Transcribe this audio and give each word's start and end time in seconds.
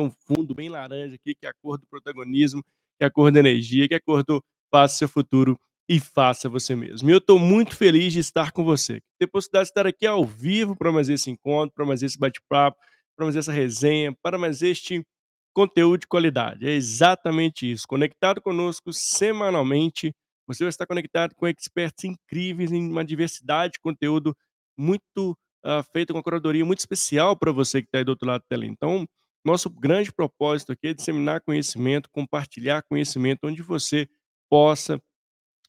um 0.00 0.10
fundo 0.10 0.54
bem 0.54 0.68
laranja 0.68 1.14
aqui, 1.14 1.34
que 1.34 1.46
é 1.46 1.50
a 1.50 1.54
cor 1.62 1.78
do 1.78 1.86
protagonismo, 1.86 2.62
que 2.98 3.04
é 3.04 3.06
a 3.06 3.10
cor 3.10 3.30
da 3.30 3.40
energia, 3.40 3.88
que 3.88 3.94
é 3.94 3.96
a 3.98 4.00
cor 4.00 4.24
do 4.24 4.42
faça 4.70 4.96
seu 4.96 5.08
futuro 5.08 5.58
e 5.88 6.00
faça 6.00 6.48
você 6.48 6.74
mesmo. 6.74 7.10
E 7.10 7.12
eu 7.12 7.18
estou 7.18 7.38
muito 7.38 7.76
feliz 7.76 8.12
de 8.12 8.20
estar 8.20 8.52
com 8.52 8.64
você, 8.64 9.00
ter 9.18 9.26
possibilidade 9.26 9.66
de 9.66 9.70
estar 9.70 9.86
aqui 9.86 10.06
ao 10.06 10.24
vivo 10.24 10.74
para 10.74 10.90
mais 10.90 11.08
esse 11.08 11.30
encontro, 11.30 11.74
para 11.74 11.84
mais 11.84 12.02
esse 12.02 12.18
bate-papo, 12.18 12.78
para 13.16 13.26
mais 13.26 13.36
essa 13.36 13.52
resenha, 13.52 14.16
para 14.22 14.38
mais 14.38 14.62
este 14.62 15.04
conteúdo 15.54 16.00
de 16.00 16.06
qualidade. 16.06 16.66
É 16.66 16.72
exatamente 16.72 17.70
isso. 17.70 17.86
Conectado 17.86 18.40
conosco 18.40 18.92
semanalmente, 18.92 20.14
você 20.46 20.64
vai 20.64 20.70
estar 20.70 20.86
conectado 20.86 21.34
com 21.34 21.46
experts 21.46 22.04
incríveis 22.04 22.72
em 22.72 22.90
uma 22.90 23.04
diversidade 23.04 23.74
de 23.74 23.80
conteúdo 23.80 24.34
muito 24.76 25.36
uh, 25.64 25.82
feito 25.92 26.12
com 26.12 26.18
uma 26.18 26.22
curadoria 26.22 26.64
muito 26.64 26.80
especial 26.80 27.36
para 27.36 27.52
você 27.52 27.82
que 27.82 27.88
está 27.88 27.98
aí 27.98 28.04
do 28.04 28.10
outro 28.10 28.26
lado 28.26 28.40
da 28.40 28.46
tela. 28.48 28.64
Então, 28.64 29.06
nosso 29.44 29.68
grande 29.68 30.12
propósito 30.12 30.72
aqui 30.72 30.88
é 30.88 30.94
disseminar 30.94 31.40
conhecimento, 31.40 32.08
compartilhar 32.10 32.82
conhecimento, 32.82 33.40
onde 33.44 33.62
você 33.62 34.08
possa 34.48 35.00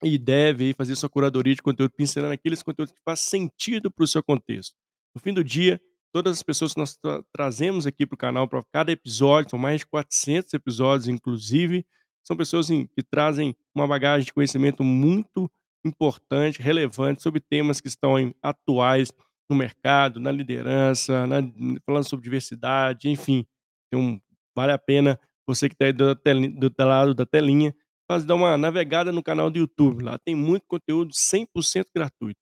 e 0.03 0.17
deve 0.17 0.73
fazer 0.73 0.95
sua 0.95 1.09
curadoria 1.09 1.55
de 1.55 1.61
conteúdo, 1.61 1.91
pincelando 1.95 2.33
aqueles 2.33 2.61
conteúdos 2.61 2.93
que 2.93 3.01
faz 3.05 3.21
sentido 3.21 3.89
para 3.89 4.03
o 4.03 4.07
seu 4.07 4.21
contexto. 4.21 4.75
No 5.15 5.21
fim 5.21 5.33
do 5.33 5.43
dia, 5.43 5.79
todas 6.11 6.37
as 6.37 6.43
pessoas 6.43 6.73
que 6.73 6.79
nós 6.79 6.95
tra 6.95 7.23
trazemos 7.31 7.87
aqui 7.87 8.05
para 8.05 8.15
o 8.15 8.17
canal, 8.17 8.47
para 8.47 8.63
cada 8.71 8.91
episódio, 8.91 9.51
são 9.51 9.59
mais 9.59 9.79
de 9.79 9.87
400 9.87 10.53
episódios, 10.53 11.07
inclusive, 11.07 11.85
são 12.23 12.37
pessoas 12.37 12.69
em, 12.69 12.85
que 12.87 13.03
trazem 13.03 13.55
uma 13.73 13.87
bagagem 13.87 14.25
de 14.25 14.33
conhecimento 14.33 14.83
muito 14.83 15.49
importante, 15.85 16.61
relevante, 16.61 17.21
sobre 17.21 17.41
temas 17.41 17.81
que 17.81 17.87
estão 17.87 18.17
em, 18.17 18.33
atuais 18.41 19.11
no 19.49 19.55
mercado, 19.55 20.19
na 20.19 20.31
liderança, 20.31 21.27
na, 21.27 21.37
falando 21.85 22.07
sobre 22.07 22.23
diversidade, 22.23 23.09
enfim. 23.09 23.45
Então, 23.93 24.19
vale 24.55 24.71
a 24.71 24.77
pena 24.77 25.19
você 25.47 25.69
que 25.69 25.75
está 25.75 25.85
aí 25.85 25.93
do, 25.93 26.15
do 26.15 26.73
lado 26.79 27.13
da 27.13 27.25
telinha, 27.25 27.75
fazer 28.09 28.25
dar 28.25 28.35
uma 28.35 28.57
navegada 28.57 29.11
no 29.11 29.21
canal 29.21 29.51
do 29.51 29.59
YouTube. 29.59 30.03
Lá 30.03 30.17
tem 30.17 30.35
muito 30.35 30.65
conteúdo 30.67 31.13
100% 31.13 31.85
gratuito. 31.95 32.39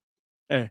É, 0.50 0.69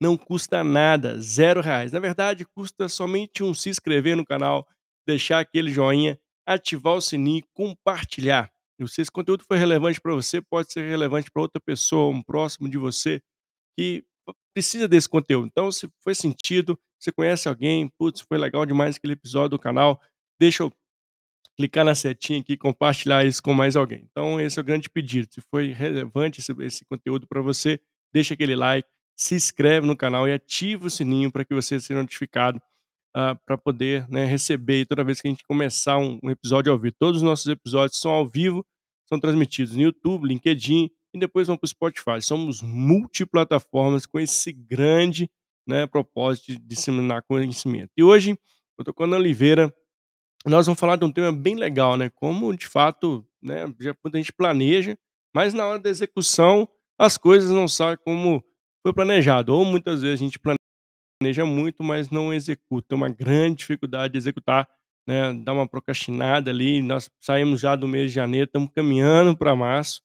não 0.00 0.16
custa 0.16 0.62
nada, 0.62 1.18
zero 1.20 1.60
reais. 1.60 1.92
Na 1.92 2.00
verdade, 2.00 2.44
custa 2.44 2.88
somente 2.88 3.42
um 3.42 3.54
se 3.54 3.70
inscrever 3.70 4.16
no 4.16 4.24
canal, 4.24 4.66
deixar 5.06 5.40
aquele 5.40 5.70
joinha, 5.70 6.18
ativar 6.46 6.94
o 6.94 7.00
sininho, 7.00 7.44
compartilhar. 7.54 8.50
E 8.78 8.86
se 8.88 9.00
esse 9.00 9.10
conteúdo 9.10 9.44
foi 9.46 9.58
relevante 9.58 10.00
para 10.00 10.14
você, 10.14 10.40
pode 10.40 10.72
ser 10.72 10.88
relevante 10.88 11.30
para 11.30 11.42
outra 11.42 11.60
pessoa, 11.60 12.14
um 12.14 12.22
próximo 12.22 12.68
de 12.68 12.78
você, 12.78 13.20
que 13.76 14.04
precisa 14.54 14.86
desse 14.86 15.08
conteúdo. 15.08 15.46
Então, 15.46 15.72
se 15.72 15.88
foi 16.02 16.14
sentido, 16.14 16.78
você 16.98 17.10
conhece 17.12 17.48
alguém, 17.48 17.88
putz, 17.98 18.20
foi 18.20 18.38
legal 18.38 18.64
demais 18.66 18.96
aquele 18.96 19.14
episódio 19.14 19.50
do 19.50 19.58
canal, 19.58 20.00
deixa 20.38 20.62
eu 20.62 20.72
clicar 21.56 21.84
na 21.84 21.94
setinha 21.94 22.40
aqui 22.40 22.52
e 22.52 22.56
compartilhar 22.56 23.24
isso 23.24 23.42
com 23.42 23.52
mais 23.52 23.74
alguém. 23.74 24.06
Então, 24.10 24.40
esse 24.40 24.58
é 24.58 24.62
o 24.62 24.64
grande 24.64 24.88
pedido. 24.88 25.28
Se 25.32 25.40
foi 25.50 25.72
relevante 25.72 26.40
esse, 26.40 26.52
esse 26.60 26.84
conteúdo 26.84 27.26
para 27.26 27.42
você, 27.42 27.80
deixa 28.12 28.34
aquele 28.34 28.54
like, 28.54 28.88
se 29.16 29.34
inscreve 29.34 29.84
no 29.86 29.96
canal 29.96 30.28
e 30.28 30.32
ativa 30.32 30.86
o 30.86 30.90
sininho 30.90 31.32
para 31.32 31.44
que 31.44 31.52
você 31.52 31.80
seja 31.80 32.00
notificado 32.00 32.60
uh, 33.16 33.36
para 33.44 33.58
poder 33.58 34.08
né, 34.08 34.24
receber 34.24 34.86
toda 34.86 35.02
vez 35.02 35.20
que 35.20 35.26
a 35.26 35.30
gente 35.30 35.44
começar 35.44 35.98
um, 35.98 36.20
um, 36.22 36.30
episódio 36.30 36.72
ao 36.72 36.78
vivo. 36.78 36.94
Todos 36.96 37.16
os 37.16 37.22
nossos 37.22 37.46
episódios 37.46 38.00
são 38.00 38.12
ao 38.12 38.28
vivo, 38.28 38.64
são 39.08 39.18
transmitidos 39.18 39.74
no 39.74 39.82
YouTube, 39.82 40.28
LinkedIn 40.28 40.88
e 41.12 41.18
depois 41.18 41.48
vão 41.48 41.56
para 41.56 41.66
o 41.66 41.68
Spotify. 41.68 42.22
Somos 42.22 42.62
multiplataformas 42.62 44.06
com 44.06 44.20
esse 44.20 44.52
grande 44.52 45.28
né, 45.66 45.86
propósito 45.86 46.52
de 46.52 46.58
disseminar 46.58 47.22
conhecimento. 47.22 47.90
E 47.96 48.02
hoje 48.04 48.30
eu 48.78 48.82
estou 48.82 48.94
com 48.94 49.02
a 49.02 49.06
Ana 49.06 49.16
Oliveira, 49.16 49.74
nós 50.48 50.66
vamos 50.66 50.80
falar 50.80 50.96
de 50.96 51.04
um 51.04 51.12
tema 51.12 51.32
bem 51.32 51.54
legal, 51.56 51.96
né, 51.96 52.10
como 52.10 52.56
de 52.56 52.66
fato, 52.66 53.26
né, 53.42 53.72
já 53.80 53.94
quando 53.94 54.16
a 54.16 54.18
gente 54.18 54.32
planeja, 54.32 54.96
mas 55.34 55.54
na 55.54 55.66
hora 55.66 55.78
da 55.78 55.90
execução 55.90 56.68
as 56.98 57.16
coisas 57.18 57.50
não 57.50 57.68
saem 57.68 57.96
como 58.04 58.42
foi 58.82 58.92
planejado, 58.92 59.54
ou 59.54 59.64
muitas 59.64 60.02
vezes 60.02 60.20
a 60.20 60.24
gente 60.24 60.38
planeja 60.38 61.44
muito, 61.44 61.82
mas 61.82 62.10
não 62.10 62.32
executa, 62.32 62.94
é 62.94 62.96
uma 62.96 63.08
grande 63.08 63.56
dificuldade 63.58 64.12
de 64.12 64.18
executar, 64.18 64.68
né, 65.06 65.32
dá 65.34 65.52
uma 65.52 65.68
procrastinada 65.68 66.50
ali, 66.50 66.82
nós 66.82 67.10
saímos 67.20 67.60
já 67.60 67.76
do 67.76 67.88
mês 67.88 68.10
de 68.10 68.14
janeiro, 68.16 68.46
estamos 68.46 68.70
caminhando 68.74 69.36
para 69.36 69.56
março, 69.56 70.00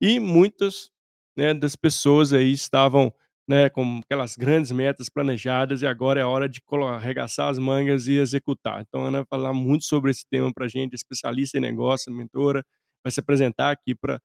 e 0.00 0.20
muitas, 0.20 0.90
né, 1.36 1.54
das 1.54 1.76
pessoas 1.76 2.32
aí 2.32 2.52
estavam, 2.52 3.12
né, 3.48 3.70
com 3.70 4.00
aquelas 4.04 4.36
grandes 4.36 4.70
metas 4.70 5.08
planejadas 5.08 5.80
e 5.80 5.86
agora 5.86 6.20
é 6.20 6.24
hora 6.24 6.46
de 6.46 6.60
arregaçar 6.92 7.48
as 7.48 7.58
mangas 7.58 8.06
e 8.06 8.18
executar. 8.18 8.84
Então, 8.86 9.06
Ana 9.06 9.18
vai 9.18 9.26
falar 9.26 9.54
muito 9.54 9.86
sobre 9.86 10.10
esse 10.10 10.24
tema 10.30 10.52
para 10.52 10.66
a 10.66 10.68
gente, 10.68 10.94
especialista 10.94 11.56
em 11.56 11.60
negócio, 11.60 12.12
mentora, 12.12 12.62
vai 13.02 13.10
se 13.10 13.20
apresentar 13.20 13.70
aqui 13.70 13.94
para 13.94 14.20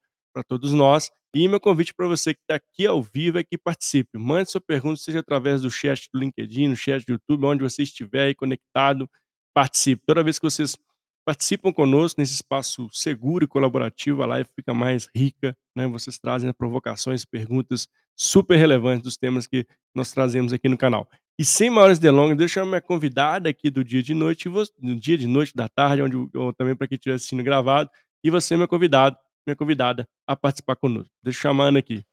todos 0.46 0.72
nós. 0.72 1.10
E 1.34 1.48
meu 1.48 1.58
convite 1.58 1.94
para 1.94 2.06
você 2.06 2.34
que 2.34 2.40
está 2.42 2.56
aqui 2.56 2.86
ao 2.86 3.02
vivo 3.02 3.38
é 3.38 3.44
que 3.44 3.56
participe. 3.56 4.18
Mande 4.18 4.50
sua 4.50 4.60
pergunta, 4.60 5.00
seja 5.00 5.20
através 5.20 5.62
do 5.62 5.70
chat 5.70 6.08
do 6.12 6.20
LinkedIn, 6.20 6.68
no 6.68 6.76
chat 6.76 7.04
do 7.04 7.12
YouTube, 7.12 7.46
onde 7.46 7.62
você 7.62 7.82
estiver 7.82 8.26
aí 8.26 8.34
conectado, 8.34 9.08
participe. 9.54 10.02
Toda 10.06 10.22
vez 10.22 10.38
que 10.38 10.44
vocês 10.44 10.76
participam 11.24 11.72
conosco 11.72 12.20
nesse 12.20 12.34
espaço 12.34 12.88
seguro 12.92 13.44
e 13.44 13.48
colaborativo, 13.48 14.22
a 14.22 14.26
live 14.26 14.48
fica 14.54 14.74
mais 14.74 15.08
rica, 15.14 15.56
né? 15.74 15.86
Vocês 15.86 16.18
trazem 16.18 16.52
provocações, 16.52 17.24
perguntas 17.24 17.88
super 18.16 18.56
relevantes 18.56 19.02
dos 19.02 19.16
temas 19.16 19.46
que 19.46 19.66
nós 19.94 20.12
trazemos 20.12 20.52
aqui 20.52 20.68
no 20.68 20.76
canal. 20.78 21.08
E 21.38 21.44
sem 21.44 21.68
maiores 21.68 21.98
delongas, 21.98 22.36
deixa 22.36 22.60
eu 22.60 22.66
minha 22.66 22.80
convidada 22.80 23.48
aqui 23.48 23.70
do 23.70 23.82
dia 23.82 24.02
de 24.02 24.14
noite, 24.14 24.48
no 24.80 24.94
dia 24.94 25.18
de 25.18 25.26
noite, 25.26 25.52
da 25.54 25.68
tarde, 25.68 26.02
onde 26.02 26.16
também 26.56 26.76
para 26.76 26.86
quem 26.86 26.96
estiver 26.96 27.16
assistindo 27.16 27.42
gravado, 27.42 27.90
e 28.22 28.30
você, 28.30 28.56
meu 28.56 28.68
convidado, 28.68 29.16
minha 29.46 29.56
convidada, 29.56 30.06
a 30.26 30.36
participar 30.36 30.76
conosco. 30.76 31.10
Deixa 31.22 31.48
eu 31.48 31.60
Ana 31.60 31.80
aqui. 31.80 32.04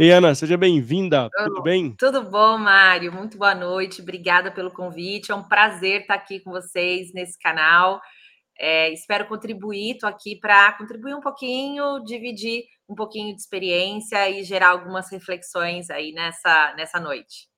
Ei, 0.00 0.12
Ana, 0.12 0.32
seja 0.32 0.56
bem-vinda. 0.56 1.28
Tudo 1.28 1.60
bem? 1.60 1.92
Tudo 1.98 2.22
bom, 2.22 2.56
Mário. 2.56 3.12
Muito 3.12 3.36
boa 3.36 3.52
noite. 3.52 4.00
Obrigada 4.00 4.48
pelo 4.48 4.70
convite. 4.70 5.32
É 5.32 5.34
um 5.34 5.42
prazer 5.42 6.02
estar 6.02 6.14
aqui 6.14 6.38
com 6.38 6.52
vocês 6.52 7.12
nesse 7.12 7.36
canal. 7.36 8.00
É, 8.56 8.92
espero 8.92 9.26
contribuir. 9.26 9.94
Estou 9.94 10.08
aqui 10.08 10.36
para 10.36 10.72
contribuir 10.74 11.16
um 11.16 11.20
pouquinho, 11.20 11.98
dividir 12.04 12.62
um 12.88 12.94
pouquinho 12.94 13.34
de 13.34 13.40
experiência 13.40 14.30
e 14.30 14.44
gerar 14.44 14.68
algumas 14.68 15.10
reflexões 15.10 15.90
aí 15.90 16.12
nessa, 16.12 16.74
nessa 16.76 17.00
noite. 17.00 17.48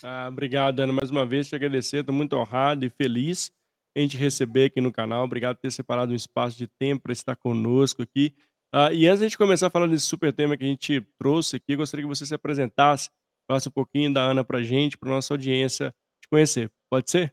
Ah, 0.00 0.28
obrigado, 0.28 0.78
Ana, 0.78 0.92
mais 0.92 1.10
uma 1.10 1.26
vez 1.26 1.48
te 1.48 1.56
agradecer. 1.56 2.02
Estou 2.02 2.14
muito 2.14 2.36
honrado 2.36 2.84
e 2.84 2.88
feliz 2.88 3.50
em 3.96 4.06
te 4.06 4.16
receber 4.16 4.66
aqui 4.66 4.80
no 4.80 4.92
canal. 4.92 5.24
Obrigado 5.24 5.56
por 5.56 5.62
ter 5.62 5.72
separado 5.72 6.12
um 6.12 6.16
espaço 6.16 6.56
de 6.56 6.68
tempo 6.68 7.02
para 7.02 7.12
estar 7.12 7.34
conosco 7.34 8.00
aqui. 8.00 8.32
Uh, 8.74 8.90
e 8.92 9.06
antes 9.06 9.20
de 9.20 9.26
a 9.26 9.28
gente 9.28 9.38
começar 9.38 9.70
falando 9.70 9.92
desse 9.92 10.06
super 10.06 10.32
tema 10.32 10.56
que 10.56 10.64
a 10.64 10.66
gente 10.66 11.00
trouxe 11.16 11.54
aqui, 11.54 11.76
gostaria 11.76 12.04
que 12.04 12.08
você 12.08 12.26
se 12.26 12.34
apresentasse, 12.34 13.08
falasse 13.46 13.68
um 13.68 13.72
pouquinho 13.72 14.12
da 14.12 14.22
Ana 14.22 14.42
para 14.42 14.58
a 14.58 14.62
gente, 14.64 14.98
para 14.98 15.10
nossa 15.10 15.32
audiência 15.32 15.94
te 16.20 16.28
conhecer. 16.28 16.68
Pode 16.90 17.08
ser? 17.08 17.32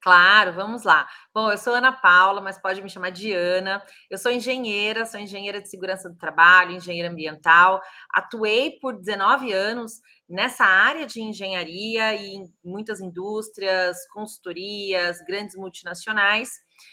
Claro, 0.00 0.52
vamos 0.52 0.84
lá. 0.84 1.08
Bom, 1.34 1.50
eu 1.50 1.58
sou 1.58 1.74
Ana 1.74 1.92
Paula, 1.92 2.40
mas 2.40 2.60
pode 2.60 2.80
me 2.80 2.88
chamar 2.88 3.10
de 3.10 3.32
Ana. 3.32 3.82
Eu 4.08 4.18
sou 4.18 4.30
engenheira, 4.30 5.04
sou 5.04 5.18
engenheira 5.18 5.60
de 5.60 5.68
segurança 5.68 6.08
do 6.08 6.16
trabalho, 6.16 6.76
engenheira 6.76 7.08
ambiental. 7.08 7.80
Atuei 8.12 8.78
por 8.80 8.96
19 8.96 9.52
anos 9.52 10.00
nessa 10.28 10.64
área 10.64 11.06
de 11.06 11.20
engenharia 11.20 12.14
e 12.14 12.34
em 12.36 12.52
muitas 12.64 13.00
indústrias, 13.00 13.96
consultorias, 14.12 15.18
grandes 15.26 15.56
multinacionais. 15.56 16.50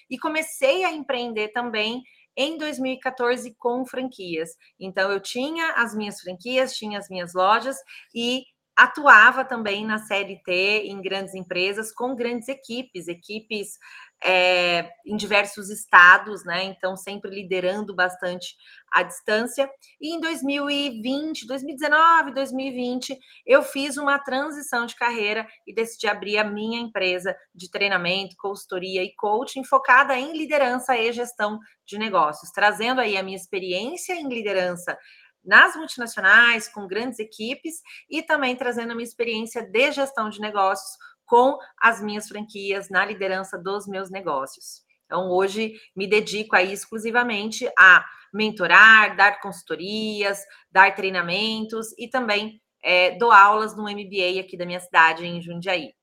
E 0.09 0.17
comecei 0.17 0.83
a 0.83 0.91
empreender 0.91 1.49
também 1.49 2.01
em 2.39 2.57
2014 2.57 3.53
com 3.59 3.85
franquias. 3.85 4.51
Então, 4.79 5.11
eu 5.11 5.19
tinha 5.19 5.73
as 5.73 5.93
minhas 5.93 6.21
franquias, 6.21 6.73
tinha 6.73 6.97
as 6.97 7.09
minhas 7.09 7.33
lojas 7.33 7.75
e 8.15 8.43
atuava 8.77 9.43
também 9.43 9.85
na 9.85 9.97
CLT 9.97 10.83
em 10.85 11.01
grandes 11.01 11.35
empresas 11.35 11.91
com 11.91 12.15
grandes 12.15 12.47
equipes, 12.47 13.09
equipes 13.09 13.77
é, 14.23 14.89
em 15.05 15.15
diversos 15.15 15.69
estados, 15.69 16.43
né? 16.43 16.63
Então, 16.63 16.97
sempre 16.97 17.31
liderando 17.31 17.95
bastante 17.95 18.55
a 18.91 19.03
distância. 19.03 19.69
E 20.01 20.15
em 20.15 20.19
2020, 20.19 21.47
2019, 21.47 22.33
2020, 22.33 23.17
eu 23.45 23.63
fiz 23.63 23.97
uma 23.97 24.19
transição 24.19 24.85
de 24.85 24.95
carreira 24.95 25.47
e 25.65 25.73
decidi 25.73 26.07
abrir 26.07 26.37
a 26.37 26.43
minha 26.43 26.79
empresa 26.79 27.35
de 27.55 27.69
treinamento, 27.69 28.35
consultoria 28.37 29.03
e 29.03 29.13
coaching 29.15 29.63
focada 29.63 30.17
em 30.17 30.37
liderança 30.37 30.97
e 30.97 31.11
gestão 31.13 31.59
de 31.85 31.97
negócios, 31.97 32.51
trazendo 32.51 32.99
aí 32.99 33.17
a 33.17 33.23
minha 33.23 33.37
experiência 33.37 34.13
em 34.13 34.27
liderança 34.27 34.97
nas 35.43 35.75
multinacionais, 35.75 36.67
com 36.67 36.87
grandes 36.87 37.17
equipes, 37.17 37.81
e 38.09 38.21
também 38.21 38.55
trazendo 38.55 38.91
a 38.91 38.95
minha 38.95 39.07
experiência 39.07 39.63
de 39.63 39.91
gestão 39.91 40.29
de 40.29 40.39
negócios 40.39 40.97
com 41.29 41.57
as 41.79 42.01
minhas 42.01 42.27
franquias 42.27 42.89
na 42.89 43.05
liderança 43.05 43.57
dos 43.57 43.87
meus 43.87 44.09
negócios. 44.09 44.81
Então, 45.05 45.29
hoje 45.29 45.73
me 45.95 46.07
dedico 46.07 46.55
aí 46.55 46.73
exclusivamente 46.73 47.69
a 47.77 48.03
mentorar, 48.33 49.15
dar 49.15 49.39
consultorias, 49.39 50.39
dar 50.71 50.93
treinamentos 50.95 51.87
e 51.97 52.07
também 52.07 52.59
é, 52.83 53.17
dou 53.17 53.31
aulas 53.31 53.75
no 53.75 53.83
MBA 53.83 54.39
aqui 54.39 54.57
da 54.57 54.65
minha 54.65 54.79
cidade, 54.79 55.25
em 55.25 55.41
Jundiaí. 55.41 55.93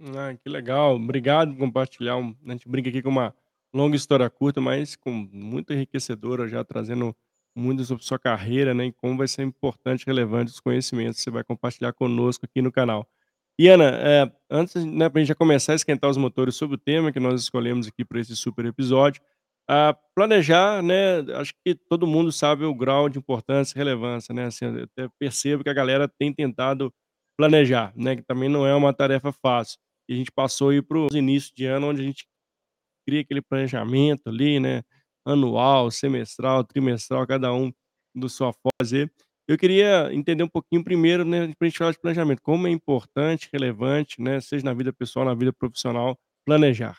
Ah, 0.00 0.34
que 0.34 0.48
legal. 0.48 0.94
Obrigado 0.94 1.52
por 1.52 1.58
compartilhar 1.58 2.16
a 2.16 2.50
gente 2.50 2.68
brinca 2.68 2.88
aqui 2.88 3.02
com 3.02 3.08
uma 3.08 3.34
longa 3.74 3.96
história 3.96 4.28
curta, 4.30 4.60
mas 4.60 4.94
com 4.94 5.10
muito 5.10 5.72
enriquecedora, 5.72 6.48
já 6.48 6.64
trazendo 6.64 7.14
muito 7.54 7.84
sobre 7.84 8.04
sua 8.04 8.18
carreira, 8.18 8.72
né, 8.72 8.86
e 8.86 8.92
como 8.92 9.16
vai 9.16 9.26
ser 9.26 9.42
importante 9.42 10.02
e 10.02 10.06
relevante 10.06 10.52
os 10.52 10.60
conhecimentos 10.60 11.18
que 11.18 11.24
você 11.24 11.30
vai 11.30 11.42
compartilhar 11.42 11.92
conosco 11.92 12.44
aqui 12.44 12.62
no 12.62 12.70
canal. 12.70 13.08
E 13.60 13.68
Ana, 13.68 13.90
eh, 13.90 14.32
antes, 14.50 14.84
né, 14.84 15.08
pra 15.08 15.20
gente 15.20 15.28
já 15.28 15.34
começar 15.34 15.72
a 15.72 15.74
esquentar 15.74 16.08
os 16.08 16.16
motores 16.16 16.54
sobre 16.54 16.76
o 16.76 16.78
tema 16.78 17.10
que 17.12 17.18
nós 17.18 17.42
escolhemos 17.42 17.88
aqui 17.88 18.04
para 18.04 18.20
esse 18.20 18.36
super 18.36 18.64
episódio, 18.64 19.20
planejar, 20.14 20.82
né, 20.82 21.20
acho 21.34 21.52
que 21.66 21.74
todo 21.74 22.06
mundo 22.06 22.32
sabe 22.32 22.64
o 22.64 22.74
grau 22.74 23.08
de 23.08 23.18
importância 23.18 23.76
e 23.76 23.78
relevância, 23.78 24.32
né, 24.34 24.46
assim, 24.46 24.64
eu 24.66 24.84
até 24.84 25.08
percebo 25.18 25.64
que 25.64 25.68
a 25.70 25.74
galera 25.74 26.08
tem 26.08 26.32
tentado 26.32 26.92
planejar, 27.36 27.92
né, 27.96 28.16
que 28.16 28.22
também 28.22 28.48
não 28.48 28.66
é 28.66 28.74
uma 28.74 28.92
tarefa 28.94 29.32
fácil. 29.32 29.78
E 30.08 30.14
a 30.14 30.16
gente 30.16 30.32
passou 30.32 30.70
aí 30.70 30.80
para 30.80 30.98
os 30.98 31.14
início 31.14 31.52
de 31.56 31.66
ano 31.66 31.88
onde 31.88 32.00
a 32.00 32.04
gente 32.04 32.26
cria 33.06 33.22
aquele 33.22 33.42
planejamento 33.42 34.28
ali, 34.28 34.60
né, 34.60 34.82
anual, 35.26 35.90
semestral, 35.90 36.64
trimestral, 36.64 37.26
cada 37.26 37.52
um 37.52 37.72
do 38.14 38.28
sua 38.28 38.52
fazer. 38.80 39.12
Eu 39.48 39.56
queria 39.56 40.12
entender 40.12 40.42
um 40.42 40.48
pouquinho 40.48 40.84
primeiro, 40.84 41.24
né, 41.24 41.54
pra 41.58 41.66
gente 41.66 41.78
falar 41.78 41.92
de 41.92 41.98
planejamento, 41.98 42.42
como 42.42 42.66
é 42.66 42.70
importante, 42.70 43.48
relevante, 43.50 44.20
né, 44.20 44.40
seja 44.42 44.62
na 44.62 44.74
vida 44.74 44.92
pessoal, 44.92 45.24
na 45.24 45.34
vida 45.34 45.54
profissional, 45.54 46.18
planejar. 46.44 46.98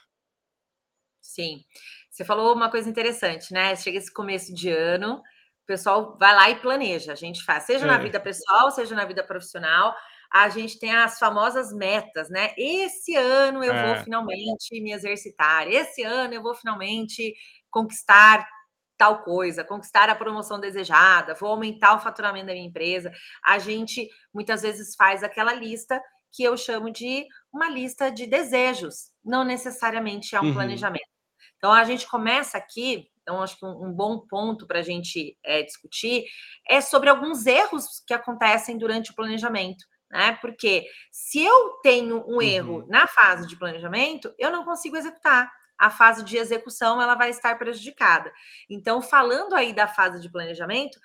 Sim, 1.23 1.63
você 2.09 2.23
falou 2.25 2.55
uma 2.55 2.71
coisa 2.71 2.89
interessante, 2.89 3.53
né, 3.53 3.75
chega 3.75 3.97
esse 3.97 4.11
começo 4.13 4.53
de 4.53 4.69
ano, 4.69 5.17
o 5.17 5.65
pessoal 5.67 6.17
vai 6.19 6.33
lá 6.33 6.49
e 6.49 6.59
planeja, 6.59 7.11
a 7.11 7.15
gente 7.15 7.43
faz, 7.43 7.63
seja 7.65 7.85
na 7.85 7.97
É. 7.97 7.99
vida 7.99 8.19
pessoal, 8.19 8.71
seja 8.71 8.95
na 8.95 9.05
vida 9.05 9.23
profissional, 9.23 9.93
a 10.31 10.47
gente 10.49 10.79
tem 10.79 10.91
as 10.95 11.19
famosas 11.19 11.73
metas, 11.73 12.29
né, 12.29 12.53
"Esse 12.57 13.15
ano 13.15 13.63
eu 13.63 13.77
vou 13.77 13.95
É. 13.95 14.03
finalmente 14.03 14.79
me 14.81 14.91
exercitar, 14.93 15.67
esse 15.67 16.03
ano 16.03 16.33
eu 16.33 16.41
vou 16.41 16.55
finalmente 16.55 17.33
conquistar 17.69 18.47
tal 18.99 19.23
coisa, 19.23 19.65
conquistar 19.65 20.09
a 20.11 20.15
promoção 20.15 20.59
desejada, 20.61 21.35
vou 21.35 21.51
aumentar 21.51 21.95
o 21.95 22.01
faturamento 22.01 22.47
da 22.47 22.53
minha 22.53 22.67
empresa", 22.67 23.11
a 23.45 23.59
gente 23.59 24.09
muitas 24.35 24.63
vezes 24.63 24.95
faz 24.97 25.23
aquela 25.23 25.53
lista 25.55 26.01
que 26.33 26.43
eu 26.43 26.57
chamo 26.57 26.91
de 26.91 27.27
uma 27.53 27.69
lista 27.69 28.11
de 28.11 28.27
desejos, 28.27 29.11
não 29.25 29.43
necessariamente 29.45 30.35
é 30.35 30.41
um 30.41 30.49
Uhum. 30.49 30.51
planejamento. 30.51 31.09
Então 31.57 31.71
a 31.73 31.83
gente 31.85 32.07
começa 32.07 32.57
aqui, 32.57 33.07
então 33.21 33.41
acho 33.43 33.57
que 33.57 33.65
um 33.65 33.87
um 33.89 33.93
bom 33.93 34.19
ponto 34.27 34.67
pra 34.67 34.81
gente, 34.83 35.37
eh, 35.45 35.63
discutir, 35.63 36.25
é 36.69 36.81
sobre 36.81 37.09
alguns 37.09 37.45
erros 37.47 38.03
que 38.07 38.13
acontecem 38.13 38.77
durante 38.77 39.11
o 39.11 39.15
planejamento, 39.15 39.85
né, 40.11 40.37
porque 40.41 40.85
se 41.11 41.43
eu 41.43 41.79
tenho 41.83 42.25
um 42.27 42.41
erro 42.41 42.83
Uhum. 42.83 42.89
na 42.89 43.07
fase 43.07 43.47
de 43.47 43.57
planejamento, 43.57 44.33
eu 44.39 44.51
não 44.51 44.65
consigo 44.65 44.97
executar, 44.97 45.51
a 45.79 45.89
fase 45.89 46.23
de 46.23 46.37
execução 46.37 47.01
ela 47.01 47.15
vai 47.15 47.29
estar 47.29 47.57
prejudicada. 47.57 48.31
Então 48.69 49.01
falando 49.01 49.53
aí 49.55 49.73
da 49.73 49.87
fase 49.87 50.19
de 50.21 50.29
planejamento, 50.31 50.99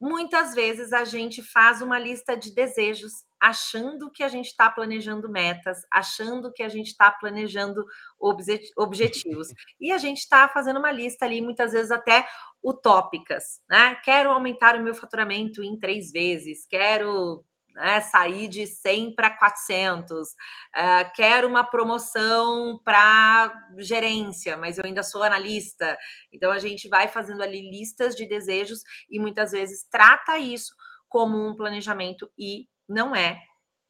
muitas 0.00 0.54
vezes 0.54 0.92
a 0.92 1.04
gente 1.04 1.42
faz 1.42 1.82
uma 1.82 1.98
lista 1.98 2.36
de 2.36 2.54
desejos, 2.54 3.12
achando 3.38 4.10
que 4.10 4.22
a 4.22 4.28
gente 4.28 4.56
tá 4.56 4.70
planejando 4.70 5.28
metas, 5.30 5.78
achando 5.92 6.52
que 6.52 6.62
a 6.62 6.68
gente 6.68 6.96
tá 6.96 7.10
planejando 7.10 7.84
obse 8.18 8.60
objetivos, 8.78 9.48
e 9.80 9.92
a 9.92 9.98
gente 9.98 10.26
tá 10.28 10.48
fazendo 10.48 10.78
uma 10.78 10.90
lista 10.92 11.26
ali 11.26 11.40
muitas 11.42 11.72
vezes 11.72 11.90
até 11.90 12.26
utópicas, 12.62 13.60
né, 13.68 13.94
"Quero 14.04 14.30
aumentar 14.30 14.76
o 14.76 14.82
meu 14.82 14.94
faturamento 14.94 15.62
em 15.62 15.78
3 15.78 16.10
vezes, 16.12 16.66
quero, 16.66 17.44
né, 17.74 18.00
sair 18.00 18.48
de 18.48 18.66
100 18.66 19.14
pra 19.14 19.30
400, 19.30 20.28
hã, 20.76 21.04
quero 21.14 21.48
uma 21.48 21.64
promoção 21.64 22.80
pra 22.84 23.52
gerência, 23.78 24.56
mas 24.56 24.78
eu 24.78 24.84
ainda 24.84 25.02
sou 25.02 25.22
analista". 25.22 25.96
Então 26.32 26.50
a 26.52 26.58
gente 26.58 26.88
vai 26.88 27.08
fazendo 27.08 27.42
ali 27.42 27.70
listas 27.70 28.14
de 28.16 28.26
desejos 28.26 28.80
e 29.10 29.18
muitas 29.20 29.52
vezes 29.52 29.86
trata 29.90 30.38
isso 30.38 30.74
como 31.08 31.36
um 31.48 31.56
planejamento 31.56 32.30
e 32.38 32.66
não 32.88 33.14
é 33.14 33.40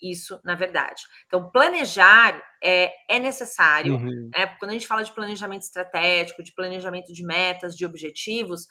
isso 0.02 0.40
na 0.44 0.54
verdade. 0.54 1.02
Então 1.26 1.50
planejar 1.50 2.42
é 2.62 2.92
é 3.08 3.18
necessário, 3.18 3.98
Uhum. 3.98 4.34
né, 4.36 4.46
quando 4.58 4.70
a 4.70 4.74
gente 4.74 4.86
fala 4.86 5.02
de 5.04 5.12
planejamento 5.12 5.62
estratégico, 5.62 6.42
de 6.42 6.54
planejamento 6.54 7.12
de 7.12 7.22
metas, 7.24 7.76
de 7.76 7.84
objetivos, 7.84 8.66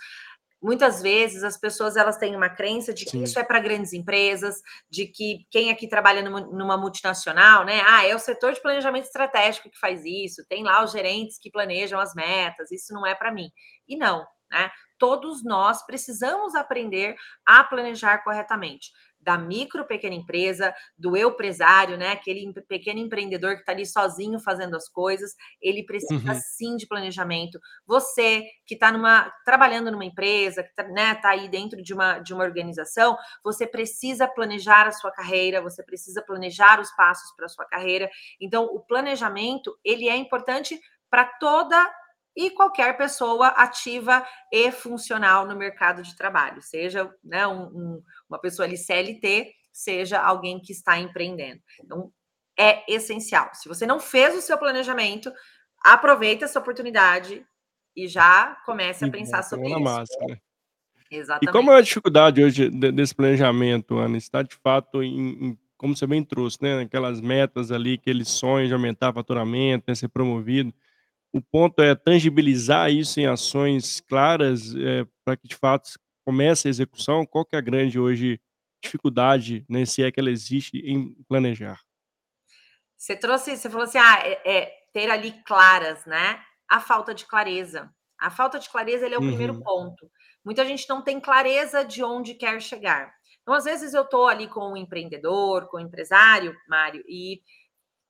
muitas 0.62 1.02
vezes 1.02 1.44
as 1.44 1.58
pessoas 1.58 1.96
elas 1.98 2.18
têm 2.18 2.36
uma 2.36 2.50
crença 2.50 2.94
de 2.94 3.06
que 3.06 3.12
Sim. 3.12 3.24
isso 3.24 3.40
é 3.40 3.44
pra 3.44 3.60
grandes 3.60 3.94
empresas, 3.94 4.56
de 4.90 5.08
que 5.08 5.46
quem 5.52 5.72
aqui 5.72 5.88
trabalha 5.88 6.22
numa 6.22 6.42
numa 6.42 6.78
multinacional, 6.78 7.66
né, 7.66 7.82
"Ah, 7.88 8.06
é 8.06 8.16
o 8.16 8.20
setor 8.20 8.54
de 8.54 8.62
planejamento 8.62 9.06
estratégico 9.06 9.70
que 9.70 9.80
faz 9.80 10.04
isso, 10.06 10.46
tem 10.50 10.64
lá 10.64 10.84
os 10.84 10.92
gerentes 10.92 11.38
que 11.40 11.52
planejam 11.52 12.00
as 12.00 12.14
metas, 12.16 12.72
isso 12.72 12.94
não 12.94 13.06
é 13.06 13.16
pra 13.16 13.32
mim". 13.32 13.50
E 13.88 13.98
não, 13.98 14.26
né, 14.52 14.72
todos 14.98 15.44
nós 15.44 15.86
precisamos 15.86 16.56
aprender 16.56 17.16
a 17.46 17.64
planejar 17.64 18.20
corretamente, 18.24 18.92
da 19.22 19.38
micro 19.38 19.86
pequena 19.86 20.16
empresa, 20.16 20.74
do 20.98 21.16
eu-presário, 21.18 21.98
né, 21.98 22.12
aquele 22.12 22.52
pequeno 22.68 23.00
empreendedor 23.00 23.58
que 23.58 23.66
tá 23.66 23.72
ali 23.74 23.86
sozinho 23.86 24.40
fazendo 24.40 24.76
as 24.76 24.88
coisas, 24.90 25.36
ele 25.62 25.84
precisa 25.86 26.34
Uhum. 26.34 26.42
sim 26.56 26.76
de 26.78 26.88
planejamento. 26.88 27.60
Você 27.86 28.44
que 28.66 28.76
tá 28.78 28.92
numa 28.92 29.32
trabalhando 29.46 29.92
numa 29.92 30.06
empresa, 30.06 30.64
que 30.64 30.74
tá, 30.74 30.84
né, 30.84 31.16
tá 31.16 31.30
aí 31.30 31.50
dentro 31.50 31.82
de 31.82 31.94
uma 31.94 32.20
de 32.20 32.34
uma 32.34 32.44
organização, 32.44 33.18
você 33.44 33.68
precisa 33.68 34.28
planejar 34.28 34.88
a 34.88 34.92
sua 34.92 35.12
carreira, 35.12 35.62
você 35.62 35.84
precisa 35.84 36.22
planejar 36.22 36.80
os 36.80 36.92
passos 36.96 37.32
pra 37.36 37.48
sua 37.48 37.66
carreira. 37.66 38.10
Então 38.40 38.66
o 38.66 38.80
planejamento, 38.80 39.78
ele 39.84 40.08
é 40.10 40.16
importante 40.16 40.80
pra 41.10 41.26
toda 41.26 41.92
e 42.36 42.52
qualquer 42.52 42.98
pessoa 42.98 43.48
ativa 43.50 44.26
e 44.52 44.72
funcional 44.72 45.46
no 45.48 45.56
mercado 45.56 46.02
de 46.04 46.16
trabalho, 46.16 46.62
seja, 46.62 47.10
né, 47.24 47.48
um 47.48 47.64
um 47.68 48.04
uma 48.30 48.40
pessoa 48.40 48.66
ali 48.68 48.78
CLT, 48.78 49.52
seja 49.74 50.20
alguém 50.20 50.60
que 50.62 50.72
está 50.74 50.98
empreendendo. 51.00 51.62
Então 51.84 52.12
é 52.58 52.84
essencial, 52.94 53.50
se 53.54 53.68
você 53.70 53.86
não 53.88 54.00
fez 54.00 54.36
o 54.36 54.42
seu 54.42 54.58
planejamento, 54.58 55.32
aproveita 55.84 56.46
essa 56.46 56.60
oportunidade 56.60 57.46
e 57.96 58.08
já 58.08 58.58
comece 58.66 59.06
a 59.06 59.10
pensar 59.10 59.44
sobre 59.44 59.70
isso. 59.70 59.80
massa, 59.80 60.18
né. 60.28 60.38
E 61.12 61.16
como 61.16 61.18
Exatamente. 61.18 61.70
é 61.72 61.76
a 61.78 61.82
dificuldade 61.82 62.44
hoje 62.44 62.70
de 62.70 62.92
desse 62.92 63.16
planejamento, 63.16 63.98
Ana, 63.98 64.18
está 64.18 64.42
de 64.44 64.56
fato 64.56 65.02
em 65.04 65.50
em 65.52 65.58
como 65.78 65.96
você 65.96 66.06
bem 66.06 66.22
trouxe, 66.24 66.58
né, 66.62 66.82
aquelas 66.82 67.22
metas 67.22 67.72
ali, 67.72 67.94
aquele 67.94 68.26
sonho 68.26 68.68
de 68.68 68.74
aumentar 68.74 69.14
faturamento, 69.14 69.86
né, 69.88 69.96
ser 69.96 70.10
promovido. 70.10 70.74
O 71.34 71.42
ponto 71.42 71.80
é 71.82 71.94
tangibilizar 71.96 72.92
isso 72.92 73.20
em 73.20 73.28
ações 73.28 74.02
claras, 74.02 74.74
eh, 74.76 75.06
pra 75.24 75.38
que 75.38 75.48
de 75.48 75.56
fato 75.56 75.92
comece 76.26 76.68
a 76.68 76.72
execução, 76.72 77.26
qual 77.26 77.46
que 77.46 77.56
é 77.56 77.60
a 77.60 77.62
grande 77.62 78.00
hoje 78.00 78.40
dificuldade, 78.84 79.64
né, 79.70 79.86
se 79.86 80.02
é 80.02 80.12
que 80.12 80.20
ela 80.20 80.32
existe, 80.32 80.78
em 80.80 81.14
planejar? 81.28 81.80
Você 82.98 83.16
trouxe 83.16 83.56
você 83.56 83.70
falou 83.70 83.86
assim: 83.86 83.98
"Ah, 83.98 84.20
é 84.26 84.42
é 84.46 84.66
ter 84.94 85.10
ali 85.10 85.32
claras", 85.46 86.06
né, 86.06 86.42
a 86.70 86.80
falta 86.82 87.14
de 87.14 87.26
clareza. 87.26 87.90
A 88.20 88.30
falta 88.30 88.60
de 88.60 88.70
clareza 88.70 89.08
é 89.08 89.18
o 89.18 89.24
primeiro 89.24 89.56
Uhum. 89.56 89.64
ponto. 89.64 90.12
Muita 90.44 90.66
gente 90.66 90.88
não 90.90 91.02
tem 91.02 91.20
clareza 91.22 91.86
de 91.86 92.04
onde 92.04 92.34
quer 92.34 92.62
chegar. 92.62 93.14
Então 93.42 93.54
às 93.54 93.64
vezes 93.64 93.94
eu 93.94 94.04
tô 94.06 94.28
ali 94.28 94.48
com 94.50 94.74
um 94.74 94.78
empreendedor, 94.78 95.68
com 95.70 95.78
um 95.78 95.80
empresário, 95.80 96.54
Mário, 96.68 97.02
e 97.08 97.42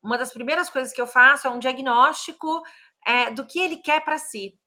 uma 0.04 0.18
das 0.18 0.34
primeiras 0.34 0.70
coisas 0.70 0.94
que 0.94 1.02
eu 1.02 1.08
faço 1.08 1.48
é 1.48 1.52
um 1.52 1.60
diagnóstico, 1.60 2.64
eh, 3.08 3.32
do 3.32 3.46
que 3.48 3.60
ele 3.60 3.78
quer 3.78 4.04
pra 4.06 4.18
si. 4.20 4.58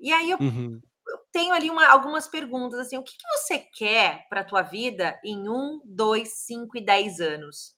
E 0.00 0.12
aí 0.12 0.30
eu 0.32 0.38
Uhum. 0.38 0.82
eu 1.08 1.18
tenho 1.32 1.52
ali 1.54 1.70
uma 1.70 1.86
algumas 1.88 2.28
perguntas, 2.28 2.80
assim: 2.80 2.98
"O 2.98 3.04
que 3.04 3.12
que 3.16 3.28
você 3.38 3.58
quer 3.60 4.26
pra 4.30 4.44
tua 4.44 4.62
vida 4.62 5.20
em 5.24 5.48
1, 5.48 5.80
2, 5.84 6.30
5 6.46 6.78
e 6.78 6.82
10 6.84 7.20
anos?". 7.20 7.76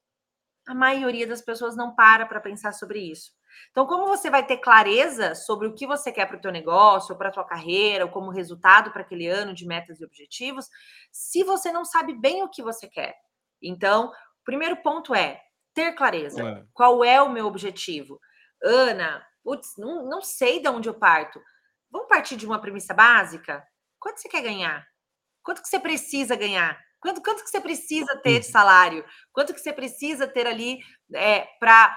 A 0.68 0.74
maioria 0.74 1.26
das 1.26 1.42
pessoas 1.42 1.76
não 1.76 1.94
para 1.96 2.26
pra 2.26 2.40
pensar 2.40 2.72
sobre 2.72 3.00
isso. 3.00 3.32
Então 3.72 3.86
como 3.86 4.06
você 4.06 4.30
vai 4.30 4.46
ter 4.46 4.58
clareza 4.58 5.34
sobre 5.36 5.68
o 5.68 5.74
que 5.74 5.86
você 5.86 6.12
quer 6.12 6.26
para 6.26 6.36
o 6.38 6.40
teu 6.42 6.52
negócio 6.52 7.12
ou 7.14 7.18
pra 7.18 7.30
tua 7.32 7.44
carreira 7.46 8.04
ou 8.06 8.10
como 8.12 8.30
resultado 8.32 8.92
pra 8.92 9.02
aquele 9.02 9.28
ano 9.28 9.54
de 9.54 9.66
metas 9.66 10.00
e 10.00 10.04
objetivos, 10.06 10.68
se 11.12 11.44
você 11.44 11.72
não 11.72 11.84
sabe 11.84 12.14
bem 12.14 12.42
o 12.44 12.48
que 12.50 12.62
você 12.62 12.88
quer? 12.88 13.16
Então, 13.62 14.08
o 14.08 14.12
primeiro 14.44 14.76
ponto 14.82 15.14
é 15.14 15.42
ter 15.74 15.94
clareza. 15.94 16.48
É. 16.48 16.72
Qual 16.74 17.04
é 17.04 17.20
o 17.22 17.30
meu 17.32 17.46
objetivo? 17.46 18.20
"Ana, 18.64 19.26
putz, 19.44 19.74
não 19.78 20.04
não 20.08 20.22
sei 20.22 20.60
da 20.62 20.70
onde 20.70 20.88
eu 20.88 20.94
parto". 20.94 21.40
Vamos 21.90 22.08
partir 22.08 22.36
de 22.36 22.46
uma 22.46 22.60
premissa 22.60 22.94
básica? 22.94 23.64
Quanto 24.00 24.20
você 24.20 24.28
quer 24.28 24.42
ganhar? 24.42 24.86
Quanto 25.44 25.62
que 25.62 25.68
você 25.68 25.80
precisa 25.80 26.36
ganhar? 26.36 26.78
Quanto 27.00 27.22
quanto 27.22 27.44
que 27.44 27.50
você 27.50 27.60
precisa 27.60 28.16
ter 28.22 28.40
de 28.40 28.46
Uhum. 28.46 28.52
salário? 28.52 29.04
Quanto 29.32 29.54
que 29.54 29.60
você 29.60 29.72
precisa 29.72 30.26
ter 30.28 30.46
ali, 30.46 30.80
eh, 31.14 31.46
pra 31.60 31.96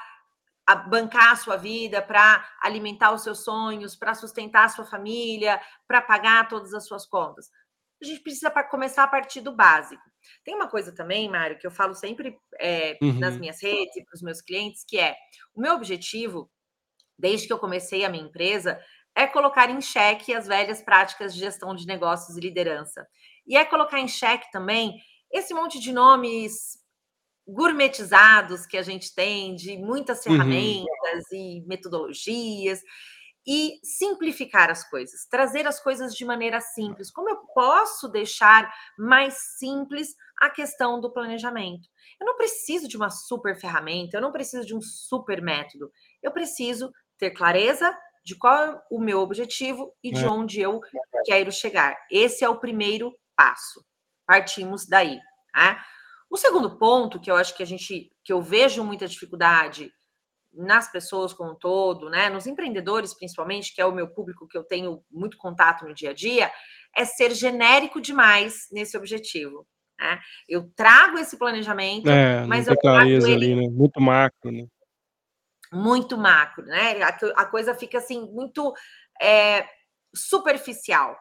a 0.68 0.76
bancar 0.76 1.32
a 1.34 1.36
sua 1.36 1.58
vida, 1.58 2.02
pra 2.02 2.48
alimentar 2.62 3.12
os 3.14 3.24
seus 3.24 3.44
sonhos, 3.44 3.96
pra 3.96 4.16
sustentar 4.16 4.66
a 4.66 4.70
sua 4.70 4.86
família, 4.86 5.62
pra 5.88 6.02
pagar 6.02 6.48
todas 6.50 6.74
as 6.74 6.88
suas 6.88 7.06
contas? 7.08 7.50
a 8.02 8.06
gente 8.06 8.22
precisa 8.22 8.52
começar 8.70 9.04
a 9.04 9.08
partir 9.08 9.42
do 9.42 9.56
básico. 9.56 10.04
Tem 10.44 10.54
uma 10.56 10.68
coisa 10.70 10.94
também, 10.94 11.30
Mário, 11.30 11.58
que 11.58 11.66
eu 11.68 11.72
falo 11.72 11.96
sempre 11.96 12.38
é, 12.60 13.00
uhum. 13.02 13.20
nas 13.20 13.38
minhas 13.40 13.62
redes 13.62 13.96
e 13.96 14.04
para 14.06 14.16
os 14.16 14.22
meus 14.22 14.42
clientes, 14.42 14.84
que 14.88 15.00
é 15.00 15.16
o 15.56 15.62
meu 15.62 15.74
objetivo, 15.76 16.52
desde 17.18 17.48
que 17.48 17.54
eu 17.54 17.60
comecei 17.60 18.04
a 18.04 18.10
minha 18.10 18.24
empresa, 18.24 18.80
é 19.16 19.26
colocar 19.26 19.70
em 19.70 19.80
xeque 19.80 20.34
as 20.34 20.48
velhas 20.48 20.82
práticas 20.82 21.34
de 21.34 21.40
gestão 21.40 21.74
de 21.74 21.88
negócios 21.88 22.38
e 22.38 22.42
liderança. 22.42 23.08
E 23.48 23.56
é 23.56 23.64
colocar 23.64 24.00
em 24.00 24.08
xeque 24.08 24.52
também 24.52 25.00
esse 25.32 25.54
monte 25.54 25.80
de 25.80 25.92
nomes 25.94 26.78
gourmetizados 27.48 28.66
que 28.66 28.78
a 28.78 28.82
gente 28.82 29.14
tem, 29.14 29.56
de 29.56 29.78
muitas 29.78 30.26
uhum. 30.26 30.34
ferramentas 30.34 31.24
uhum. 31.32 31.38
e 31.38 31.64
metodologias, 31.68 32.82
e 33.48 33.80
simplificar 33.84 34.72
as 34.72 34.90
coisas, 34.90 35.28
trazer 35.30 35.68
as 35.68 35.80
coisas 35.80 36.16
de 36.16 36.26
maneira 36.26 36.60
simples. 36.60 37.12
Como 37.12 37.30
eu 37.30 37.38
posso 37.54 38.08
deixar 38.08 38.74
mais 38.98 39.36
simples 39.58 40.16
a 40.42 40.50
questão 40.50 41.00
do 41.00 41.14
planejamento? 41.14 41.88
Eu 42.20 42.26
não 42.26 42.36
preciso 42.38 42.88
de 42.88 42.98
uma 42.98 43.12
super 43.12 43.56
ferramenta, 43.56 44.18
eu 44.18 44.22
não 44.22 44.32
preciso 44.32 44.66
de 44.66 44.76
um 44.76 44.82
super 44.82 45.42
método. 45.44 45.92
Eu 46.24 46.32
preciso 46.32 46.92
ter 47.18 47.32
clareza 47.32 47.96
de 48.24 48.36
qual 48.36 48.58
é 48.58 48.82
o 48.90 49.00
meu 49.00 49.20
objetivo 49.20 49.94
e 50.04 50.12
de 50.12 50.24
é. 50.24 50.28
onde 50.28 50.60
eu 50.60 50.82
quero 51.26 51.52
chegar. 51.52 51.96
Esse 52.10 52.44
é 52.44 52.50
o 52.50 52.60
primeiro 52.60 53.16
passo. 53.36 53.86
Partimos 54.26 54.88
daí. 54.88 55.20
Tá? 55.54 55.86
O 56.30 56.38
segundo 56.38 56.78
ponto 56.78 57.20
que 57.20 57.30
eu 57.30 57.36
acho 57.36 57.56
que 57.56 57.62
a 57.62 57.66
gente, 57.66 58.12
que 58.24 58.34
eu 58.34 58.42
vejo 58.42 58.84
muita 58.84 59.08
dificuldade 59.08 59.92
nas 60.52 60.92
pessoas 60.92 61.34
como 61.34 61.52
um 61.52 61.56
todo, 61.56 62.10
né, 62.10 62.30
nos 62.30 62.48
empreendedores 62.48 63.14
principalmente, 63.14 63.76
que 63.76 63.82
é 63.82 63.86
o 63.86 63.92
meu 63.92 64.08
público 64.08 64.48
que 64.48 64.58
eu 64.58 64.64
tenho 64.64 65.04
muito 65.12 65.38
contato 65.38 65.86
no 65.86 65.94
dia 65.94 66.12
a 66.12 66.14
dia, 66.14 66.50
é 66.96 67.04
ser 67.04 67.34
genérico 67.36 68.00
demais 68.00 68.68
nesse 68.72 68.98
objetivo. 68.98 69.68
Né? 70.00 70.20
Eu 70.48 70.70
trago 70.76 71.18
esse 71.18 71.38
planejamento, 71.38 72.10
é, 72.10 72.46
mas 72.46 72.68
eu 72.68 72.78
trago 72.78 73.10
ele 73.10 73.34
ali, 73.34 73.56
né? 73.56 73.68
muito 73.70 74.00
macro, 74.02 74.52
né? 74.52 74.66
Muito 75.76 76.18
macro, 76.18 76.66
né? 76.66 77.02
A, 77.04 77.46
coisa 77.46 77.76
fica 77.76 77.98
assim 77.98 78.32
muito 78.32 78.74
é, 79.22 79.68
superficial, 80.16 81.18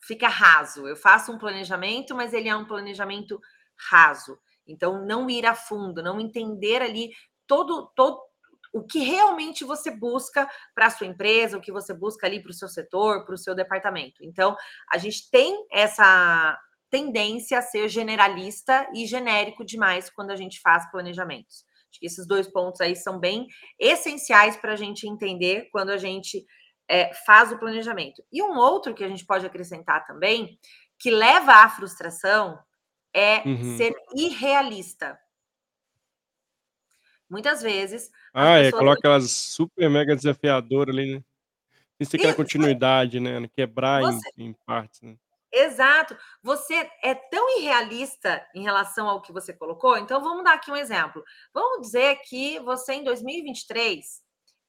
fica 0.00 0.28
raso. 0.28 0.86
Eu 0.86 0.96
faço 0.96 1.30
um 1.32 1.38
planejamento, 1.38 2.14
mas 2.14 2.32
ele 2.32 2.48
é 2.48 2.56
um 2.56 2.64
planejamento 2.64 3.40
raso. 3.90 4.38
Então, 4.66 5.04
não 5.04 5.28
ir 5.30 5.46
a 5.46 5.54
fundo, 5.54 6.02
não 6.02 6.20
entender 6.20 6.82
ali 6.82 7.10
todo, 7.46 7.90
todo 7.94 8.20
o 8.72 8.84
que 8.84 8.98
realmente 9.00 9.64
você 9.64 9.90
busca 9.90 10.48
para 10.74 10.86
a 10.86 10.90
sua 10.90 11.06
empresa, 11.06 11.56
o 11.56 11.60
que 11.60 11.72
você 11.72 11.94
busca 11.94 12.26
ali 12.26 12.42
para 12.42 12.50
o 12.50 12.54
seu 12.54 12.68
setor, 12.68 13.24
para 13.24 13.34
o 13.34 13.38
seu 13.38 13.54
departamento. 13.54 14.22
Então, 14.22 14.56
a 14.92 14.98
gente 14.98 15.30
tem 15.30 15.66
essa 15.72 16.58
tendência 16.90 17.58
a 17.58 17.62
ser 17.62 17.88
generalista 17.88 18.88
e 18.94 19.06
genérico 19.06 19.64
demais 19.64 20.10
quando 20.10 20.30
a 20.30 20.36
gente 20.36 20.60
faz 20.60 20.90
planejamentos. 20.90 21.64
Acho 21.90 22.00
que 22.00 22.06
esses 22.06 22.26
dois 22.26 22.46
pontos 22.46 22.80
aí 22.80 22.94
são 22.94 23.18
bem 23.18 23.46
essenciais 23.78 24.56
para 24.56 24.72
a 24.72 24.76
gente 24.76 25.08
entender 25.08 25.68
quando 25.70 25.90
a 25.90 25.96
gente 25.96 26.44
é, 26.88 27.12
faz 27.26 27.52
o 27.52 27.58
planejamento. 27.58 28.22
E 28.32 28.42
um 28.42 28.56
outro 28.56 28.94
que 28.94 29.04
a 29.04 29.08
gente 29.08 29.24
pode 29.24 29.46
acrescentar 29.46 30.06
também, 30.06 30.58
que 30.98 31.10
leva 31.10 31.52
à 31.52 31.68
frustração, 31.68 32.58
é 33.14 33.42
uhum. 33.46 33.76
ser 33.76 33.94
irrealista. 34.14 35.18
Muitas 37.28 37.62
vezes. 37.62 38.10
Ah, 38.32 38.58
é, 38.58 38.70
coloca 38.70 38.98
aquelas 38.98 39.30
super 39.30 39.88
mega 39.90 40.16
desafiadoras 40.16 40.94
ali, 40.94 41.16
né? 41.16 41.22
Isso 42.00 42.16
aqui 42.16 42.26
é 42.26 42.32
continuidade, 42.32 43.18
né? 43.20 43.46
Quebrar 43.54 44.00
você... 44.00 44.30
em, 44.36 44.46
em 44.46 44.52
partes, 44.64 45.02
né? 45.02 45.16
Exato. 45.52 46.16
Você 46.42 46.90
é 47.02 47.14
tão 47.14 47.58
irrealista 47.58 48.46
em 48.54 48.62
relação 48.62 49.08
ao 49.08 49.22
que 49.22 49.32
você 49.32 49.52
colocou. 49.52 49.96
Então, 49.96 50.20
vamos 50.22 50.44
dar 50.44 50.54
aqui 50.54 50.70
um 50.70 50.76
exemplo. 50.76 51.24
Vamos 51.52 51.86
dizer 51.86 52.16
que 52.28 52.58
você, 52.60 52.94
em 52.94 53.04
2023, 53.04 54.22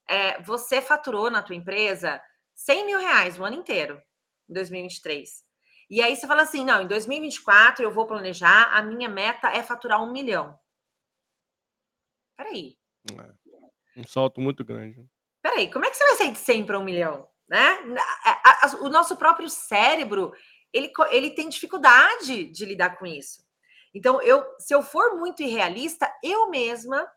é, 0.08 0.42
você 0.42 0.82
faturou 0.82 1.30
na 1.30 1.44
tua 1.44 1.56
empresa 1.56 2.22
100 2.56 2.86
mil 2.86 3.00
reais 3.00 3.40
o 3.40 3.44
ano 3.44 3.58
inteiro, 3.58 4.02
em 4.50 4.54
2023. 4.54 5.44
E 5.90 6.02
aí 6.02 6.16
você 6.16 6.28
fala 6.28 6.44
assim, 6.44 6.64
não, 6.64 6.82
em 6.82 6.88
2024 6.88 7.84
eu 7.84 7.92
vou 7.92 8.06
planejar, 8.06 8.72
a 8.72 8.82
minha 8.82 9.10
meta 9.10 9.50
é 9.50 9.64
faturar 9.64 10.04
um 10.04 10.12
milhão. 10.12 10.58
Peraí. 12.38 12.78
É, 13.12 14.00
um 14.00 14.08
salto 14.08 14.40
muito 14.40 14.64
grande. 14.64 15.04
Peraí, 15.42 15.72
como 15.72 15.86
é 15.86 15.90
que 15.90 15.98
você 15.98 16.06
vai 16.06 16.16
sair 16.16 16.32
de 16.32 16.38
100 16.38 16.66
para 16.66 16.80
um 16.80 16.84
milhão? 16.84 17.28
Né? 17.50 17.80
O 18.82 18.90
nosso 18.90 19.18
próprio 19.18 19.50
cérebro, 19.50 20.32
ele, 20.74 20.92
ele 21.12 21.32
tem 21.32 21.50
dificuldade 21.50 22.46
de 22.46 22.66
lidar 22.66 22.98
com 22.98 23.06
isso. 23.06 23.44
Então, 23.94 24.22
eu, 24.22 24.46
se 24.60 24.74
eu 24.74 24.84
for 24.84 25.18
muito 25.18 25.42
irrealista, 25.42 26.12
eu 26.24 26.50
mesma 26.50 27.08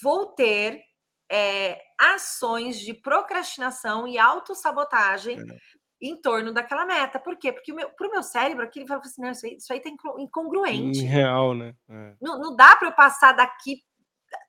vou 0.00 0.26
ter 0.26 0.82
é, 1.30 1.80
ações 1.98 2.78
de 2.78 2.92
procrastinação 2.92 4.06
e 4.06 4.18
autossabotagem 4.18 5.38
é. 5.38 5.56
em 6.00 6.20
torno 6.20 6.52
daquela 6.52 6.84
meta. 6.84 7.18
Por 7.18 7.36
quê? 7.38 7.52
Porque 7.52 7.72
para 7.72 8.08
o 8.08 8.10
meu 8.10 8.22
cérebro, 8.22 8.64
aqui 8.64 8.80
ele 8.80 8.88
fala 8.88 9.00
assim: 9.00 9.22
não, 9.22 9.30
isso 9.30 9.46
aí, 9.46 9.56
isso 9.56 9.72
aí 9.72 9.80
tá 9.80 9.90
incongruente. 10.18 11.00
Real, 11.02 11.54
né? 11.54 11.74
É. 11.88 12.14
Não, 12.20 12.38
não 12.38 12.54
dá 12.54 12.76
para 12.76 12.88
eu 12.88 12.92
passar 12.92 13.32
daqui 13.32 13.82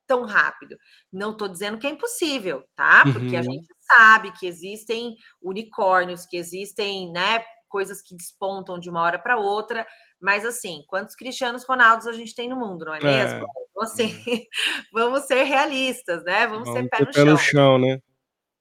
tão 0.06 0.26
rápido. 0.26 0.78
Não 1.12 1.32
estou 1.32 1.48
dizendo 1.48 1.78
que 1.78 1.88
é 1.88 1.90
impossível, 1.90 2.64
tá? 2.76 3.04
Porque 3.04 3.36
uhum. 3.36 3.40
a 3.40 3.42
gente 3.42 3.68
sabe 3.80 4.32
que 4.34 4.46
existem 4.46 5.16
unicórnios, 5.42 6.26
que 6.26 6.38
existem, 6.38 7.12
né, 7.12 7.44
coisas 7.74 8.03
que 8.03 8.15
despontam 8.15 8.77
de 8.77 8.88
uma 8.88 9.01
hora 9.01 9.18
para 9.18 9.36
outra, 9.36 9.84
mas 10.22 10.46
assim, 10.46 10.84
quantos 10.88 11.15
Cristianos 11.15 11.65
Ronaldos 11.65 12.06
a 12.06 12.13
gente 12.13 12.36
tem 12.36 12.48
no 12.48 12.56
mundo, 12.56 12.86
não 12.86 12.94
é, 12.94 13.00
é 13.00 13.03
mesmo? 13.03 13.48
Então, 13.72 13.84
assim, 13.84 14.13
vamos 14.94 15.24
ser 15.24 15.42
realistas, 15.42 16.24
né? 16.24 16.46
Vamos, 16.46 16.70
vamos 16.70 16.82
ser 16.82 16.89
pé, 16.89 17.00
no, 17.00 17.06
pé 17.08 17.13
chão. 17.13 17.25
no 17.25 17.38
chão. 17.38 17.77
né? 17.80 18.00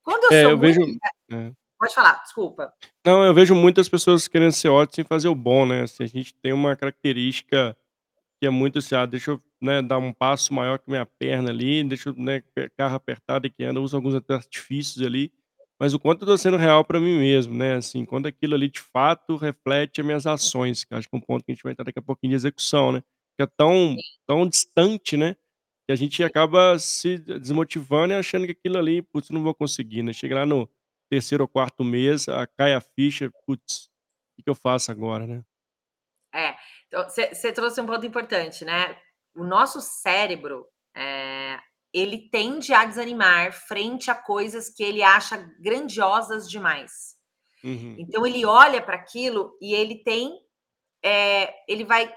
Quando 0.02 0.24
eu 0.24 0.38
é, 0.38 0.42
sou 0.42 0.50
eu 0.52 0.58
muito... 0.58 0.78
vejo... 0.78 0.98
É. 1.30 1.52
Pode 1.78 1.94
falar, 1.94 2.22
desculpa. 2.22 2.72
Não, 3.04 3.22
eu 3.22 3.34
vejo 3.34 3.54
muitas 3.54 3.86
pessoas 3.86 4.26
querendo 4.26 4.52
ser 4.52 4.70
ótimas 4.70 4.94
sem 4.94 5.04
fazer 5.04 5.28
o 5.28 5.34
bom, 5.34 5.66
né? 5.66 5.82
Assim, 5.82 6.04
a 6.04 6.06
gente 6.06 6.32
tem 6.40 6.54
uma 6.54 6.74
característica 6.74 7.76
que 8.40 8.46
é 8.46 8.50
muito 8.50 8.78
assim, 8.78 8.94
ah, 8.94 9.04
deixa 9.04 9.32
eu 9.32 9.42
né, 9.60 9.82
dar 9.82 9.98
um 9.98 10.12
passo 10.12 10.54
maior 10.54 10.78
que 10.78 10.90
minha 10.90 11.04
perna 11.04 11.50
ali, 11.50 11.84
deixa 11.84 12.08
eu, 12.08 12.14
né, 12.14 12.42
carro 12.78 12.96
apertado 12.96 13.46
e 13.46 13.50
que 13.50 13.62
anda, 13.62 13.80
uso 13.80 13.94
alguns 13.94 14.14
artifícios 14.14 15.04
ali, 15.06 15.30
mas 15.82 15.94
o 15.94 15.98
quanto 15.98 16.22
eu 16.22 16.28
tô 16.28 16.38
sendo 16.38 16.56
real 16.56 16.84
para 16.84 17.00
mim 17.00 17.18
mesmo, 17.18 17.52
né, 17.52 17.74
assim, 17.74 18.04
quando 18.04 18.28
aquilo 18.28 18.54
ali 18.54 18.70
de 18.70 18.80
fato 18.80 19.36
reflete 19.36 20.00
as 20.00 20.06
minhas 20.06 20.26
ações, 20.28 20.84
que 20.84 20.94
acho 20.94 21.08
que 21.08 21.16
é 21.16 21.18
um 21.18 21.20
ponto 21.20 21.44
que 21.44 21.50
a 21.50 21.54
gente 21.56 21.64
vai 21.64 21.72
entrar 21.72 21.82
daqui 21.82 21.98
a 21.98 22.02
pouquinho 22.02 22.30
de 22.30 22.36
execução, 22.36 22.92
né, 22.92 23.02
que 23.36 23.42
é 23.42 23.46
tão, 23.48 23.96
tão 24.24 24.48
distante, 24.48 25.16
né, 25.16 25.34
que 25.84 25.92
a 25.92 25.96
gente 25.96 26.22
acaba 26.22 26.78
se 26.78 27.18
desmotivando 27.18 28.12
e 28.12 28.16
achando 28.16 28.46
que 28.46 28.52
aquilo 28.52 28.78
ali, 28.78 29.02
putz, 29.02 29.30
não 29.30 29.42
vou 29.42 29.56
conseguir, 29.56 30.04
né, 30.04 30.12
chega 30.12 30.36
lá 30.36 30.46
no 30.46 30.70
terceiro 31.10 31.42
ou 31.42 31.48
quarto 31.48 31.82
mês, 31.82 32.28
a, 32.28 32.46
cai 32.46 32.74
a 32.74 32.80
ficha, 32.80 33.28
putz, 33.44 33.86
o 33.86 34.36
que, 34.36 34.44
que 34.44 34.50
eu 34.50 34.54
faço 34.54 34.92
agora, 34.92 35.26
né? 35.26 35.42
É, 36.32 36.54
você 36.92 37.28
então, 37.32 37.54
trouxe 37.54 37.80
um 37.80 37.86
ponto 37.86 38.06
importante, 38.06 38.64
né? 38.64 38.96
O 39.34 39.42
nosso 39.42 39.80
cérebro, 39.80 40.64
é, 40.94 41.31
ele 41.92 42.28
tende 42.30 42.72
a 42.72 42.84
desanimar 42.84 43.52
frente 43.52 44.10
a 44.10 44.14
coisas 44.14 44.70
que 44.70 44.82
ele 44.82 45.02
acha 45.02 45.36
grandiosas 45.60 46.48
demais. 46.48 47.16
Uhum. 47.62 47.96
Então 47.98 48.26
ele 48.26 48.44
olha 48.44 48.80
para 48.80 48.96
aquilo 48.96 49.56
e 49.60 49.74
ele 49.74 50.02
tem, 50.02 50.40
é, 51.04 51.54
ele 51.68 51.84
vai 51.84 52.12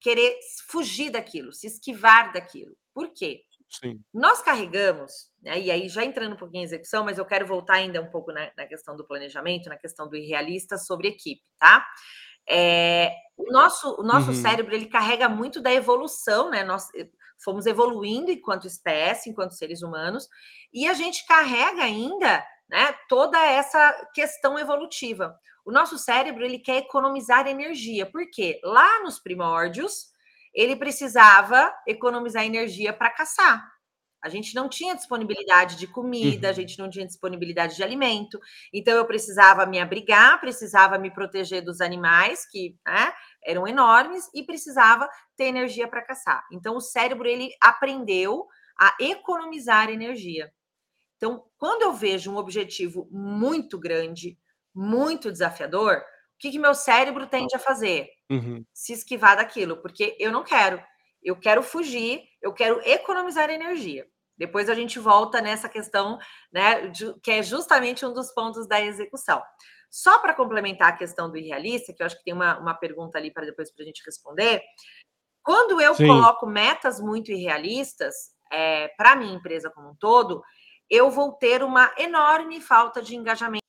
querer 0.00 0.38
fugir 0.68 1.10
daquilo, 1.10 1.52
se 1.52 1.66
esquivar 1.66 2.32
daquilo. 2.32 2.76
Por 2.94 3.12
quê? 3.12 3.42
Sim. 3.68 4.00
Nós 4.12 4.42
carregamos, 4.42 5.30
né, 5.40 5.58
e 5.60 5.70
aí 5.70 5.88
já 5.88 6.04
entrando 6.04 6.34
um 6.34 6.38
pouquinho 6.38 6.62
em 6.62 6.64
execução, 6.64 7.04
mas 7.04 7.18
eu 7.18 7.24
quero 7.24 7.46
voltar 7.46 7.74
ainda 7.74 8.02
um 8.02 8.10
pouco 8.10 8.32
na, 8.32 8.50
na 8.56 8.66
questão 8.66 8.96
do 8.96 9.06
planejamento, 9.06 9.68
na 9.68 9.76
questão 9.76 10.08
do 10.08 10.16
irrealista 10.16 10.76
sobre 10.76 11.08
equipe, 11.08 11.42
tá? 11.58 11.86
É, 12.48 13.14
o 13.36 13.52
nosso, 13.52 13.94
o 14.00 14.02
nosso 14.02 14.28
uhum. 14.28 14.34
cérebro 14.34 14.74
ele 14.74 14.86
carrega 14.86 15.28
muito 15.28 15.60
da 15.60 15.72
evolução, 15.72 16.50
né? 16.50 16.64
Nós 16.64 16.88
fomos 17.42 17.66
evoluindo 17.66 18.30
enquanto 18.30 18.66
espécie, 18.66 19.30
enquanto 19.30 19.54
seres 19.54 19.82
humanos, 19.82 20.28
e 20.72 20.86
a 20.86 20.94
gente 20.94 21.26
carrega 21.26 21.82
ainda 21.82 22.44
né, 22.68 22.94
toda 23.08 23.38
essa 23.44 24.08
questão 24.14 24.58
evolutiva. 24.58 25.36
O 25.64 25.72
nosso 25.72 25.98
cérebro 25.98 26.44
ele 26.44 26.58
quer 26.58 26.78
economizar 26.78 27.46
energia, 27.46 28.06
porque 28.06 28.60
lá 28.62 29.02
nos 29.02 29.18
primórdios 29.18 30.10
ele 30.54 30.76
precisava 30.76 31.72
economizar 31.86 32.44
energia 32.44 32.92
para 32.92 33.10
caçar. 33.10 33.68
A 34.22 34.28
gente 34.28 34.54
não 34.54 34.68
tinha 34.68 34.94
disponibilidade 34.94 35.76
de 35.76 35.86
comida, 35.86 36.48
uhum. 36.48 36.50
a 36.50 36.54
gente 36.54 36.78
não 36.78 36.90
tinha 36.90 37.06
disponibilidade 37.06 37.74
de 37.74 37.82
alimento, 37.82 38.38
então 38.72 38.94
eu 38.94 39.06
precisava 39.06 39.64
me 39.64 39.80
abrigar, 39.80 40.38
precisava 40.40 40.98
me 40.98 41.10
proteger 41.10 41.62
dos 41.62 41.80
animais 41.80 42.46
que 42.50 42.76
né, 42.86 43.12
eram 43.44 43.66
enormes 43.66 44.28
e 44.34 44.42
precisava 44.42 45.08
ter 45.36 45.44
energia 45.44 45.88
para 45.88 46.02
caçar. 46.02 46.46
Então 46.52 46.76
o 46.76 46.80
cérebro 46.80 47.28
ele 47.28 47.50
aprendeu 47.60 48.46
a 48.78 48.94
economizar 49.00 49.90
energia. 49.90 50.52
Então, 51.16 51.44
quando 51.58 51.82
eu 51.82 51.92
vejo 51.92 52.32
um 52.32 52.38
objetivo 52.38 53.06
muito 53.10 53.78
grande, 53.78 54.38
muito 54.74 55.30
desafiador, 55.30 56.02
que 56.38 56.50
que 56.50 56.58
meu 56.58 56.74
cérebro 56.74 57.26
tende 57.26 57.54
a 57.54 57.58
fazer? 57.58 58.08
Uhum. 58.30 58.64
Se 58.72 58.94
esquivar 58.94 59.36
daquilo, 59.36 59.76
porque 59.76 60.16
eu 60.18 60.32
não 60.32 60.42
quero. 60.42 60.82
Eu 61.22 61.36
quero 61.36 61.62
fugir, 61.62 62.22
eu 62.40 62.54
quero 62.54 62.80
economizar 62.82 63.50
energia. 63.50 64.06
Depois 64.38 64.70
a 64.70 64.74
gente 64.74 64.98
volta 64.98 65.42
nessa 65.42 65.68
questão, 65.68 66.18
né, 66.50 66.90
que 67.22 67.30
é 67.30 67.42
justamente 67.42 68.06
um 68.06 68.14
dos 68.14 68.32
pontos 68.32 68.66
da 68.66 68.80
execução. 68.80 69.42
Só 69.90 70.18
para 70.20 70.34
complementar 70.34 70.88
a 70.88 70.96
questão 70.96 71.28
do 71.28 71.36
irrealista, 71.36 71.92
que 71.92 72.02
eu 72.02 72.06
acho 72.06 72.16
que 72.16 72.24
tem 72.24 72.32
uma, 72.32 72.58
uma 72.58 72.74
pergunta 72.74 73.18
ali 73.18 73.32
para 73.32 73.44
depois 73.44 73.72
para 73.72 73.82
a 73.82 73.86
gente 73.86 74.02
responder. 74.06 74.62
Quando 75.42 75.80
eu 75.80 75.94
Sim. 75.94 76.06
coloco 76.06 76.46
metas 76.46 77.00
muito 77.00 77.32
irrealistas, 77.32 78.14
é, 78.52 78.88
para 78.96 79.12
a 79.12 79.16
minha 79.16 79.34
empresa 79.34 79.70
como 79.70 79.90
um 79.90 79.94
todo, 79.96 80.42
eu 80.88 81.10
vou 81.10 81.32
ter 81.32 81.62
uma 81.62 81.92
enorme 81.98 82.60
falta 82.60 83.02
de 83.02 83.16
engajamento. 83.16 83.60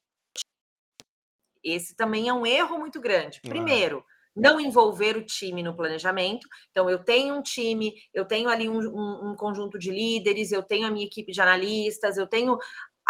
Esse 1.64 1.96
também 1.96 2.28
é 2.28 2.34
um 2.34 2.46
erro 2.46 2.78
muito 2.80 3.00
grande. 3.00 3.40
Primeiro, 3.42 4.04
não 4.36 4.60
envolver 4.60 5.18
o 5.18 5.26
time 5.26 5.62
no 5.62 5.76
planejamento. 5.76 6.48
Então, 6.72 6.90
eu 6.90 7.04
tenho 7.04 7.36
um 7.36 7.42
time, 7.42 7.94
eu 8.14 8.26
tenho 8.26 8.50
ali 8.50 8.68
um, 8.68 8.80
um, 8.80 9.32
um 9.32 9.36
conjunto 9.36 9.78
de 9.78 9.92
líderes, 9.92 10.52
eu 10.52 10.64
tenho 10.64 10.88
a 10.88 10.92
minha 10.92 11.06
equipe 11.06 11.32
de 11.32 11.42
analistas, 11.42 12.18
eu 12.18 12.26
tenho 12.26 12.58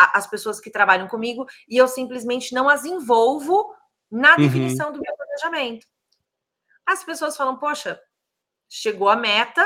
a, 0.03 0.17
as 0.17 0.27
pessoas 0.27 0.59
que 0.59 0.69
trabalham 0.71 1.07
comigo 1.07 1.45
e 1.67 1.77
eu 1.77 1.87
simplesmente 1.87 2.53
não 2.53 2.67
as 2.69 2.85
envolvo 2.85 3.73
na 4.09 4.31
Uhum. 4.31 4.37
definição 4.37 4.91
do 4.91 4.99
meu 4.99 5.15
planejamento. 5.15 5.85
As 6.85 7.03
pessoas 7.03 7.37
falam, 7.37 7.57
poxa, 7.57 7.99
chegou 8.69 9.07
a 9.09 9.15
meta, 9.15 9.63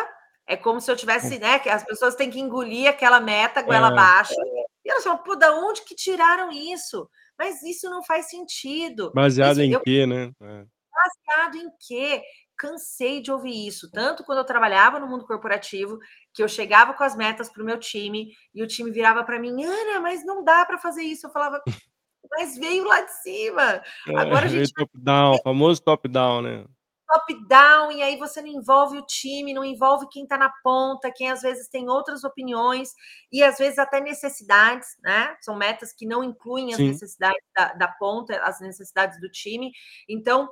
é 0.48 0.56
como 0.56 0.80
se 0.80 0.92
eu 0.92 0.96
tivesse, 0.96 1.40
né? 1.40 1.58
Que 1.60 1.70
as 1.70 1.84
pessoas 1.84 2.16
têm 2.16 2.30
que 2.30 2.40
engolir 2.40 2.88
aquela 2.90 3.20
meta 3.20 3.62
goela 3.64 3.88
É. 3.88 3.92
abaixo. 3.92 4.36
E 4.84 4.90
elas 4.92 5.04
falam, 5.04 5.24
pô, 5.24 5.36
da 5.36 5.52
onde 5.56 5.82
que 5.84 5.96
tiraram 5.96 6.52
isso? 6.52 7.10
Mas 7.38 7.64
isso 7.64 7.90
não 7.90 8.04
faz 8.04 8.30
sentido. 8.30 9.12
Baseado 9.14 9.54
Isso- 9.54 9.62
em 9.62 9.72
eu 9.72 9.82
quê, 9.82 10.06
né? 10.06 10.32
É. 10.42 10.66
baseado 10.94 11.56
em 11.58 11.70
quê? 11.88 12.22
Cansei 12.58 13.22
de 13.22 13.32
ouvir 13.32 13.68
isso, 13.68 13.90
tanto 13.92 14.24
quando 14.24 14.40
eu 14.40 14.46
trabalhava 14.46 15.00
no 15.00 15.08
mundo 15.08 15.26
corporativo, 15.26 16.00
que 16.34 16.42
eu 16.44 16.48
chegava 16.48 16.94
com 16.94 17.04
as 17.04 17.16
metas 17.16 17.50
para 17.50 17.62
o 17.62 17.66
meu 17.66 17.80
time 17.80 18.32
e 18.54 18.64
o 18.64 18.68
time 18.68 18.92
virava 18.92 19.24
para 19.24 19.40
mim, 19.40 19.64
Ana, 19.64 20.00
mas 20.02 20.26
não 20.26 20.44
dá 20.44 20.66
para 20.66 20.78
fazer 20.78 21.04
isso. 21.04 21.28
Eu 21.28 21.32
falava, 21.32 21.62
mas 22.32 22.58
veio 22.58 22.86
lá 22.86 23.02
de 23.02 23.12
cima. 23.22 23.82
Agora 24.16 24.46
a 24.46 24.50
É, 24.50 24.50
gente 24.50 24.74
top-down, 24.74 25.38
famoso 25.44 25.82
top-down, 25.84 26.42
né? 26.42 26.66
top-down, 27.08 27.92
e 27.92 28.02
aí 28.02 28.18
você 28.18 28.42
não 28.42 28.48
envolve 28.50 28.98
o 28.98 29.06
time, 29.06 29.54
não 29.54 29.64
envolve 29.64 30.08
quem 30.12 30.24
está 30.24 30.38
na 30.38 30.52
ponta, 30.64 31.12
quem 31.16 31.30
às 31.30 31.42
vezes 31.42 31.70
tem 31.70 31.88
outras 31.88 32.24
opiniões 32.24 32.90
e 33.32 33.44
às 33.44 33.58
vezes 33.58 33.78
até 33.78 34.02
necessidades, 34.02 34.88
né? 35.04 35.36
São 35.42 35.56
metas 35.56 35.94
que 35.94 36.06
não 36.06 36.24
incluem 36.24 36.72
as 36.74 36.78
Sim. 36.78 36.88
necessidades 36.88 37.42
da, 37.56 37.74
da 37.74 37.88
ponta, 37.88 38.38
as 38.42 38.60
necessidades 38.60 39.20
do 39.22 39.30
time. 39.30 39.72
Então, 40.10 40.50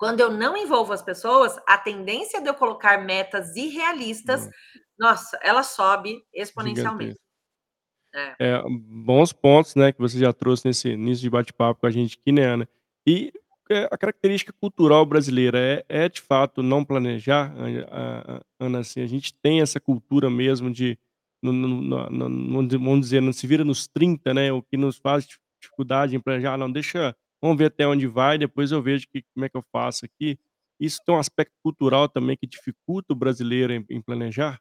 quando 0.00 0.20
eu 0.20 0.30
não 0.32 0.56
envolvo 0.56 0.94
as 0.94 1.02
pessoas, 1.02 1.56
a 1.68 1.76
tendência 1.76 2.40
de 2.40 2.48
eu 2.48 2.54
colocar 2.54 2.96
metas 3.04 3.54
irrealistas, 3.54 4.46
Hum. 4.46 4.50
nossa, 4.98 5.38
ela 5.42 5.62
sobe 5.62 6.24
exponencialmente. 6.34 7.18
Gigantesco. 8.14 8.36
É, 8.40 8.62
bons 8.68 9.32
pontos, 9.32 9.74
né, 9.74 9.92
que 9.92 10.00
você 10.00 10.18
já 10.18 10.32
trouxe 10.32 10.66
nesse 10.66 10.88
início 10.88 11.22
de 11.22 11.28
bate-papo 11.30 11.80
com 11.80 11.86
a 11.86 11.90
gente 11.90 12.18
aqui, 12.20 12.32
né, 12.32 12.44
Ana? 12.46 12.68
E 13.06 13.30
é, 13.70 13.84
a 13.90 13.96
característica 13.98 14.52
cultural 14.58 15.04
brasileira 15.06 15.58
é, 15.58 15.84
é 15.88 16.08
de 16.08 16.20
fato 16.22 16.62
não 16.62 16.82
planejar, 16.84 17.52
Ana, 18.58 18.78
assim, 18.80 19.00
a 19.02 19.06
gente 19.06 19.32
tem 19.34 19.60
essa 19.60 19.78
cultura 19.78 20.28
mesmo 20.30 20.70
de, 20.72 20.98
no- 21.42 21.52
no- 21.52 22.10
no- 22.10 22.68
vamos 22.78 23.00
dizer, 23.00 23.20
não 23.20 23.32
se 23.32 23.46
vira 23.46 23.64
nos 23.64 23.86
30, 23.86 24.32
né, 24.34 24.50
o 24.50 24.62
que 24.62 24.76
nos 24.78 24.96
faz 24.96 25.26
dif- 25.26 25.38
dificuldade 25.62 26.16
em 26.16 26.20
planejar, 26.20 26.54
"Ah, 26.54 26.58
não, 26.58 26.72
deixa, 26.72 27.14
vamos 27.40 27.58
ver 27.58 27.66
até 27.66 27.86
onde 27.86 28.06
vai, 28.06 28.38
depois 28.38 28.72
eu 28.72 28.82
vejo 28.82 29.06
que, 29.08 29.24
como 29.34 29.44
é 29.46 29.48
que 29.48 29.56
eu 29.56 29.64
faço 29.72 30.04
aqui. 30.04 30.38
Isso 30.78 31.00
tem 31.04 31.14
um 31.14 31.18
aspecto 31.18 31.54
cultural 31.62 32.08
também 32.08 32.36
que 32.36 32.46
dificulta 32.46 33.12
o 33.12 33.16
brasileiro 33.16 33.72
em, 33.72 33.84
em 33.90 34.00
planejar? 34.00 34.60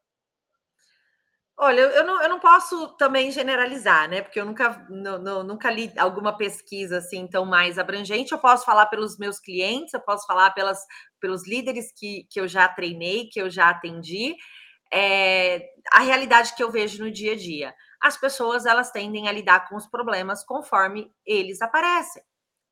Olha, 1.61 1.81
eu 1.81 2.05
não, 2.05 2.21
eu 2.23 2.29
não 2.29 2.39
posso 2.39 2.95
também 2.95 3.31
generalizar, 3.31 4.07
né? 4.09 4.21
Porque 4.21 4.39
eu 4.39 4.45
nunca, 4.45 4.85
nu- 4.89 5.19
nu- 5.19 5.43
nunca 5.43 5.69
li 5.69 5.91
alguma 5.97 6.37
pesquisa 6.37 6.99
assim 6.99 7.27
tão 7.27 7.45
mais 7.45 7.77
abrangente. 7.77 8.31
Eu 8.31 8.39
posso 8.39 8.63
falar 8.65 8.85
pelos 8.85 9.17
meus 9.17 9.39
clientes, 9.39 9.93
eu 9.93 9.99
posso 9.99 10.25
falar 10.25 10.51
pelas, 10.51 10.79
pelos 11.19 11.45
líderes 11.45 11.91
que, 11.97 12.25
que 12.29 12.39
eu 12.39 12.47
já 12.47 12.65
treinei, 12.69 13.27
que 13.27 13.41
eu 13.41 13.49
já 13.49 13.69
atendi. 13.69 14.37
É, 14.91 15.69
a 15.91 15.99
realidade 15.99 16.55
que 16.55 16.63
eu 16.63 16.71
vejo 16.71 17.03
no 17.03 17.11
dia 17.11 17.33
a 17.33 17.35
dia. 17.35 17.75
As 18.01 18.15
pessoas 18.17 18.65
elas 18.65 18.89
tendem 18.91 19.27
a 19.27 19.31
lidar 19.33 19.67
com 19.67 19.75
os 19.75 19.85
problemas 19.85 20.45
conforme 20.45 21.11
eles 21.25 21.61
aparecem. 21.61 22.23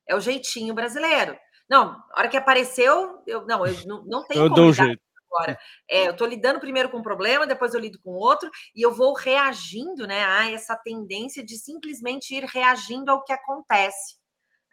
É 0.08 0.16
o 0.16 0.20
jeitinho 0.20 0.74
brasileiro. 0.74 1.38
Não, 1.70 1.92
a 2.14 2.20
hora 2.20 2.30
que 2.30 2.38
apareceu, 2.38 3.22
eu 3.28 3.46
não, 3.46 3.66
eu 3.66 3.76
não, 3.86 4.04
não 4.06 4.24
tenho 4.26 4.44
Eu 4.44 4.50
como 4.50 4.56
dou 4.56 4.66
um 4.70 4.74
jeito. 4.74 5.02
agora. 5.32 5.60
É, 5.90 6.08
eu 6.08 6.12
estou 6.12 6.28
lidando 6.28 6.60
primeiro 6.60 6.90
com 6.90 6.98
um 7.00 7.04
problema, 7.04 7.46
depois 7.46 7.74
eu 7.74 7.80
lido 7.82 8.00
com 8.02 8.12
outro, 8.12 8.50
e 8.76 8.82
eu 8.82 8.94
vou 8.94 9.14
reagindo, 9.14 10.08
né, 10.08 10.24
a 10.26 10.50
essa 10.52 10.76
tendência 10.78 11.44
de 11.44 11.58
simplesmente 11.58 12.34
ir 12.36 12.46
reagindo 12.46 13.12
ao 13.12 13.24
que 13.24 13.34
acontece. 13.34 14.16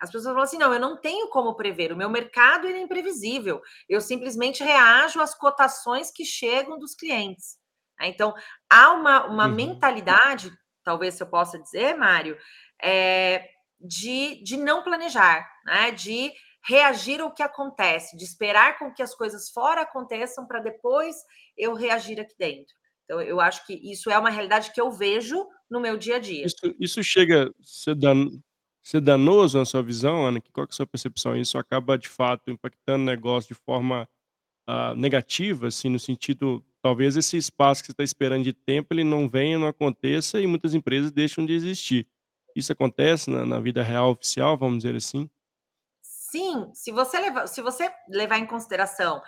As 0.00 0.10
pessoas 0.10 0.26
falam 0.34 0.42
assim: 0.42 0.58
não, 0.58 0.72
eu 0.74 0.80
não 0.80 1.00
tenho 1.00 1.28
como 1.28 1.54
prever, 1.56 1.92
o 1.92 1.96
meu 1.96 2.10
mercado 2.10 2.66
é 2.66 2.78
imprevisível, 2.78 3.60
eu 3.88 4.00
simplesmente 4.00 4.62
reajo 4.62 5.20
às 5.20 5.34
cotações 5.34 6.10
que 6.10 6.24
chegam 6.24 6.78
dos 6.78 6.94
clientes. 6.94 7.56
né? 7.98 8.08
Então, 8.08 8.34
há 8.70 8.92
uma, 8.92 9.26
uma 9.26 9.46
Uhum. 9.46 9.54
mentalidade, 9.54 10.52
talvez 10.84 11.18
eu 11.20 11.26
possa 11.26 11.58
dizer, 11.58 11.96
Mário, 11.96 12.36
é, 12.82 13.48
de, 13.84 14.42
de 14.42 14.56
não 14.56 14.82
planejar, 14.82 15.48
né? 15.64 15.90
de 15.90 16.32
reagir 16.66 17.20
ao 17.20 17.32
que 17.32 17.42
acontece, 17.42 18.16
de 18.16 18.24
esperar 18.24 18.78
com 18.78 18.92
que 18.92 19.02
as 19.02 19.14
coisas 19.14 19.50
fora 19.50 19.82
aconteçam 19.82 20.46
para 20.46 20.60
depois 20.60 21.14
eu 21.56 21.74
reagir 21.74 22.18
aqui 22.18 22.34
dentro. 22.38 22.74
Então, 23.04 23.20
eu 23.20 23.38
acho 23.38 23.66
que 23.66 23.74
isso 23.74 24.10
é 24.10 24.18
uma 24.18 24.30
realidade 24.30 24.72
que 24.72 24.80
eu 24.80 24.90
vejo 24.90 25.46
no 25.70 25.78
meu 25.78 25.98
dia 25.98 26.16
a 26.16 26.18
dia. 26.18 26.46
Isso 26.46 26.74
isso 26.80 27.02
chega 27.02 27.48
a 27.48 27.52
ser 27.62 27.94
dan 27.94 28.30
ser 28.82 29.00
danoso 29.00 29.58
na 29.58 29.64
sua 29.64 29.82
visão, 29.82 30.26
Ana? 30.26 30.40
Qual 30.52 30.66
é 30.66 30.68
a 30.68 30.72
sua 30.72 30.86
percepção? 30.86 31.36
Isso 31.36 31.56
acaba, 31.56 31.96
de 31.96 32.08
fato, 32.08 32.50
impactando 32.50 33.02
o 33.02 33.06
negócio 33.06 33.54
de 33.54 33.60
forma, 33.64 34.06
ah, 34.66 34.94
negativa, 34.94 35.68
assim, 35.68 35.88
no 35.88 35.98
sentido 35.98 36.62
talvez 36.84 37.16
esse 37.16 37.38
espaço 37.38 37.80
que 37.80 37.86
você 37.86 37.92
está 37.92 38.04
esperando 38.04 38.44
de 38.44 38.52
tempo, 38.52 38.92
ele 38.92 39.04
não 39.04 39.26
venha, 39.26 39.58
não 39.58 39.66
aconteça 39.66 40.38
e 40.38 40.46
muitas 40.46 40.74
empresas 40.74 41.10
deixam 41.10 41.46
de 41.46 41.54
existir. 41.54 42.06
Isso 42.54 42.72
acontece 42.72 43.30
na 43.30 43.44
na 43.44 43.60
vida 43.60 43.82
real 43.82 44.10
oficial, 44.10 44.56
vamos 44.56 44.78
dizer 44.78 44.96
assim? 44.96 45.28
Sim, 46.02 46.70
se 46.74 46.90
você 46.90 47.20
levar, 47.20 47.46
se 47.46 47.62
você 47.62 47.90
levar 48.08 48.38
em 48.38 48.46
consideração 48.46 49.22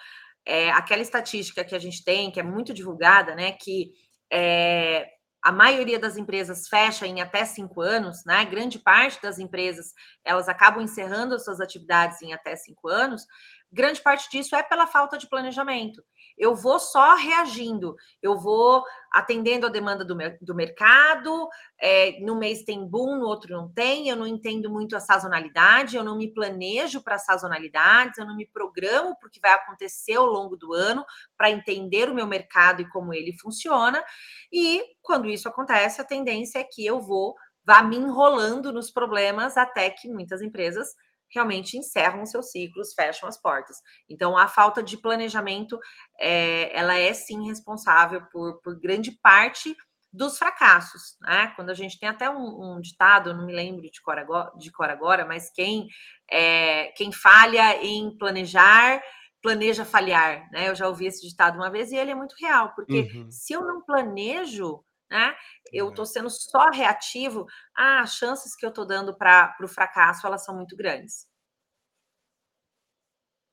é, 0.45 0.71
aquela 0.71 1.03
estatística 1.03 1.65
que 1.65 1.75
a 1.75 1.79
gente 1.79 2.05
tem, 2.05 2.31
que 2.31 2.41
é 2.41 2.43
muito 2.43 2.75
divulgada, 2.75 3.35
né? 3.35 3.53
Que 3.53 3.93
é, 4.33 5.09
a 5.43 5.53
maioria 5.53 5.99
das 5.99 6.17
empresas 6.17 6.67
fecha 6.69 7.07
em 7.07 7.21
até 7.21 7.45
cinco 7.45 7.81
anos, 7.81 8.25
né? 8.25 8.45
Grande 8.45 8.79
parte 8.79 9.23
das 9.23 9.39
empresas 9.39 9.93
elas 10.25 10.49
acabam 10.49 10.83
encerrando 10.83 11.35
as 11.35 11.45
suas 11.45 11.61
atividades 11.61 12.21
em 12.23 12.33
até 12.33 12.57
cinco 12.57 12.89
anos. 12.89 13.25
Grande 13.71 14.01
parte 14.01 14.29
disso 14.31 14.57
é 14.57 14.63
pela 14.65 14.87
falta 14.87 15.17
de 15.17 15.29
planejamento. 15.29 16.03
Eu 16.37 16.55
vou 16.55 16.79
só 16.79 17.15
reagindo, 17.15 17.97
eu 18.23 18.39
vou 18.39 18.85
atendendo 19.13 19.67
a 19.67 19.71
demanda 19.71 20.05
do, 20.05 20.17
do 20.41 20.55
mercado. 20.55 21.49
é, 21.81 22.21
no 22.21 22.37
mês 22.37 22.63
tem 22.65 22.87
boom, 22.87 23.17
no 23.19 23.27
outro 23.27 23.57
não 23.57 23.69
tem. 23.73 24.09
Eu 24.09 24.17
não 24.17 24.27
entendo 24.27 24.71
muito 24.71 24.95
a 24.97 25.01
sazonalidade, 25.01 25.97
eu 25.97 26.05
não 26.05 26.17
me 26.17 26.33
planejo 26.33 27.03
para 27.03 27.19
sazonalidades, 27.19 28.19
eu 28.19 28.27
não 28.27 28.37
me 28.37 28.47
programo 28.47 29.17
para 29.19 29.29
o 29.29 29.31
que 29.31 29.41
vai 29.41 29.53
acontecer 29.53 30.15
ao 30.15 30.27
longo 30.27 30.57
do 30.57 30.73
ano 30.73 31.05
para 31.37 31.51
entender 31.51 32.09
o 32.11 32.15
meu 32.15 32.27
mercado 32.27 32.83
e 32.83 32.89
como 32.91 33.15
ele 33.15 33.33
funciona. 33.39 34.05
E 34.53 34.83
quando 35.03 35.29
isso 35.29 35.49
acontece, 35.49 36.01
a 36.01 36.05
tendência 36.05 36.59
é 36.59 36.65
que 36.65 36.85
eu 36.85 37.01
vou 37.01 37.35
vá 37.67 37.83
me 37.83 37.97
enrolando 37.97 38.73
nos 38.73 38.93
problemas 38.93 39.57
até 39.57 39.91
que 39.91 40.09
muitas 40.09 40.41
empresas 40.41 40.95
realmente 41.35 41.77
encerram 41.77 42.23
os 42.23 42.31
seus 42.31 42.51
ciclos, 42.51 42.95
fecham 42.95 43.29
as 43.29 43.41
portas. 43.41 43.77
Então, 44.09 44.37
a 44.37 44.49
falta 44.49 44.83
de 44.83 44.97
planejamento, 44.97 45.79
é, 46.19 46.77
ela 46.79 46.97
é 46.99 47.13
sim 47.15 47.47
responsável 47.47 48.23
por, 48.33 48.61
por 48.63 48.79
grande 48.81 49.13
parte 49.23 49.75
dos 50.13 50.39
fracassos, 50.39 51.17
né? 51.21 51.53
Quando 51.57 51.71
a 51.71 51.75
gente 51.75 51.99
tem 51.99 52.09
até 52.09 52.31
um, 52.31 52.77
um 52.77 52.81
ditado, 52.81 53.35
não 53.35 53.45
me 53.47 53.53
lembro 53.55 53.83
de 53.83 54.01
cor 54.01 54.19
agora, 54.19 54.51
de 54.57 54.71
cor 54.73 54.89
agora 54.89 55.27
mas 55.27 55.51
quem, 55.51 55.89
é, 56.31 56.87
quem 56.97 57.13
falha 57.13 57.77
em 57.85 58.17
planejar, 58.17 59.03
planeja 59.43 59.85
falhar, 59.85 60.49
né? 60.51 60.69
Eu 60.71 60.75
já 60.75 60.89
ouvi 60.89 61.07
esse 61.07 61.27
ditado 61.27 61.57
uma 61.57 61.71
vez 61.71 61.93
e 61.93 61.97
ele 61.97 62.11
é 62.11 62.15
muito 62.15 62.35
real, 62.41 62.73
porque 62.75 63.09
Uhum. 63.15 63.31
se 63.31 63.53
eu 63.53 63.61
não 63.63 63.83
planejo, 63.85 64.81
né? 65.11 65.35
Eu 65.73 65.87
É. 65.89 65.91
estou 65.91 66.07
sendo 66.07 66.31
só 66.31 66.71
reativo, 66.71 67.47
ah, 67.77 68.01
as 68.03 68.15
chances 68.17 68.57
que 68.57 68.65
eu 68.67 68.71
estou 68.71 68.87
dando 68.87 69.17
para 69.17 69.57
o 69.63 69.69
fracasso, 69.69 70.27
elas 70.27 70.45
são 70.45 70.57
muito 70.57 70.77
grandes. 70.77 71.25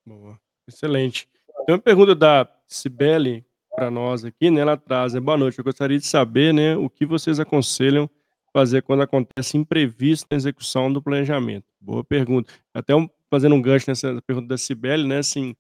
Boa, 0.06 0.38
excelente. 0.68 1.28
Tem 1.66 1.76
uma 1.76 1.82
pergunta 1.82 2.14
da 2.14 2.48
Cibele 2.68 3.46
para 3.76 3.90
nós 3.90 4.26
aqui, 4.26 4.52
né, 4.52 4.62
ela 4.62 4.76
traz, 4.78 5.14
né: 5.14 5.20
"Boa 5.20 5.38
noite, 5.38 5.58
eu 5.60 5.64
gostaria 5.64 5.98
de 5.98 6.06
saber, 6.06 6.54
né, 6.54 6.76
o 6.76 6.90
que 6.90 7.06
vocês 7.06 7.40
aconselham 7.40 8.10
fazer 8.52 8.84
quando 8.84 9.02
acontece 9.02 9.58
imprevisto 9.58 10.28
na 10.30 10.36
execução 10.38 10.92
do 10.92 11.02
planejamento?". 11.02 11.66
Boa 11.80 12.04
pergunta. 12.04 12.54
Até 12.74 12.94
um 12.96 13.10
fazendo 13.30 13.56
um 13.56 13.62
gancho 13.62 13.86
nessa 13.90 14.22
pergunta 14.28 14.48
da 14.48 14.58
Cibele, 14.58 15.08
né, 15.08 15.20
assim, 15.20 15.56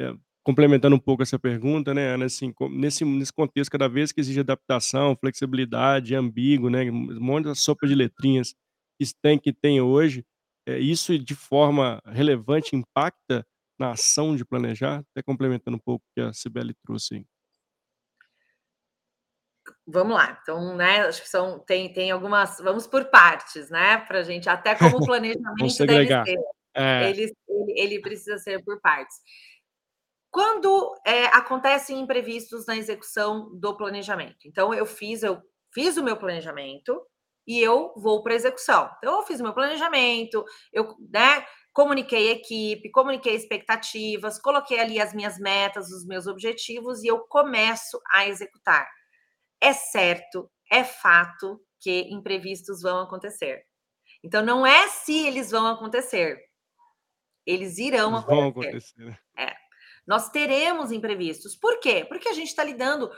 eh, 0.00 0.14
complementando 0.44 0.96
um 0.96 0.98
pouco 0.98 1.22
essa 1.22 1.38
pergunta, 1.38 1.92
né, 1.94 2.08
Ana, 2.14 2.26
assim, 2.26 2.52
co 2.52 2.68
nesse 2.68 3.04
nesse 3.04 3.32
contexto, 3.32 3.70
cada 3.72 3.88
vez 3.88 4.12
que 4.12 4.20
exige 4.20 4.40
adaptação, 4.40 5.16
flexibilidade, 5.16 6.14
ambíguo, 6.14 6.70
né, 6.70 6.90
um 6.90 7.20
monte 7.20 7.46
de 7.50 7.54
sopa 7.58 7.86
de 7.86 7.94
letrinhas 7.94 8.54
que 8.98 9.06
tem 9.22 9.38
que 9.38 9.52
tem 9.52 9.80
hoje, 9.80 10.24
eh, 10.66 10.78
isso 10.78 11.18
de 11.18 11.34
forma 11.34 12.00
relevante 12.06 12.76
impacta 12.76 13.46
na 13.78 13.92
ação 13.92 14.36
de 14.36 14.44
planejar? 14.44 15.04
Até 15.12 15.22
complementando 15.22 15.76
um 15.76 15.80
pouco 15.80 16.04
o 16.06 16.14
que 16.14 16.20
a 16.22 16.32
Cibele 16.34 16.74
trouxe 16.84 17.16
aí. 17.16 17.26
Vamos 19.86 20.14
lá, 20.14 20.38
então, 20.42 20.76
né, 20.76 21.00
acho 21.02 21.22
que 21.22 21.28
são 21.28 21.58
tem 21.58 21.92
tem 21.92 22.10
algumas 22.10 22.58
vamos 22.60 22.86
por 22.86 23.06
partes, 23.06 23.68
né, 23.70 23.98
pra 23.98 24.22
gente 24.22 24.48
até 24.48 24.74
como 24.74 24.98
o 24.98 25.00
Vamos 25.06 25.06
planejamento 25.06 25.58
deve 25.58 25.70
segregar. 25.70 26.24
ser, 26.26 26.36
É. 26.74 27.10
ele 27.10 27.22
ele 27.48 27.72
ele 27.80 28.00
precisa 28.00 28.38
ser 28.38 28.62
por 28.64 28.80
partes. 28.80 29.16
Quando, 30.32 30.94
eh, 31.04 31.26
acontecem 31.26 31.98
imprevistos 32.00 32.64
na 32.66 32.76
execução 32.76 33.50
do 33.58 33.76
planejamento, 33.76 34.46
então 34.46 34.72
eu 34.72 34.86
fiz 34.86 35.22
eu 35.24 35.40
fiz 35.74 35.96
o 35.96 36.04
meu 36.04 36.16
planejamento 36.16 37.02
e 37.46 37.60
eu 37.60 37.92
vou 37.96 38.22
pra 38.22 38.34
execução. 38.34 38.88
Então 38.98 39.16
eu 39.20 39.22
fiz 39.26 39.40
o 39.40 39.42
meu 39.42 39.52
planejamento, 39.54 40.44
eu, 40.72 40.94
né, 41.12 41.44
comuniquei 41.72 42.28
a 42.30 42.32
equipe, 42.32 42.90
comuniquei 42.92 43.34
expectativas, 43.34 44.38
coloquei 44.40 44.78
ali 44.78 45.00
as 45.00 45.12
minhas 45.14 45.38
metas, 45.38 45.90
os 45.90 46.06
meus 46.06 46.26
objetivos 46.28 47.02
e 47.02 47.08
eu 47.08 47.20
começo 47.28 48.00
a 48.12 48.26
executar. 48.28 48.88
É 49.60 49.72
certo, 49.74 50.50
é 50.72 50.84
fato 50.84 51.60
que 51.80 52.02
imprevistos 52.12 52.82
vão 52.82 53.00
acontecer. 53.02 53.62
Então 54.24 54.44
não 54.44 54.66
é 54.66 54.88
se 54.88 55.26
eles 55.26 55.50
vão 55.52 55.66
acontecer, 55.68 56.38
eles 57.46 57.78
irão 57.78 58.12
Eles 58.12 58.24
vão 58.24 58.42
acontecer. 58.42 58.82
acontecer. 58.98 59.20
É, 59.38 59.54
nós 60.06 60.30
teremos 60.30 60.92
imprevistos. 60.92 61.56
Por 61.56 61.78
quê? 61.80 62.04
Porque 62.08 62.28
a 62.28 62.32
gente 62.34 62.54
tá 62.54 62.64
lidando 62.64 63.10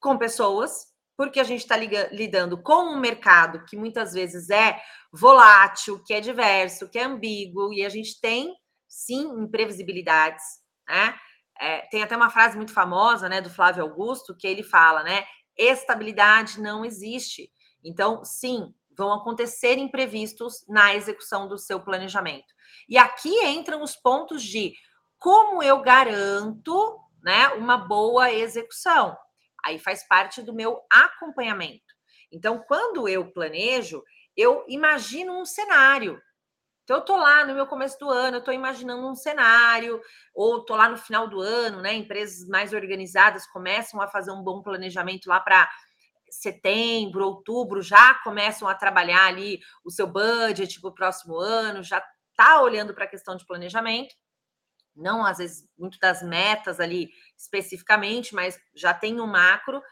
com 0.00 0.18
pessoas, 0.18 0.86
porque 1.16 1.40
a 1.40 1.44
gente 1.44 1.66
tá 1.66 1.76
liga 1.76 2.08
lidando 2.12 2.60
com 2.62 2.94
um 2.94 3.00
mercado 3.00 3.64
que 3.66 3.76
muitas 3.76 4.12
vezes 4.12 4.50
é 4.50 4.80
volátil, 5.12 6.02
que 6.04 6.14
é 6.14 6.20
diverso, 6.20 6.88
que 6.90 6.98
é 6.98 7.04
ambíguo 7.04 7.72
e 7.72 7.84
a 7.84 7.88
gente 7.88 8.20
tem, 8.20 8.54
sim, 8.88 9.22
imprevisibilidades, 9.42 10.42
né. 10.88 11.14
Eh, 11.60 11.82
tem 11.90 12.02
até 12.02 12.16
uma 12.16 12.30
frase 12.30 12.56
muito 12.56 12.72
famosa, 12.72 13.28
né, 13.28 13.40
do 13.40 13.50
Flávio 13.50 13.82
Augusto, 13.84 14.36
que 14.36 14.46
ele 14.46 14.62
fala, 14.62 15.02
né: 15.04 15.24
"Estabilidade 15.56 16.60
não 16.60 16.84
existe". 16.84 17.50
Então, 17.84 18.24
sim, 18.24 18.72
vão 18.96 19.12
acontecer 19.12 19.78
imprevistos 19.78 20.64
na 20.68 20.94
execução 20.94 21.48
do 21.48 21.58
seu 21.58 21.80
planejamento. 21.80 22.46
E 22.88 22.98
aqui 22.98 23.30
entram 23.46 23.82
os 23.82 23.94
pontos 23.96 24.42
de 24.42 24.74
como 25.22 25.62
eu 25.62 25.80
garanto, 25.80 26.98
né, 27.22 27.48
uma 27.50 27.78
boa 27.78 28.32
execução. 28.32 29.16
Aí 29.64 29.78
faz 29.78 30.06
parte 30.08 30.42
do 30.42 30.52
meu 30.52 30.80
acompanhamento. 30.90 31.94
Então 32.32 32.58
quando 32.66 33.08
eu 33.08 33.30
planejo, 33.30 34.02
eu 34.36 34.64
imagino 34.66 35.38
um 35.40 35.44
cenário. 35.44 36.20
Então 36.82 36.96
eu 36.96 37.04
tô 37.04 37.16
lá 37.16 37.46
no 37.46 37.54
meu 37.54 37.66
começo 37.68 37.96
do 38.00 38.10
ano, 38.10 38.38
eu 38.38 38.44
tô 38.44 38.50
imaginando 38.50 39.06
um 39.06 39.14
cenário, 39.14 40.02
ou 40.34 40.64
tô 40.64 40.74
lá 40.74 40.88
no 40.88 40.98
final 40.98 41.28
do 41.28 41.40
ano, 41.40 41.80
né, 41.80 41.94
empresas 41.94 42.48
mais 42.48 42.72
organizadas 42.72 43.46
começam 43.46 44.00
a 44.00 44.08
fazer 44.08 44.32
um 44.32 44.42
bom 44.42 44.60
planejamento 44.60 45.28
lá 45.28 45.38
pra 45.38 45.70
setembro, 46.28 47.24
outubro, 47.24 47.80
já 47.80 48.14
começam 48.24 48.66
a 48.66 48.74
trabalhar 48.74 49.26
ali 49.26 49.60
o 49.84 49.90
seu 49.90 50.06
budget 50.06 50.80
para 50.80 50.90
o 50.90 50.94
próximo 50.94 51.36
ano, 51.36 51.82
já 51.82 52.04
tá 52.36 52.60
olhando 52.60 52.92
pra 52.92 53.06
questão 53.06 53.36
de 53.36 53.46
planejamento. 53.46 54.14
Não, 54.96 55.24
às 55.24 55.38
vezes, 55.38 55.66
muito 55.78 55.98
das 55.98 56.22
metas 56.22 56.78
ali 56.78 57.10
especificamente, 57.36 58.34
mas 58.34 58.58
já 58.74 58.92
tem 58.92 59.20
um 59.20 59.26
macro. 59.26 59.82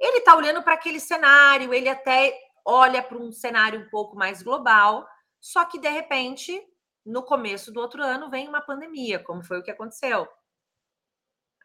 Ele 0.00 0.20
tá 0.22 0.36
olhando 0.36 0.62
pra 0.62 0.74
aquele 0.74 1.00
cenário, 1.00 1.74
ele 1.74 1.88
até 1.88 2.38
olha 2.66 3.02
pra 3.02 3.18
um 3.18 3.32
cenário 3.32 3.80
um 3.80 3.90
pouco 3.90 4.16
mais 4.16 4.42
global, 4.42 5.06
só 5.40 5.64
que 5.66 5.80
de 5.80 5.88
repente, 5.90 6.60
no 7.06 7.22
começo 7.24 7.72
do 7.72 7.80
outro 7.80 8.02
ano 8.02 8.30
vem 8.30 8.48
uma 8.48 8.62
pandemia, 8.62 9.20
como 9.20 9.44
foi 9.44 9.58
o 9.60 9.64
que 9.64 9.70
aconteceu. 9.72 10.28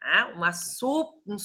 Né, 0.02 0.24
uma 0.34 0.52
su 0.52 1.20
um 1.26 1.36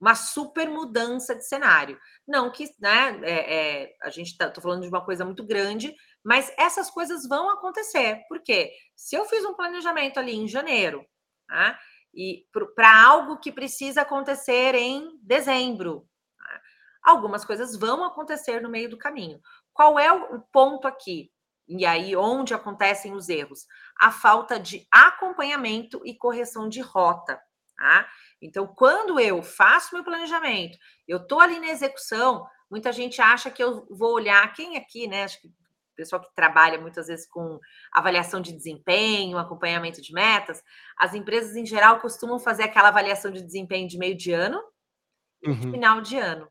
uma 0.00 0.14
super 0.14 0.68
mudança 0.68 1.34
de 1.34 1.46
cenário. 1.46 1.98
Não 2.28 2.50
que, 2.52 2.66
né, 2.80 3.18
eh 3.24 3.84
eh, 3.84 3.96
a 4.02 4.10
gente 4.10 4.36
tá 4.36 4.50
tô 4.50 4.60
falando 4.60 4.82
de 4.82 4.88
uma 4.88 5.04
coisa 5.04 5.24
muito 5.24 5.44
grande, 5.44 5.94
mas 6.24 6.50
essas 6.56 6.90
coisas 6.90 7.28
vão 7.28 7.50
acontecer. 7.50 8.24
Por 8.28 8.40
quê? 8.40 8.72
Se 8.96 9.14
eu 9.14 9.26
fiz 9.26 9.44
um 9.44 9.54
planejamento 9.54 10.18
ali 10.18 10.34
em 10.34 10.48
janeiro, 10.48 11.04
tá, 11.46 11.78
e 12.14 12.46
para 12.74 13.04
algo 13.04 13.38
que 13.38 13.52
precisa 13.52 14.02
acontecer 14.02 14.74
em 14.74 15.18
dezembro, 15.20 16.08
tá, 16.38 16.60
algumas 17.02 17.44
coisas 17.44 17.76
vão 17.76 18.02
acontecer 18.04 18.62
no 18.62 18.70
meio 18.70 18.88
do 18.88 18.96
caminho. 18.96 19.38
Qual 19.72 19.98
é 19.98 20.10
o 20.10 20.40
ponto 20.40 20.88
aqui? 20.88 21.30
E 21.68 21.84
aí 21.84 22.16
onde 22.16 22.54
acontecem 22.54 23.12
os 23.12 23.28
erros? 23.28 23.66
A 23.98 24.10
falta 24.10 24.58
de 24.58 24.86
acompanhamento 24.90 26.00
e 26.04 26.14
correção 26.14 26.68
de 26.68 26.80
rota, 26.80 27.40
tá. 27.76 28.08
Então 28.40 28.66
quando 28.66 29.20
eu 29.20 29.42
faço 29.42 29.94
meu 29.94 30.04
planejamento, 30.04 30.78
eu 31.06 31.26
tô 31.26 31.38
ali 31.40 31.58
na 31.58 31.68
execução, 31.68 32.46
muita 32.70 32.92
gente 32.92 33.20
acha 33.20 33.50
que 33.50 33.62
eu 33.62 33.86
vou 33.90 34.12
olhar 34.14 34.52
quem 34.54 34.76
aqui, 34.76 35.06
né, 35.06 35.24
acho 35.24 35.40
que 35.40 35.52
pessoal 35.96 36.22
que 36.22 36.34
trabalha 36.34 36.80
muitas 36.80 37.06
vezes 37.08 37.26
com 37.28 37.58
avaliação 37.92 38.40
de 38.40 38.52
desempenho, 38.52 39.38
acompanhamento 39.38 40.02
de 40.02 40.12
metas, 40.12 40.62
as 40.98 41.14
empresas 41.14 41.56
em 41.56 41.66
geral 41.66 42.00
costumam 42.00 42.38
fazer 42.38 42.64
aquela 42.64 42.88
avaliação 42.88 43.30
de 43.32 43.42
desempenho 43.42 43.88
de 43.88 43.98
meio 43.98 44.16
de 44.16 44.32
ano 44.32 44.62
e 45.42 45.48
Uhum. 45.48 45.72
final 45.72 46.00
de 46.00 46.18
ano. 46.18 46.48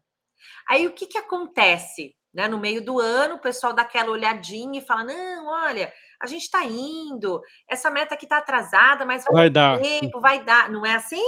Aí 0.70 0.88
o 0.88 0.94
que 0.94 1.08
que 1.08 1.18
acontece, 1.18 2.16
né, 2.34 2.48
no 2.48 2.60
meio 2.60 2.84
do 2.86 3.00
ano 3.00 3.36
o 3.36 3.42
pessoal 3.42 3.74
dá 3.74 3.84
aquela 3.84 4.12
olhadinha 4.12 4.80
e 4.82 4.86
fala: 4.86 5.04
"Não, 5.06 5.48
olha, 5.48 5.94
a 6.22 6.28
gente 6.28 6.50
tá 6.52 6.64
indo, 6.66 7.42
essa 7.70 7.92
meta 7.92 8.16
aqui 8.16 8.28
tá 8.28 8.38
atrasada, 8.40 9.06
mas 9.06 9.24
vai 9.26 9.32
Vai 9.32 9.50
dar. 9.50 9.82
tempo, 9.82 10.22
vai 10.22 10.44
dar". 10.46 10.70
Não 10.72 10.86
é 10.86 10.96
assim? 10.96 11.24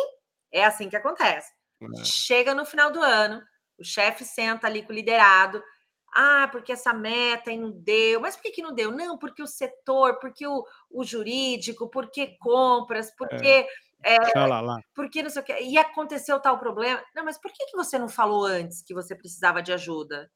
É 0.54 0.66
assim 0.66 0.90
que 0.90 0.98
acontece. 0.98 1.52
É. 1.82 2.16
Chega 2.28 2.54
no 2.56 2.66
final 2.66 2.92
do 2.92 3.02
ano, 3.02 3.42
o 3.80 3.84
chefe 3.86 4.26
senta 4.26 4.68
ali 4.68 4.84
com 4.84 4.92
o 4.94 4.96
liderado: 4.96 5.64
"Ah, 6.16 6.48
porque 6.52 6.72
essa 6.74 6.94
meta 6.94 7.52
e 7.52 7.58
não 7.58 7.72
deu". 7.72 8.22
"Mas 8.22 8.36
por 8.36 8.44
que 8.44 8.52
que 8.52 8.62
não 8.64 8.74
deu?". 8.76 8.92
"Não, 8.92 9.18
porque 9.18 9.42
o 9.44 9.48
setor, 9.48 10.20
porque 10.20 10.48
o 10.48 10.64
o 10.92 11.04
jurídico, 11.04 11.90
porque 11.90 12.38
compras, 12.40 13.12
É. 13.32 13.56
porque, 13.56 13.68
eh, 14.04 14.18
Xalala. 14.30 14.82
porque 14.96 15.24
não 15.24 15.30
sei 15.30 15.42
o 15.42 15.46
quê, 15.46 15.58
e 15.62 15.78
aconteceu 15.78 16.40
tal 16.42 16.60
problema". 16.60 17.04
"Não, 17.16 17.26
mas 17.26 17.38
por 17.40 17.52
que 17.54 17.66
que 17.68 17.78
você 17.78 18.00
não 18.00 18.10
falou 18.10 18.46
antes 18.46 18.82
que 18.84 18.94
você 18.96 19.16
precisava 19.16 19.62
de 19.64 19.74
ajuda?". 19.74 20.32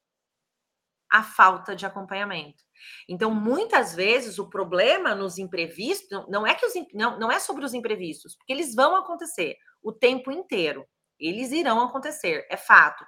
A 1.12 1.24
falta 1.24 1.74
de 1.74 1.84
acompanhamento. 1.84 2.62
Então 3.08 3.34
muitas 3.34 3.94
vezes 3.96 4.38
o 4.38 4.48
problema 4.48 5.12
nos 5.12 5.38
imprevistos 5.38 6.24
não 6.28 6.46
é 6.46 6.54
que 6.54 6.64
os 6.64 6.72
não 6.94 7.18
não 7.18 7.32
é 7.32 7.40
sobre 7.40 7.64
os 7.64 7.74
imprevistos, 7.74 8.36
porque 8.36 8.52
eles 8.52 8.76
vão 8.76 8.94
acontecer 8.94 9.56
o 9.82 9.92
tempo 9.92 10.30
inteiro. 10.30 10.86
Eles 11.18 11.50
irão 11.50 11.80
acontecer, 11.82 12.46
é 12.48 12.56
fato. 12.56 13.04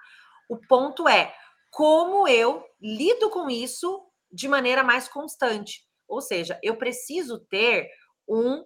O 0.49 0.59
ponto 0.59 1.09
é, 1.09 1.33
como 1.73 2.29
eu 2.29 2.65
lido 2.83 3.31
com 3.31 3.51
isso 3.51 4.07
de 4.33 4.49
maneira 4.49 4.85
mais 4.85 5.09
constante. 5.09 5.87
Ou 6.09 6.23
seja, 6.23 6.61
eu 6.63 6.77
preciso 6.79 7.41
ter 7.51 7.89
um 8.29 8.65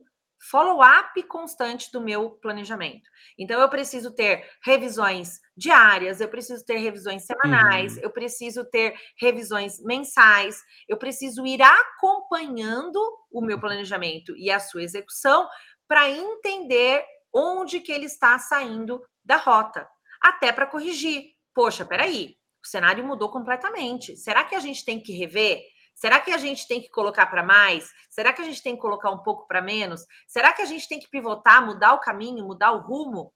follow-up 0.51 1.23
constante 1.25 1.91
do 1.93 2.01
meu 2.01 2.33
planejamento. 2.33 3.09
Então 3.39 3.61
eu 3.61 3.71
preciso 3.71 4.15
ter 4.15 4.49
revisões 4.65 5.41
diárias, 5.57 6.21
eu 6.21 6.29
preciso 6.29 6.65
ter 6.65 6.79
revisões 6.79 7.25
semanais, 7.27 7.97
Uhum. 7.97 8.03
eu 8.03 8.13
preciso 8.13 8.65
ter 8.71 8.95
revisões 9.21 9.81
mensais, 9.83 10.63
eu 10.89 10.99
preciso 10.99 11.47
ir 11.47 11.63
acompanhando 11.63 12.99
o 13.33 13.41
meu 13.43 13.59
planejamento 13.61 14.37
e 14.37 14.51
a 14.51 14.61
sua 14.61 14.83
execução 14.85 15.49
pra 15.89 16.11
entender 16.11 17.05
onde 17.35 17.81
que 17.81 17.93
ele 17.93 18.07
está 18.07 18.39
saindo 18.39 19.03
da 19.25 19.37
rota, 19.37 19.89
até 20.23 20.53
pra 20.53 20.67
corrigir. 20.67 21.33
"Poxa, 21.55 21.83
espera 21.85 22.05
aí, 22.05 22.37
o 22.67 22.71
cenário 22.71 23.05
mudou 23.07 23.31
completamente, 23.31 24.17
será 24.17 24.45
que 24.45 24.55
a 24.55 24.61
gente 24.61 24.85
tem 24.85 25.01
que 25.01 25.13
rever? 25.13 25.63
Será 25.95 26.21
que 26.21 26.31
a 26.33 26.39
gente 26.39 26.69
tem 26.69 26.81
que 26.83 26.91
colocar 26.91 27.27
pra 27.27 27.43
mais? 27.43 27.91
Será 28.11 28.33
que 28.33 28.43
a 28.43 28.45
gente 28.45 28.63
tem 28.63 28.75
que 28.77 28.83
colocar 28.83 29.11
um 29.11 29.23
pouco 29.23 29.47
pra 29.49 29.63
menos? 29.63 30.03
Será 30.29 30.53
que 30.53 30.63
a 30.63 30.67
gente 30.67 30.89
tem 30.89 31.01
que 31.01 31.09
pivotar, 31.11 31.65
mudar 31.65 31.95
o 31.95 32.01
caminho, 32.01 32.45
mudar 32.47 32.73
o 32.73 32.81
rumo?". 32.81 33.33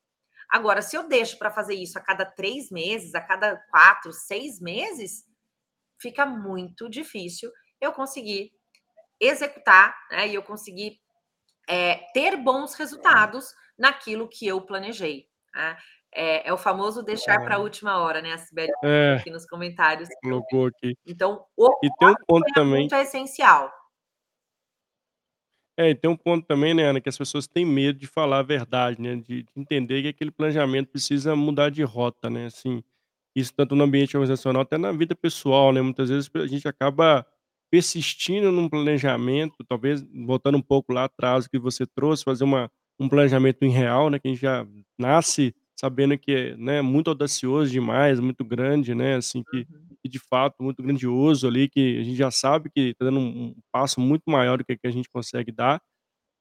Agora 0.51 0.83
se 0.83 0.97
eu 0.97 1.09
deixo 1.09 1.39
pra 1.39 1.51
fazer 1.51 1.75
isso 1.75 1.99
a 1.99 2.03
cada 2.03 2.27
3 2.27 2.71
meses, 2.71 3.15
a 3.15 3.21
cada 3.23 3.57
4, 3.71 4.13
6 4.13 4.61
meses, 4.61 5.25
fica 6.01 6.27
muito 6.27 6.89
difícil 6.91 7.51
eu 7.81 7.93
conseguir 7.93 8.53
executar, 9.21 9.97
né, 10.11 10.29
e 10.29 10.35
eu 10.37 10.43
conseguir, 10.43 11.01
eh, 11.69 12.01
ter 12.15 12.37
bons 12.39 12.75
É. 12.75 12.79
resultados 12.79 13.55
naquilo 13.79 14.29
que 14.29 14.47
eu 14.47 14.61
planejei, 14.67 15.27
né. 15.55 15.79
É 16.13 16.49
é 16.49 16.53
o 16.53 16.59
famoso 16.59 17.03
deixar 17.03 17.41
pra 17.45 17.55
É. 17.57 17.59
última 17.59 17.99
hora, 17.99 18.21
né, 18.23 18.33
a 18.33 18.39
Cibele 18.39 18.73
É. 18.83 19.17
aqui 19.21 19.31
nos 19.31 19.47
comentários. 19.47 20.09
Colocou 20.23 20.67
aqui. 20.67 20.97
Então 21.07 21.47
o 21.57 21.69
E 21.83 21.91
tem 21.99 22.09
um 22.09 22.15
ponto 22.27 22.53
também 22.53 22.89
é 22.93 23.03
essencial. 23.03 23.73
É, 25.79 25.91
e 25.91 25.95
tem 25.95 26.11
um 26.11 26.17
ponto 26.17 26.47
também, 26.47 26.75
né, 26.75 26.85
Ana, 26.85 27.01
que 27.01 27.09
as 27.09 27.17
pessoas 27.17 27.47
têm 27.47 27.65
medo 27.65 27.99
de 27.99 28.07
falar 28.07 28.39
a 28.41 28.43
verdade, 28.43 29.01
né, 29.01 29.17
de 29.17 29.47
entender 29.57 30.03
que 30.03 30.09
aquele 30.09 30.31
planejamento 30.31 30.89
precisa 30.89 31.35
mudar 31.37 31.71
de 31.71 31.83
rota, 31.83 32.29
né, 32.29 32.47
assim, 32.47 32.83
isso 33.35 33.53
tanto 33.55 33.75
no 33.77 33.85
ambiente 33.85 34.17
organizacional, 34.17 34.63
até 34.63 34.77
na 34.77 34.93
vida 34.93 35.15
pessoal, 35.15 35.73
né, 35.73 35.81
muitas 35.81 36.09
vezes 36.11 36.31
a 36.35 36.47
gente 36.47 36.67
acaba 36.69 37.25
persistindo 37.71 38.51
num 38.51 38.69
planejamento, 38.69 39.65
talvez 39.69 40.03
voltando 40.27 40.59
um 40.59 40.63
pouco 40.63 40.93
lá 40.93 41.05
atrás, 41.05 41.47
o 41.47 41.51
que 41.51 41.59
você 41.59 41.87
trouxe, 41.87 42.25
fazer 42.25 42.45
uma 42.45 42.71
um 43.03 43.09
planejamento 43.09 43.65
irreal, 43.65 44.11
né, 44.11 44.19
que 44.19 44.29
a 44.29 44.31
gente 44.31 44.41
já 44.43 44.67
nasce 44.99 45.55
sabendo 45.81 46.19
que 46.19 46.33
é, 46.33 46.57
né, 46.57 46.83
muito 46.83 47.09
audacioso 47.11 47.71
demais, 47.73 48.21
muito 48.21 48.45
grande, 48.45 48.95
né, 48.95 49.17
assim, 49.17 49.43
que 49.45 49.67
Uhum. 49.71 49.97
que 50.03 50.09
de 50.11 50.19
fato 50.19 50.63
muito 50.63 50.83
grandioso 50.83 51.47
ali, 51.49 51.69
que 51.69 51.99
a 52.01 52.05
gente 52.05 52.17
já 52.17 52.31
sabe 52.31 52.71
que 52.75 52.95
tá 52.95 53.05
dando 53.07 53.21
um 53.21 53.49
um 53.51 53.55
passo 53.73 54.01
muito 54.01 54.25
maior 54.31 54.59
do 54.59 54.65
que 54.65 54.77
que 54.79 54.87
a 54.87 54.91
gente 54.93 55.09
consegue 55.11 55.53
dar, 55.53 55.81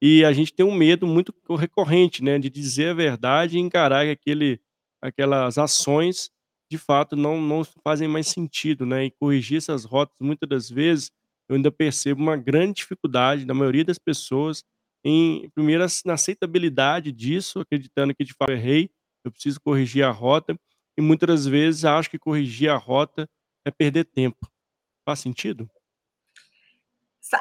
e 0.02 0.23
a 0.25 0.34
gente 0.34 0.54
tem 0.54 0.65
um 0.65 0.73
medo 0.75 1.08
muito 1.08 1.34
recorrente, 1.58 2.23
né, 2.23 2.39
de 2.39 2.49
dizer 2.49 2.89
a 2.91 2.93
verdade 2.93 3.58
e 3.58 3.62
encarar 3.62 4.06
que 4.06 4.12
aquele 4.12 4.60
aquelas 5.02 5.58
ações, 5.58 6.30
de 6.71 6.78
fato, 6.78 7.15
não 7.15 7.41
não 7.41 7.63
fazem 7.84 8.08
mais 8.08 8.28
sentido, 8.28 8.86
né, 8.86 9.06
e 9.06 9.12
corrigir 9.12 9.58
essas 9.58 9.86
rotas, 9.86 10.15
muitas 10.21 10.47
das 10.49 10.69
vezes, 10.69 11.12
eu 11.49 11.56
ainda 11.58 11.71
percebo 11.71 12.21
uma 12.21 12.38
grande 12.38 12.75
dificuldade 12.82 13.45
da 13.45 13.54
maioria 13.54 13.86
das 13.86 13.97
pessoas 13.99 14.63
em 15.06 15.49
primeiro 15.56 15.86
na 16.06 16.13
aceitabilidade 16.15 17.12
disso, 17.12 17.60
acreditando 17.62 18.13
que 18.15 18.23
de 18.25 18.34
fato 18.34 18.52
errei, 18.52 18.89
eu 19.23 19.32
preciso 19.32 19.60
corrigir 19.62 20.03
a 20.03 20.12
rota, 20.12 20.58
e 20.97 21.01
muitas 21.01 21.27
das 21.27 21.45
vezes 21.45 21.86
acho 21.86 22.10
que 22.10 22.19
corrigir 22.19 22.69
a 22.69 22.77
rota 22.77 23.29
é 23.65 23.71
perder 23.71 24.05
tempo. 24.05 24.49
Faz 25.05 25.19
sentido? 25.19 25.69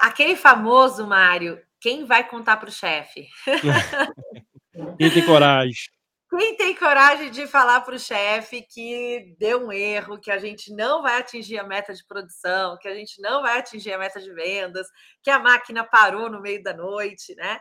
Aquele 0.01 0.37
famoso, 0.37 1.07
Mário, 1.07 1.61
quem 1.81 2.05
vai 2.05 2.29
contar 2.29 2.57
para 2.57 2.69
o 2.69 2.73
chefe? 2.73 3.29
Quem 4.97 5.11
tem 5.11 5.27
coragem? 5.27 5.91
Quem 6.31 6.57
tem 6.57 6.75
coragem 6.75 7.31
de 7.31 7.47
falar 7.47 7.81
para 7.81 7.97
o 7.97 7.99
chefe 7.99 8.63
que 8.63 9.35
deu 9.39 9.67
um 9.67 9.73
erro, 9.73 10.21
que 10.21 10.31
a 10.31 10.39
gente 10.39 10.73
não 10.73 11.03
vai 11.03 11.19
atingir 11.19 11.59
a 11.59 11.65
meta 11.65 11.95
de 11.95 12.05
produção, 12.07 12.79
que 12.79 12.87
a 12.87 12.95
gente 12.95 13.21
não 13.21 13.43
vai 13.43 13.59
atingir 13.59 13.93
a 13.93 13.99
meta 13.99 14.21
de 14.21 14.33
vendas, 14.33 14.87
que 15.23 15.31
a 15.31 15.39
máquina 15.39 15.85
parou 15.85 16.31
no 16.31 16.41
meio 16.41 16.63
da 16.63 16.75
noite, 16.75 17.35
né. 17.35 17.59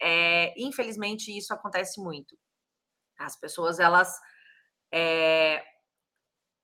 Eh, 0.00 0.54
infelizmente 0.56 1.36
isso 1.36 1.52
acontece 1.52 2.00
muito. 2.00 2.36
As 3.18 3.36
pessoas 3.38 3.78
elas, 3.78 4.18
eh 4.92 5.62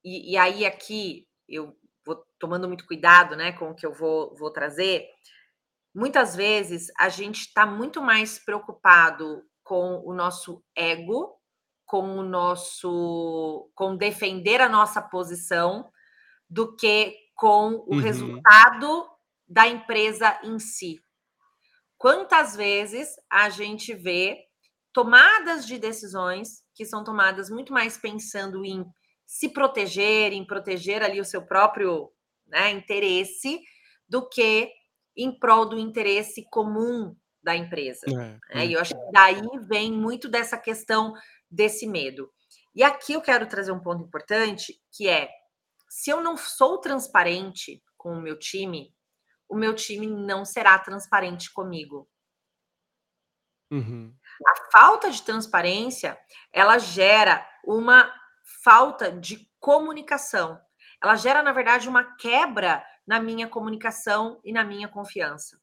e 0.05 0.33
e 0.35 0.37
aí 0.39 0.65
aqui 0.67 1.27
eu 1.49 1.77
vou 2.07 2.17
tomando 2.39 2.67
muito 2.69 2.87
cuidado, 2.87 3.37
né, 3.37 3.53
com 3.53 3.71
o 3.71 3.75
que 3.75 3.87
eu 3.87 3.93
vou 3.93 4.35
vou 4.37 4.51
trazer, 4.53 5.07
muitas 5.95 6.37
vezes 6.37 6.89
a 6.99 7.09
gente 7.11 7.41
está 7.43 7.67
muito 7.67 8.03
mais 8.03 8.39
preocupado 8.39 9.45
com 9.65 10.01
o 10.07 10.15
nosso 10.15 10.65
ego, 10.77 11.39
com 11.87 12.19
o 12.19 12.23
nosso 12.25 13.71
com 13.75 13.97
defender 13.97 14.61
a 14.63 14.69
nossa 14.69 15.03
posição, 15.03 15.91
do 16.51 16.77
que 16.77 17.17
com 17.37 17.85
o 17.89 17.95
Uhum. 17.95 18.01
resultado 18.01 19.09
da 19.49 19.69
empresa 19.69 20.41
em 20.45 20.59
si. 20.61 21.01
Quantas 21.99 22.57
vezes 22.57 23.11
a 23.31 23.51
gente 23.51 23.95
vê 23.95 24.39
tomadas 24.93 25.67
de 25.67 25.79
decisões 25.79 26.63
que 26.75 26.85
são 26.85 27.05
tomadas 27.05 27.51
muito 27.51 27.73
mais 27.73 27.97
pensando 27.97 28.65
em 28.65 28.85
se 29.27 29.49
proteger, 29.49 30.33
em 30.33 30.45
proteger 30.45 31.03
ali 31.03 31.21
o 31.21 31.25
seu 31.25 31.43
próprio, 31.43 32.11
né, 32.47 32.71
interesse, 32.71 33.61
do 34.09 34.29
que 34.29 34.73
em 35.17 35.39
prol 35.39 35.69
do 35.69 35.79
interesse 35.79 36.45
comum 36.51 37.15
da 37.43 37.57
empresa, 37.57 38.07
É, 38.07 38.13
né. 38.55 38.67
E 38.67 38.73
é. 38.73 38.77
eu 38.77 38.81
acho 38.81 38.95
que 38.95 39.13
daí 39.13 39.43
vem 39.69 39.93
muito 39.93 40.29
dessa 40.29 40.59
questão 40.59 41.15
desse 41.51 41.87
medo. 41.87 42.31
E 42.75 42.83
aqui 42.83 43.13
eu 43.13 43.21
quero 43.21 43.49
trazer 43.49 43.73
um 43.73 43.81
ponto 43.81 44.05
importante, 44.05 44.81
que 44.93 45.09
é, 45.09 45.29
se 45.89 46.11
eu 46.11 46.21
não 46.21 46.37
sou 46.37 46.79
transparente 46.79 47.83
com 47.97 48.13
o 48.13 48.21
meu 48.21 48.39
time, 48.39 48.95
o 49.49 49.57
meu 49.57 49.75
time 49.75 50.07
não 50.07 50.45
será 50.45 50.79
transparente 50.79 51.53
comigo. 51.53 52.09
Uhum. 53.71 54.15
A 54.47 54.71
falta 54.73 55.11
de 55.11 55.23
transparência, 55.23 56.19
ela 56.53 56.79
gera 56.79 57.47
uma 57.65 58.13
falta 58.63 59.13
de 59.13 59.49
comunicação. 59.59 60.61
Ela 61.03 61.17
gera, 61.17 61.43
na 61.43 61.53
verdade, 61.53 61.89
uma 61.89 62.17
quebra 62.17 62.85
na 63.07 63.21
minha 63.21 63.49
comunicação 63.49 64.41
e 64.45 64.53
na 64.53 64.65
minha 64.65 64.89
confiança. 64.89 65.61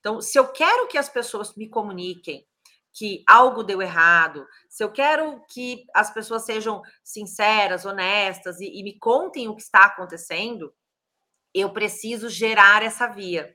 Então, 0.00 0.20
se 0.20 0.38
eu 0.38 0.48
quero 0.48 0.88
que 0.88 0.98
as 0.98 1.08
pessoas 1.08 1.54
me 1.56 1.68
comuniquem 1.68 2.46
que 2.92 3.22
algo 3.28 3.62
deu 3.62 3.82
errado, 3.82 4.46
se 4.70 4.82
eu 4.82 4.90
quero 4.90 5.44
que 5.50 5.84
as 5.94 6.10
pessoas 6.10 6.46
sejam 6.46 6.80
sinceras, 7.04 7.84
honestas 7.84 8.58
e 8.58 8.80
e 8.80 8.82
me 8.82 8.98
contem 8.98 9.48
o 9.48 9.54
que 9.54 9.62
está 9.62 9.84
acontecendo, 9.84 10.74
eu 11.52 11.72
preciso 11.72 12.28
gerar 12.28 12.82
essa 12.82 13.06
via. 13.06 13.54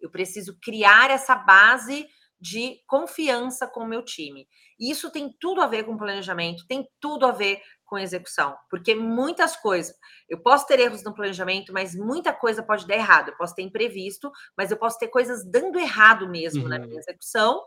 Eu 0.00 0.10
preciso 0.10 0.56
criar 0.60 1.10
essa 1.10 1.34
base 1.34 2.08
de 2.40 2.80
confiança 2.86 3.66
com 3.66 3.80
o 3.80 3.86
meu 3.88 4.02
time. 4.04 4.48
E 4.78 4.90
isso 4.90 5.10
tem 5.10 5.34
tudo 5.40 5.60
a 5.60 5.66
ver 5.66 5.84
com 5.84 5.96
planejamento, 5.96 6.66
tem 6.68 6.88
tudo 7.00 7.26
a 7.26 7.32
ver 7.32 7.60
com 7.84 7.98
execução, 7.98 8.54
porque 8.70 8.94
muitas 8.94 9.56
coisas 9.56 9.96
eu 10.28 10.40
posso 10.42 10.66
ter 10.66 10.78
erros 10.78 11.02
no 11.02 11.14
planejamento, 11.14 11.72
mas 11.72 11.94
muita 11.94 12.32
coisa 12.34 12.62
pode 12.62 12.86
dar 12.86 12.94
errado. 12.96 13.30
Eu 13.30 13.36
posso 13.36 13.54
ter 13.54 13.62
imprevisto, 13.62 14.30
mas 14.56 14.70
eu 14.70 14.76
posso 14.76 14.98
ter 14.98 15.08
coisas 15.08 15.42
dando 15.50 15.78
errado 15.78 16.28
mesmo 16.28 16.68
na 16.68 16.78
minha 16.78 16.92
Uhum. 16.94 16.98
execução, 16.98 17.62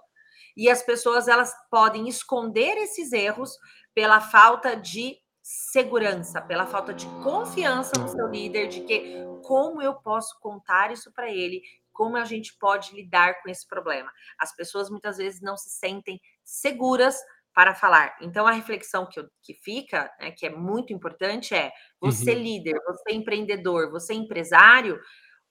e 0.56 0.70
as 0.70 0.84
pessoas 0.84 1.28
elas 1.28 1.54
podem 1.70 2.08
esconder 2.08 2.78
esses 2.78 3.12
erros 3.14 3.58
pela 3.94 4.20
falta 4.22 4.76
de 4.76 5.18
segurança, 5.42 6.42
pela 6.42 6.66
falta 6.68 6.94
de 6.94 7.08
confiança 7.24 7.98
no 7.98 8.08
seu 8.08 8.28
líder, 8.28 8.68
de 8.68 8.82
que 8.82 9.04
como 9.42 9.82
eu 9.82 9.96
posso 9.96 10.38
contar 10.40 10.92
isso 10.92 11.12
para 11.14 11.32
ele, 11.32 11.62
como 11.92 12.18
a 12.18 12.26
gente 12.26 12.58
pode 12.60 12.94
lidar 12.96 13.42
com 13.42 13.50
esse 13.50 13.68
problema. 13.68 14.12
As 14.40 14.56
pessoas 14.56 14.90
muitas 14.90 15.18
vezes 15.18 15.42
não 15.42 15.58
se 15.58 15.70
sentem 15.70 16.20
seguras 16.44 17.18
para 17.54 17.76
falar. 17.76 18.16
Então 18.22 18.48
a 18.48 18.52
reflexão 18.52 19.06
que 19.08 19.20
eu 19.20 19.30
que 19.44 19.54
fica, 19.54 20.12
né, 20.20 20.32
que 20.32 20.46
é 20.46 20.50
muito 20.50 20.94
importante 20.94 21.54
é: 21.54 21.72
você 22.00 22.34
Uhum. 22.34 22.42
líder, 22.42 22.80
você 22.86 23.12
empreendedor, 23.14 23.92
você 23.92 24.14
empresário, 24.14 25.00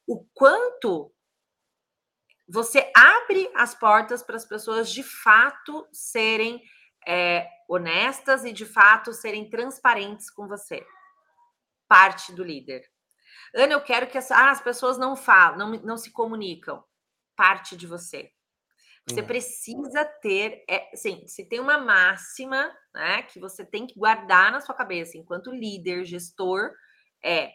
o 0.07 0.25
quanto 0.35 1.13
você 2.49 2.91
abre 2.97 3.51
as 3.55 3.75
portas 3.75 4.23
para 4.23 4.37
as 4.37 4.45
pessoas 4.45 4.91
de 4.91 5.03
fato 5.03 5.87
serem, 5.93 6.61
eh, 7.07 7.47
honestas 7.69 8.45
e 8.45 8.53
de 8.53 8.67
fato 8.67 9.13
serem 9.13 9.49
transparentes 9.49 10.29
com 10.31 10.49
você. 10.49 10.85
Parte 11.89 12.33
do 12.33 12.43
líder. 12.43 12.83
"Ana, 13.55 13.75
eu 13.75 13.83
quero 13.83 14.09
que 14.09 14.19
essa 14.19 14.37
ah, 14.37 14.51
as 14.51 14.61
pessoas 14.63 14.99
não 14.99 15.17
falam, 15.17 15.59
não 15.59 15.71
não 15.83 15.97
se 15.99 16.11
comunicam", 16.13 16.85
parte 17.37 17.77
de 17.77 17.87
você. 17.87 18.31
Você 19.07 19.23
É. 19.23 19.25
precisa 19.25 20.05
ter, 20.23 20.65
eh, 20.71 20.91
assim, 20.95 21.27
se 21.29 21.45
tem 21.49 21.61
uma 21.61 21.79
máxima, 21.79 22.73
né, 22.95 23.23
que 23.25 23.41
você 23.41 23.65
tem 23.65 23.87
que 23.87 23.99
guardar 23.99 24.53
na 24.53 24.61
sua 24.61 24.75
cabeça 24.75 25.19
enquanto 25.19 25.53
líder, 25.53 26.05
gestor, 26.07 26.73
é: 27.25 27.53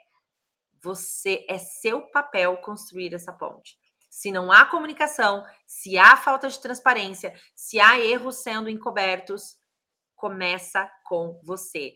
você 0.83 1.45
é 1.49 1.57
seu 1.59 2.01
papel 2.11 2.57
construir 2.59 3.13
essa 3.15 3.33
ponte. 3.33 3.77
Se 4.09 4.31
não 4.31 4.51
há 4.51 4.65
comunicação, 4.65 5.45
se 5.67 5.97
há 5.97 6.17
falta 6.17 6.49
de 6.49 6.59
transparência, 6.61 7.33
se 7.55 7.79
há 7.79 7.99
erros 7.99 8.37
sendo 8.43 8.69
encobertos, 8.69 9.57
começa 10.15 10.89
com 11.05 11.39
você. 11.43 11.93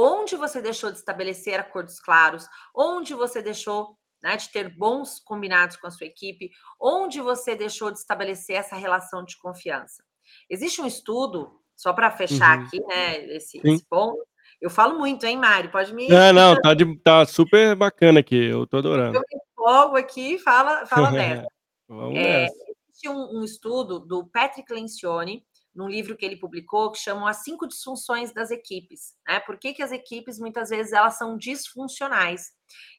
Onde 0.00 0.36
você 0.36 0.62
deixou 0.62 0.92
de 0.92 0.98
estabelecer 0.98 1.58
acordos 1.58 1.98
claros, 1.98 2.46
onde 2.72 3.14
você 3.14 3.42
deixou, 3.42 3.98
né, 4.22 4.36
de 4.36 4.48
ter 4.50 4.68
bons 4.76 5.18
combinados 5.18 5.76
com 5.76 5.88
a 5.88 5.90
sua 5.90 6.06
equipe, 6.06 6.50
onde 6.80 7.20
você 7.20 7.56
deixou 7.56 7.90
de 7.90 7.98
estabelecer 7.98 8.56
essa 8.56 8.76
relação 8.76 9.24
de 9.24 9.36
confiança. 9.38 10.04
Existe 10.48 10.80
um 10.80 10.86
estudo, 10.86 11.60
só 11.76 11.92
para 11.92 12.10
fechar 12.12 12.58
Uhum. 12.58 12.64
aqui, 12.66 12.80
né, 12.86 13.24
esse 13.36 13.58
esse 13.64 13.84
ponto 13.88 14.24
eu 14.60 14.70
falo 14.70 14.98
muito, 14.98 15.24
hein, 15.24 15.36
Mário, 15.36 15.70
pode 15.70 15.92
me 15.94 16.08
É, 16.10 16.32
não, 16.32 16.54
tá 16.66 16.74
de 16.74 16.96
tá 17.00 17.24
super 17.26 17.76
bacana 17.76 18.20
aqui, 18.20 18.36
eu 18.36 18.66
tô 18.66 18.76
eu 18.78 18.80
adorando. 18.80 19.18
me 19.20 19.40
empolgo 19.52 19.96
aqui, 19.96 20.38
fala 20.38 20.84
fala 20.86 21.10
dessa. 21.10 21.46
Vamos 21.88 22.16
Eh, 22.18 22.42
nessa. 22.42 22.54
existe 22.88 23.08
um 23.08 23.38
um 23.40 23.44
estudo 23.44 23.98
do 24.00 24.26
Patrick 24.26 24.72
Lencioni, 24.72 25.44
num 25.78 25.88
livro 25.88 26.16
que 26.18 26.26
ele 26.26 26.36
publicou, 26.38 26.92
que 26.92 26.98
chamam 26.98 27.26
"As 27.28 27.38
5 27.44 27.68
disfunções 27.68 28.34
das 28.34 28.50
equipes", 28.52 29.14
né, 29.28 29.40
por 29.40 29.58
que 29.58 29.74
que 29.74 29.82
as 29.84 29.92
equipes 29.92 30.38
muitas 30.40 30.70
vezes 30.70 30.92
elas 30.94 31.18
são 31.18 31.38
disfuncionais. 31.38 32.52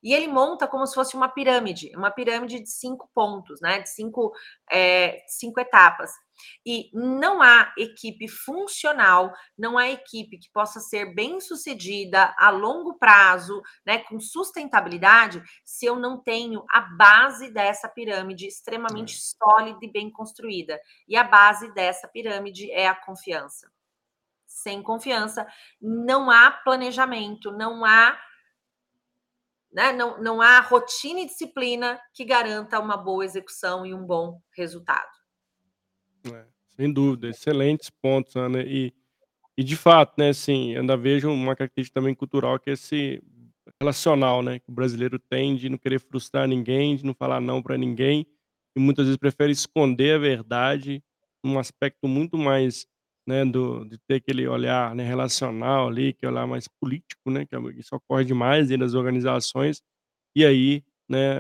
E 0.04 0.14
ele 0.16 0.28
monta 0.30 0.68
como 0.68 0.88
se 0.88 0.96
fosse 0.96 1.16
uma 1.18 1.30
pirâmide, 1.30 1.92
uma 1.98 2.12
pirâmide 2.12 2.62
de 2.62 2.72
5 2.72 3.10
pontos, 3.16 3.62
né, 3.62 3.82
de 3.82 3.90
5, 3.92 4.34
eh, 4.72 5.20
5 5.30 5.60
etapas. 5.62 6.12
E 6.66 6.90
não 6.94 7.42
há 7.42 7.74
equipe 7.78 8.28
funcional, 8.28 9.34
não 9.58 9.78
há 9.78 9.90
equipe 9.90 10.38
que 10.38 10.50
possa 10.52 10.80
ser 10.80 11.14
bem 11.14 11.40
sucedida 11.40 12.34
a 12.38 12.50
longo 12.50 12.98
prazo, 12.98 13.62
né, 13.86 14.00
com 14.00 14.20
sustentabilidade, 14.20 15.42
se 15.64 15.86
eu 15.86 15.96
não 15.96 16.22
tenho 16.22 16.64
a 16.70 16.82
base 16.82 17.52
dessa 17.52 17.88
pirâmide 17.88 18.48
extremamente 18.48 19.16
é. 19.16 19.20
sólida 19.20 19.80
e 19.82 19.92
bem 19.92 20.12
construída. 20.12 20.80
E 21.08 21.16
a 21.16 21.24
base 21.24 21.74
dessa 21.74 22.08
pirâmide 22.08 22.72
é 22.72 22.88
a 22.88 22.96
confiança. 22.96 23.72
Sem 24.46 24.82
confiança, 24.82 25.48
não 25.80 26.30
há 26.30 26.52
planejamento, 26.52 27.52
não 27.52 27.86
há 27.86 28.20
né? 29.72 29.92
Não, 29.92 30.20
não 30.22 30.42
há 30.42 30.60
rotina 30.60 31.20
e 31.20 31.26
disciplina 31.26 32.02
que 32.14 32.26
garanta 32.26 32.80
uma 32.80 32.98
boa 32.98 33.24
execução 33.24 33.86
e 33.86 33.94
um 33.94 34.04
bom 34.04 34.42
resultado. 34.56 35.19
É, 36.34 36.46
sem 36.76 36.92
dúvida, 36.92 37.30
excelentes 37.30 37.90
pontos, 37.90 38.36
Ana. 38.36 38.62
E, 38.64 38.94
e 39.58 39.64
de 39.64 39.76
fato, 39.76 40.14
né, 40.18 40.30
assim, 40.30 40.76
ainda 40.76 40.96
vejo 40.96 41.30
uma 41.30 41.56
característica 41.56 42.00
também 42.00 42.16
cultural 42.16 42.60
que 42.60 42.70
é 42.70 42.74
esse 42.74 43.22
relacional, 43.82 44.42
né, 44.42 44.60
que 44.60 44.70
o 44.70 44.74
brasileiro 44.74 45.20
tem 45.20 45.56
de 45.56 45.70
não 45.70 45.78
querer 45.78 46.00
frustrar 46.00 46.48
ninguém, 46.48 46.96
de 46.96 47.06
não 47.06 47.14
falar 47.14 47.40
não 47.40 47.62
para 47.62 47.78
ninguém, 47.78 48.26
e 48.76 48.80
muitas 48.80 49.06
vezes 49.06 49.18
prefere 49.18 49.52
esconder 49.52 50.16
a 50.16 50.18
verdade, 50.18 51.04
um 51.44 51.58
aspecto 51.58 52.08
muito 52.08 52.38
mais 52.38 52.86
né, 53.28 53.46
do, 53.46 53.86
de 53.86 53.98
ter 54.00 54.16
aquele 54.16 54.48
olhar 54.48 54.96
né, 54.96 55.04
relacional 55.04 55.88
ali, 55.88 56.14
que 56.14 56.26
é 56.26 56.30
olhar 56.30 56.48
mais 56.48 56.68
político, 56.68 57.30
né, 57.30 57.46
que 57.46 57.56
é 57.56 57.60
isso 57.78 57.96
ocorre 57.96 58.26
demais 58.26 58.68
dentro 58.68 58.86
das 58.86 58.96
organizações, 58.96 59.82
e 60.36 60.46
aí, 60.46 60.84
né, 61.08 61.38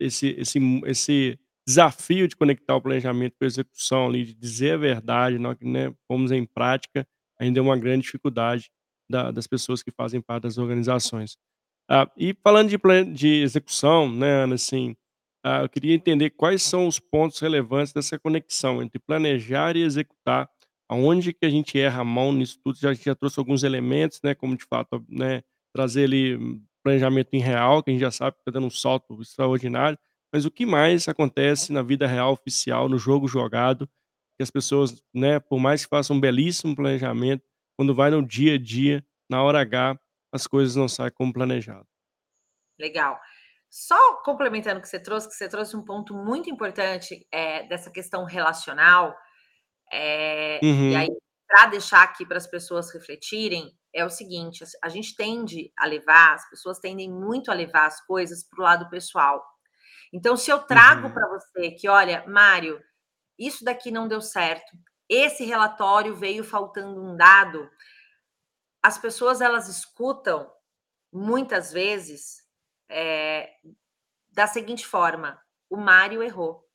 esse, 0.00 0.28
esse, 0.38 0.58
esse 0.86 1.38
desafio 1.66 2.28
de 2.28 2.36
conectar 2.36 2.76
o 2.76 2.80
planejamento 2.80 3.34
com 3.38 3.44
a 3.44 3.46
execução 3.46 4.06
ali, 4.06 4.24
de 4.24 4.34
dizer 4.34 4.74
a 4.74 4.78
verdade, 4.78 5.38
nós, 5.38 5.56
né, 5.60 5.94
pomos 6.08 6.32
em 6.32 6.44
prática, 6.44 7.06
ainda 7.38 7.58
é 7.60 7.62
uma 7.62 7.76
grande 7.76 8.02
dificuldade 8.02 8.70
da, 9.10 9.30
das 9.30 9.46
pessoas 9.46 9.82
que 9.82 9.90
fazem 9.90 10.20
parte 10.20 10.44
das 10.44 10.58
organizações. 10.58 11.36
Ah, 11.88 12.10
e 12.16 12.34
falando 12.42 12.68
de, 12.68 12.78
de 13.12 13.42
execução, 13.42 14.10
né, 14.10 14.44
Ana, 14.44 14.54
assim, 14.54 14.96
ah, 15.44 15.62
eu 15.62 15.68
queria 15.68 15.94
entender 15.94 16.30
quais 16.30 16.62
são 16.62 16.86
os 16.86 16.98
pontos 16.98 17.40
relevantes 17.40 17.92
dessa 17.92 18.18
conexão 18.18 18.82
entre 18.82 18.98
planejar 18.98 19.76
e 19.76 19.82
executar 19.82 20.48
Aonde 20.92 21.32
que 21.32 21.46
a 21.46 21.48
gente 21.48 21.78
erra 21.78 22.02
a 22.02 22.04
mão 22.04 22.34
nisso 22.34 22.58
tudo? 22.62 22.76
Já, 22.78 22.92
já 22.92 23.14
trouxe 23.14 23.38
alguns 23.38 23.62
elementos, 23.62 24.20
né, 24.22 24.34
como 24.34 24.54
de 24.54 24.64
fato, 24.66 25.02
né, 25.08 25.42
trazer 25.74 26.04
ali 26.04 26.36
hum, 26.36 26.62
planejamento 26.84 27.30
em 27.32 27.40
real, 27.40 27.82
que 27.82 27.90
a 27.90 27.94
gente 27.94 28.02
já 28.02 28.10
sabe 28.10 28.36
que 28.36 28.42
está 28.42 28.50
dando 28.50 28.66
um 28.66 28.70
salto 28.70 29.18
extraordinário, 29.22 29.98
mas 30.32 30.44
o 30.44 30.50
que 30.50 30.64
mais 30.64 31.08
acontece 31.08 31.72
na 31.72 31.82
vida 31.82 32.06
real 32.06 32.32
oficial, 32.32 32.88
no 32.88 32.98
jogo 32.98 33.28
jogado, 33.28 33.86
que 34.36 34.42
as 34.42 34.50
pessoas, 34.50 35.02
né, 35.14 35.38
por 35.38 35.58
mais 35.58 35.84
que 35.84 35.90
façam 35.90 36.16
um 36.16 36.20
belíssimo 36.20 36.74
planejamento, 36.74 37.44
quando 37.76 37.94
vai 37.94 38.10
no 38.10 38.26
dia 38.26 38.54
a 38.54 38.58
dia, 38.58 39.04
na 39.28 39.42
hora 39.42 39.60
H, 39.60 39.98
as 40.32 40.46
coisas 40.46 40.74
não 40.74 40.88
saem 40.88 41.12
como 41.12 41.32
planejado. 41.32 41.86
Legal. 42.78 43.20
Só 43.70 44.16
complementando 44.22 44.78
o 44.78 44.82
que 44.82 44.88
você 44.88 44.98
trouxe, 44.98 45.28
que 45.28 45.34
você 45.34 45.48
trouxe 45.48 45.76
um 45.76 45.84
ponto 45.84 46.14
muito 46.14 46.50
importante 46.50 47.26
é, 47.30 47.66
dessa 47.66 47.90
questão 47.90 48.24
relacional, 48.24 49.14
é, 49.92 50.58
uhum. 50.62 50.90
E 50.90 50.96
aí, 50.96 51.08
para 51.46 51.66
deixar 51.66 52.02
aqui 52.02 52.24
para 52.24 52.38
as 52.38 52.46
pessoas 52.46 52.92
refletirem, 52.92 53.70
é 53.94 54.04
o 54.04 54.10
seguinte: 54.10 54.64
a 54.82 54.88
gente 54.88 55.14
tende 55.14 55.70
a 55.78 55.86
levar, 55.86 56.34
as 56.34 56.48
pessoas 56.48 56.78
tendem 56.78 57.12
muito 57.12 57.50
a 57.50 57.54
levar 57.54 57.86
as 57.86 58.00
coisas 58.06 58.42
para 58.48 58.60
o 58.60 58.64
lado 58.64 58.88
pessoal. 58.88 59.44
Então, 60.12 60.36
se 60.36 60.50
eu 60.50 60.60
trago 60.60 61.08
uhum. 61.08 61.14
para 61.14 61.28
você 61.28 61.70
que, 61.70 61.88
olha, 61.88 62.24
Mário, 62.26 62.82
isso 63.38 63.64
daqui 63.64 63.90
não 63.90 64.06
deu 64.06 64.20
certo, 64.20 64.76
esse 65.08 65.44
relatório 65.44 66.14
veio 66.14 66.44
faltando 66.44 67.02
um 67.02 67.16
dado, 67.16 67.70
as 68.82 68.98
pessoas 68.98 69.40
elas 69.40 69.68
escutam 69.68 70.50
muitas 71.12 71.72
vezes 71.72 72.42
é, 72.88 73.54
da 74.30 74.46
seguinte 74.46 74.86
forma: 74.86 75.40
o 75.68 75.76
Mário 75.76 76.22
errou. 76.22 76.66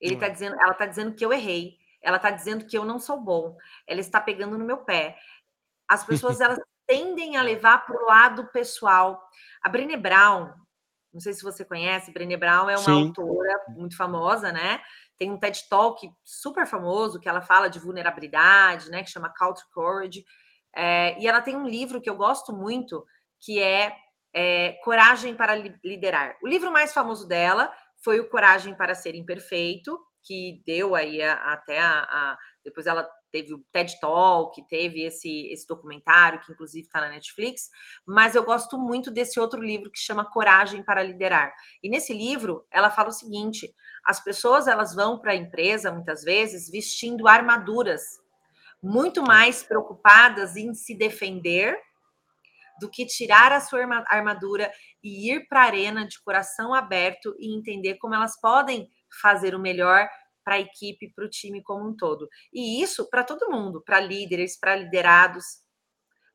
Ele 0.00 0.16
tá 0.16 0.28
dizendo, 0.28 0.56
ela 0.58 0.72
está 0.72 0.86
dizendo 0.86 1.14
que 1.14 1.24
eu 1.24 1.32
errei. 1.32 1.78
Ela 2.02 2.16
está 2.16 2.30
dizendo 2.30 2.66
que 2.66 2.76
eu 2.76 2.84
não 2.84 2.98
sou 2.98 3.20
bom. 3.20 3.56
Ela 3.86 4.00
está 4.00 4.18
pegando 4.18 4.56
no 4.56 4.64
meu 4.64 4.78
pé. 4.78 5.18
As 5.86 6.04
pessoas 6.04 6.40
elas 6.40 6.58
tendem 6.86 7.36
a 7.36 7.42
levar 7.42 7.84
para 7.84 8.02
o 8.02 8.06
lado 8.06 8.46
pessoal. 8.48 9.22
A 9.62 9.68
Brené 9.68 9.98
Brown, 9.98 10.54
não 11.12 11.20
sei 11.20 11.32
se 11.32 11.42
você 11.42 11.64
conhece, 11.64 12.12
Brené 12.12 12.36
Brown 12.36 12.70
é 12.70 12.76
uma 12.76 12.84
Sim. 12.84 13.08
autora 13.08 13.64
muito 13.68 13.96
famosa, 13.96 14.52
né? 14.52 14.80
Tem 15.18 15.30
um 15.30 15.38
TED 15.38 15.68
Talk 15.68 16.08
super 16.24 16.66
famoso 16.66 17.18
que 17.18 17.28
ela 17.28 17.42
fala 17.42 17.68
de 17.68 17.78
vulnerabilidade, 17.78 18.90
né? 18.90 19.02
Que 19.02 19.10
chama 19.10 19.32
Call 19.36 19.54
to 19.54 19.62
Courage. 19.72 20.24
É, 20.74 21.20
e 21.20 21.26
ela 21.26 21.40
tem 21.40 21.56
um 21.56 21.66
livro 21.66 22.00
que 22.00 22.08
eu 22.08 22.16
gosto 22.16 22.52
muito, 22.52 23.04
que 23.40 23.60
é, 23.60 23.94
é 24.32 24.78
Coragem 24.84 25.34
para 25.34 25.56
Liderar. 25.84 26.36
O 26.42 26.48
livro 26.48 26.72
mais 26.72 26.92
famoso 26.92 27.26
dela 27.26 27.72
foi 28.02 28.20
o 28.20 28.28
Coragem 28.28 28.74
para 28.74 28.94
Ser 28.94 29.14
Imperfeito, 29.14 29.98
que 30.22 30.62
deu 30.64 30.94
aí 30.94 31.20
a, 31.22 31.34
até 31.52 31.80
a, 31.80 32.02
a, 32.02 32.38
Depois 32.64 32.86
ela 32.86 33.08
teve 33.30 33.54
o 33.54 33.64
TED 33.72 33.98
Talk, 34.00 34.60
teve 34.68 35.02
esse, 35.02 35.46
esse 35.52 35.66
documentário, 35.66 36.40
que 36.40 36.52
inclusive 36.52 36.86
está 36.86 37.00
na 37.00 37.08
Netflix, 37.08 37.70
mas 38.06 38.34
eu 38.34 38.44
gosto 38.44 38.78
muito 38.78 39.10
desse 39.10 39.38
outro 39.38 39.62
livro 39.62 39.90
que 39.90 39.98
chama 39.98 40.24
Coragem 40.24 40.82
para 40.82 41.02
Liderar. 41.02 41.52
E 41.82 41.88
nesse 41.88 42.12
livro, 42.12 42.66
ela 42.70 42.90
fala 42.90 43.08
o 43.08 43.12
seguinte: 43.12 43.74
as 44.04 44.22
pessoas 44.22 44.66
elas 44.66 44.94
vão 44.94 45.18
para 45.18 45.32
a 45.32 45.36
empresa, 45.36 45.92
muitas 45.92 46.22
vezes, 46.22 46.70
vestindo 46.70 47.28
armaduras, 47.28 48.02
muito 48.82 49.22
mais 49.22 49.62
preocupadas 49.62 50.56
em 50.56 50.74
se 50.74 50.94
defender 50.94 51.76
do 52.80 52.88
que 52.88 53.04
tirar 53.04 53.52
a 53.52 53.60
sua 53.60 53.80
armadura 54.08 54.72
e 55.04 55.30
ir 55.30 55.46
para 55.48 55.60
a 55.60 55.66
arena 55.66 56.08
de 56.08 56.18
coração 56.22 56.74
aberto 56.74 57.36
e 57.38 57.54
entender 57.54 57.96
como 57.96 58.14
elas 58.14 58.40
podem 58.40 58.90
fazer 59.20 59.54
o 59.54 59.60
melhor 59.60 60.08
para 60.44 60.56
a 60.56 60.60
equipe, 60.60 61.12
para 61.14 61.24
o 61.24 61.30
time 61.30 61.62
como 61.62 61.88
um 61.88 61.96
todo. 61.96 62.28
E 62.52 62.82
isso 62.82 63.08
para 63.08 63.24
todo 63.24 63.50
mundo, 63.50 63.82
para 63.82 64.00
líderes, 64.00 64.58
para 64.58 64.76
liderados. 64.76 65.44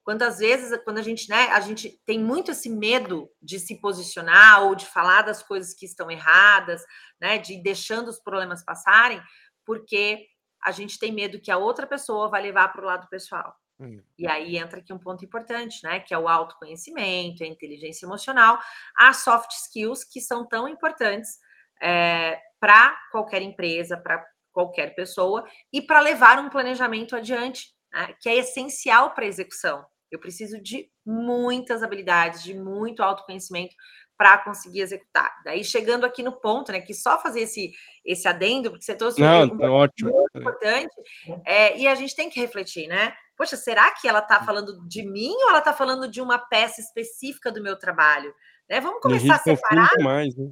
Quantas 0.04 0.38
vezes, 0.38 0.78
quando 0.84 1.00
a 1.00 1.02
gente, 1.02 1.28
né, 1.30 1.48
a 1.48 1.60
gente 1.60 2.00
tem 2.06 2.20
muito 2.20 2.52
esse 2.52 2.70
medo 2.70 3.30
de 3.42 3.60
se 3.60 3.80
posicionar 3.80 4.64
ou 4.64 4.76
de 4.76 4.86
falar 4.86 5.24
das 5.24 5.42
coisas 5.42 5.74
que 5.74 5.86
estão 5.86 6.12
erradas, 6.12 6.84
né, 7.20 7.40
de 7.40 7.54
ir 7.54 7.64
deixando 7.64 8.10
os 8.10 8.20
problemas 8.20 8.64
passarem, 8.64 9.22
porque 9.66 10.28
a 10.64 10.72
gente 10.72 11.00
tem 11.00 11.12
medo 11.12 11.40
que 11.40 11.52
a 11.52 11.58
outra 11.58 11.88
pessoa 11.88 12.30
vai 12.30 12.42
levar 12.42 12.70
para 12.70 12.82
o 12.82 12.86
lado 12.86 13.08
pessoal. 13.10 13.56
Hum. 13.80 14.02
E 14.18 14.28
aí 14.28 14.58
entra 14.58 14.80
aqui 14.80 14.94
um 14.94 15.00
ponto 15.00 15.24
importante, 15.26 15.84
né? 15.84 16.00
Que 16.00 16.14
é 16.14 16.18
o 16.18 16.28
autoconhecimento, 16.28 17.44
a 17.44 17.48
inteligência 17.48 18.06
emocional, 18.06 18.60
as 18.98 19.18
soft 19.18 19.52
skills 19.52 20.04
que 20.04 20.22
são 20.22 20.48
tão 20.48 20.68
importantes 20.68 21.38
é, 21.82 22.40
para 22.60 22.96
qualquer 23.12 23.42
empresa, 23.42 23.98
para 23.98 24.24
qualquer 24.52 24.96
pessoa 24.96 25.46
e 25.72 25.82
para 25.82 26.00
levar 26.00 26.40
um 26.40 26.50
planejamento 26.50 27.16
adiante, 27.16 27.68
né, 27.94 28.16
que 28.22 28.30
é 28.30 28.38
essencial 28.38 29.14
para 29.14 29.26
a 29.26 29.28
execução. 29.28 29.86
Eu 30.10 30.20
preciso 30.20 30.62
de 30.62 30.90
muitas 31.06 31.84
habilidades, 31.84 32.42
de 32.42 32.54
muito 32.54 33.04
autoconhecimento 33.04 33.76
para 34.18 34.38
conseguir 34.38 34.80
executar. 34.80 35.30
Daí 35.44 35.64
chegando 35.64 36.06
aqui 36.06 36.24
no 36.24 36.32
ponto, 36.40 36.72
né, 36.72 36.80
que 36.80 36.94
só 36.94 37.22
fazer 37.22 37.42
esse 37.42 37.74
esse 38.06 38.28
adendo, 38.28 38.70
porque 38.70 38.86
você 38.86 38.96
trouxe 38.96 39.20
Não, 39.20 39.46
um 39.46 39.64
é 39.64 39.70
ótimo. 39.70 40.12
muito 40.12 40.38
importante, 40.38 40.96
é, 41.44 41.78
e 41.78 41.88
a 41.88 41.96
gente 41.96 42.16
tem 42.16 42.30
que 42.30 42.40
refletir, 42.40 42.88
né? 42.88 43.14
Poxa, 43.36 43.58
será 43.58 43.92
que 43.92 44.08
ela 44.08 44.20
está 44.20 44.42
falando 44.44 44.88
de 44.88 45.04
mim 45.04 45.34
ou 45.44 45.50
ela 45.50 45.60
está 45.60 45.74
falando 45.74 46.10
de 46.10 46.22
uma 46.22 46.38
peça 46.38 46.80
específica 46.80 47.52
do 47.52 47.62
meu 47.62 47.78
trabalho? 47.78 48.34
Né? 48.70 48.80
Vamos 48.80 49.02
começar 49.02 49.34
a, 49.34 49.38
a 49.38 49.40
separar. 49.40 49.90
Mais, 50.00 50.36
né? 50.38 50.50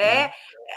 É, 0.00 0.26
uhum. 0.26 0.30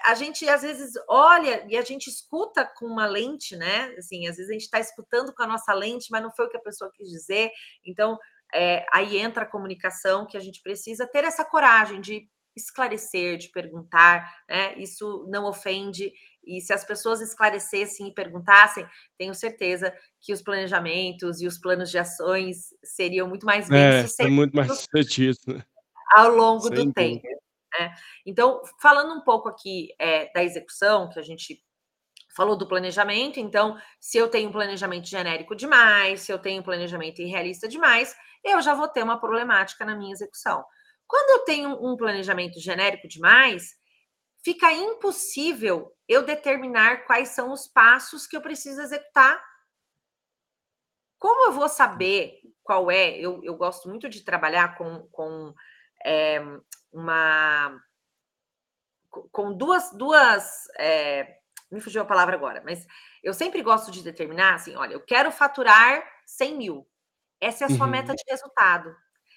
a 0.05 0.15
gente 0.15 0.47
às 0.47 0.61
vezes 0.61 0.93
olha 1.07 1.65
e 1.69 1.77
a 1.77 1.81
gente 1.81 2.09
escuta 2.09 2.65
com 2.77 2.85
uma 2.85 3.05
lente, 3.05 3.55
né? 3.55 3.93
Assim, 3.97 4.27
às 4.27 4.37
vezes 4.37 4.49
a 4.49 4.53
gente 4.53 4.63
está 4.63 4.79
escutando 4.79 5.33
com 5.33 5.43
a 5.43 5.47
nossa 5.47 5.73
lente, 5.73 6.07
mas 6.11 6.21
não 6.21 6.31
foi 6.31 6.45
o 6.45 6.49
que 6.49 6.57
a 6.57 6.61
pessoa 6.61 6.91
quis 6.93 7.09
dizer. 7.09 7.51
Então, 7.85 8.17
é, 8.53 8.85
aí 8.91 9.17
entra 9.17 9.43
a 9.43 9.49
comunicação 9.49 10.25
que 10.25 10.37
a 10.37 10.39
gente 10.39 10.61
precisa 10.61 11.07
ter 11.07 11.23
essa 11.23 11.43
coragem 11.43 11.99
de 11.99 12.27
esclarecer, 12.55 13.37
de 13.37 13.49
perguntar, 13.49 14.31
né? 14.47 14.77
Isso 14.77 15.25
não 15.29 15.45
ofende. 15.45 16.11
E 16.45 16.61
se 16.61 16.73
as 16.73 16.83
pessoas 16.83 17.21
esclarecessem 17.21 18.07
e 18.07 18.13
perguntassem, 18.13 18.85
tenho 19.17 19.33
certeza 19.33 19.93
que 20.21 20.33
os 20.33 20.41
planejamentos 20.41 21.41
e 21.41 21.47
os 21.47 21.57
planos 21.57 21.89
de 21.89 21.97
ações 21.97 22.67
seriam 22.83 23.27
muito 23.27 23.45
mais 23.45 23.67
bem 23.67 23.79
é, 23.79 24.01
sucedidos. 24.03 24.19
É 24.19 24.35
muito 24.35 24.55
mais 24.55 24.67
sucedido. 24.77 25.39
Né? 25.47 25.63
Ao 26.15 26.29
longo 26.29 26.67
Sem 26.67 26.73
do 26.73 26.93
tempo. 26.93 27.27
Né? 27.77 27.93
Então, 28.25 28.61
falando 28.81 29.13
um 29.13 29.21
pouco 29.21 29.49
aqui 29.49 29.93
é, 29.99 30.31
da 30.31 30.43
execução, 30.43 31.09
que 31.09 31.19
a 31.19 31.23
gente 31.23 31.63
falou 32.35 32.57
do 32.57 32.67
planejamento, 32.67 33.39
então, 33.39 33.77
se 33.99 34.17
eu 34.17 34.27
tenho 34.27 34.49
um 34.49 34.51
planejamento 34.51 35.07
genérico 35.07 35.55
demais, 35.55 36.21
se 36.21 36.31
eu 36.31 36.39
tenho 36.39 36.61
um 36.61 36.65
planejamento 36.65 37.21
irrealista 37.21 37.67
demais, 37.67 38.15
eu 38.43 38.61
já 38.61 38.73
vou 38.73 38.87
ter 38.87 39.03
uma 39.03 39.19
problemática 39.19 39.85
na 39.85 39.95
minha 39.95 40.11
execução. 40.11 40.63
Quando 41.07 41.39
eu 41.39 41.45
tenho 41.45 41.69
um 41.85 41.95
planejamento 41.95 42.59
genérico 42.59 43.07
demais, 43.07 43.75
fica 44.43 44.71
impossível 44.71 45.91
eu 46.07 46.25
determinar 46.25 47.05
quais 47.05 47.29
são 47.29 47.51
os 47.51 47.67
passos 47.67 48.25
que 48.25 48.35
eu 48.35 48.41
preciso 48.41 48.81
executar. 48.81 49.41
Como 51.19 51.45
eu 51.45 51.53
vou 51.53 51.69
saber 51.69 52.39
qual 52.63 52.89
é? 52.89 53.11
Eu, 53.17 53.43
eu 53.43 53.55
gosto 53.55 53.87
muito 53.87 54.09
de 54.09 54.23
trabalhar 54.23 54.77
com, 54.77 55.07
com 55.11 55.53
é, 56.03 56.41
uma. 56.93 57.81
com 59.09 59.53
duas. 59.53 59.91
duas 59.91 60.67
é, 60.77 61.37
me 61.71 61.81
fugiu 61.81 62.01
a 62.01 62.05
palavra 62.05 62.35
agora, 62.35 62.61
mas 62.63 62.85
eu 63.23 63.33
sempre 63.33 63.61
gosto 63.61 63.91
de 63.91 64.03
determinar 64.03 64.55
assim: 64.55 64.75
olha, 64.75 64.93
eu 64.93 65.01
quero 65.01 65.31
faturar 65.31 66.03
100 66.25 66.57
mil. 66.57 66.87
Essa 67.41 67.65
é 67.65 67.67
a 67.67 67.69
sua 67.69 67.85
uhum. 67.85 67.91
meta 67.91 68.13
de 68.13 68.23
resultado. 68.29 68.95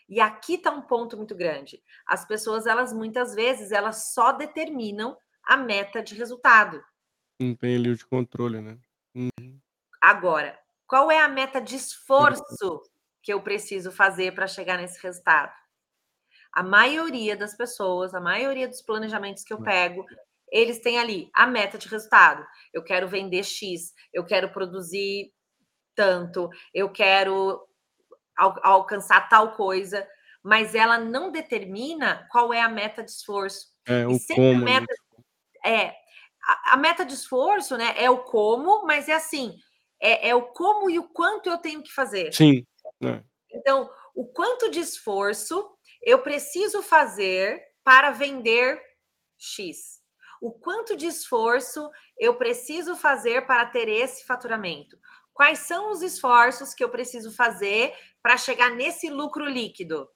E 0.09 0.21
aqui 0.21 0.55
está 0.55 0.71
um 0.71 0.83
ponto 0.83 1.17
muito 1.17 1.35
grande. 1.35 1.83
As 2.07 2.25
pessoas, 2.25 2.67
elas 2.67 2.93
muitas 2.93 3.35
vezes, 3.35 3.73
elas 3.73 4.13
só 4.13 4.31
determinam 4.31 5.17
a 5.43 5.57
meta 5.57 6.03
de 6.03 6.15
resultado. 6.15 6.83
Não 7.41 7.55
tem 7.55 7.77
ali 7.77 7.91
o 7.91 7.97
de 7.97 8.07
controle, 8.07 8.61
né? 8.61 8.79
Uhum. 9.15 9.61
Agora, 10.01 10.57
qual 10.87 11.11
é 11.11 11.21
a 11.21 11.29
meta 11.29 11.61
de 11.61 11.75
esforço 11.75 12.83
que 13.21 13.33
eu 13.33 13.43
preciso 13.43 13.91
fazer 13.91 14.33
para 14.33 14.47
chegar 14.47 14.79
nesse 14.79 15.03
resultado? 15.03 15.53
A 16.57 16.63
maioria 16.63 17.37
das 17.37 17.55
pessoas, 17.55 18.15
a 18.15 18.21
maioria 18.21 18.67
dos 18.67 18.81
planejamentos 18.81 19.45
que 19.45 19.53
eu 19.53 19.61
pego, 19.61 20.07
eles 20.51 20.81
têm 20.81 20.99
ali 20.99 21.29
a 21.35 21.47
meta 21.47 21.77
de 21.77 21.87
resultado. 21.87 22.47
Eu 22.73 22.83
quero 22.83 23.07
vender 23.07 23.45
X, 23.45 23.93
eu 24.11 24.25
quero 24.25 24.49
produzir 24.49 25.31
tanto, 25.95 26.49
eu 26.73 26.91
quero 26.91 27.61
al 28.35 28.59
alcançar 28.63 29.29
tal 29.29 29.53
coisa, 29.53 30.09
mas 30.43 30.75
ela 30.75 30.97
não 30.97 31.31
determina 31.31 32.27
qual 32.33 32.55
é 32.55 32.63
a 32.63 32.71
meta 32.71 33.05
de 33.05 33.11
esforço. 33.11 33.67
É, 33.87 34.07
o 34.07 34.19
como. 34.35 34.65
Né? 34.65 34.81
Meta, 34.81 34.95
é, 35.63 35.95
a, 36.43 36.73
a, 36.73 36.77
meta 36.79 37.05
de 37.05 37.13
esforço, 37.13 37.77
né, 37.77 37.93
é 37.99 38.09
o 38.09 38.25
como, 38.25 38.87
mas 38.87 39.11
é 39.11 39.13
assim, 39.13 39.55
é, 40.01 40.31
é 40.31 40.35
o 40.35 40.41
como 40.53 40.89
e 40.89 40.99
o 40.99 41.07
quanto 41.11 41.51
eu 41.51 41.59
tenho 41.59 41.83
que 41.83 41.93
fazer. 41.93 42.33
Sim. 42.33 42.65
É. 43.03 43.23
Então, 43.53 43.91
o 44.15 44.25
quanto 44.27 44.71
de 44.71 44.81
esforço 44.81 45.76
eu 46.03 46.22
preciso 46.22 46.82
fazer 46.82 47.62
para 47.84 48.11
vender 48.11 48.80
X? 49.38 50.01
O 50.40 50.53
quanto 50.53 50.97
de 50.97 51.07
esforço 51.07 51.90
eu 52.18 52.36
preciso 52.36 52.97
fazer 52.97 53.47
para 53.47 53.66
ter 53.66 53.88
esse 53.88 54.24
faturamento? 54.26 54.99
Quais 55.32 55.61
são 55.61 55.90
os 55.90 56.03
esforços 56.03 56.74
que 56.74 56.82
eu 56.82 56.88
preciso 56.88 57.30
fazer 57.30 57.94
para 58.22 58.36
chegar 58.36 58.70
nesse 58.70 59.11
lucro 59.11 59.44
líquido? 59.44 60.09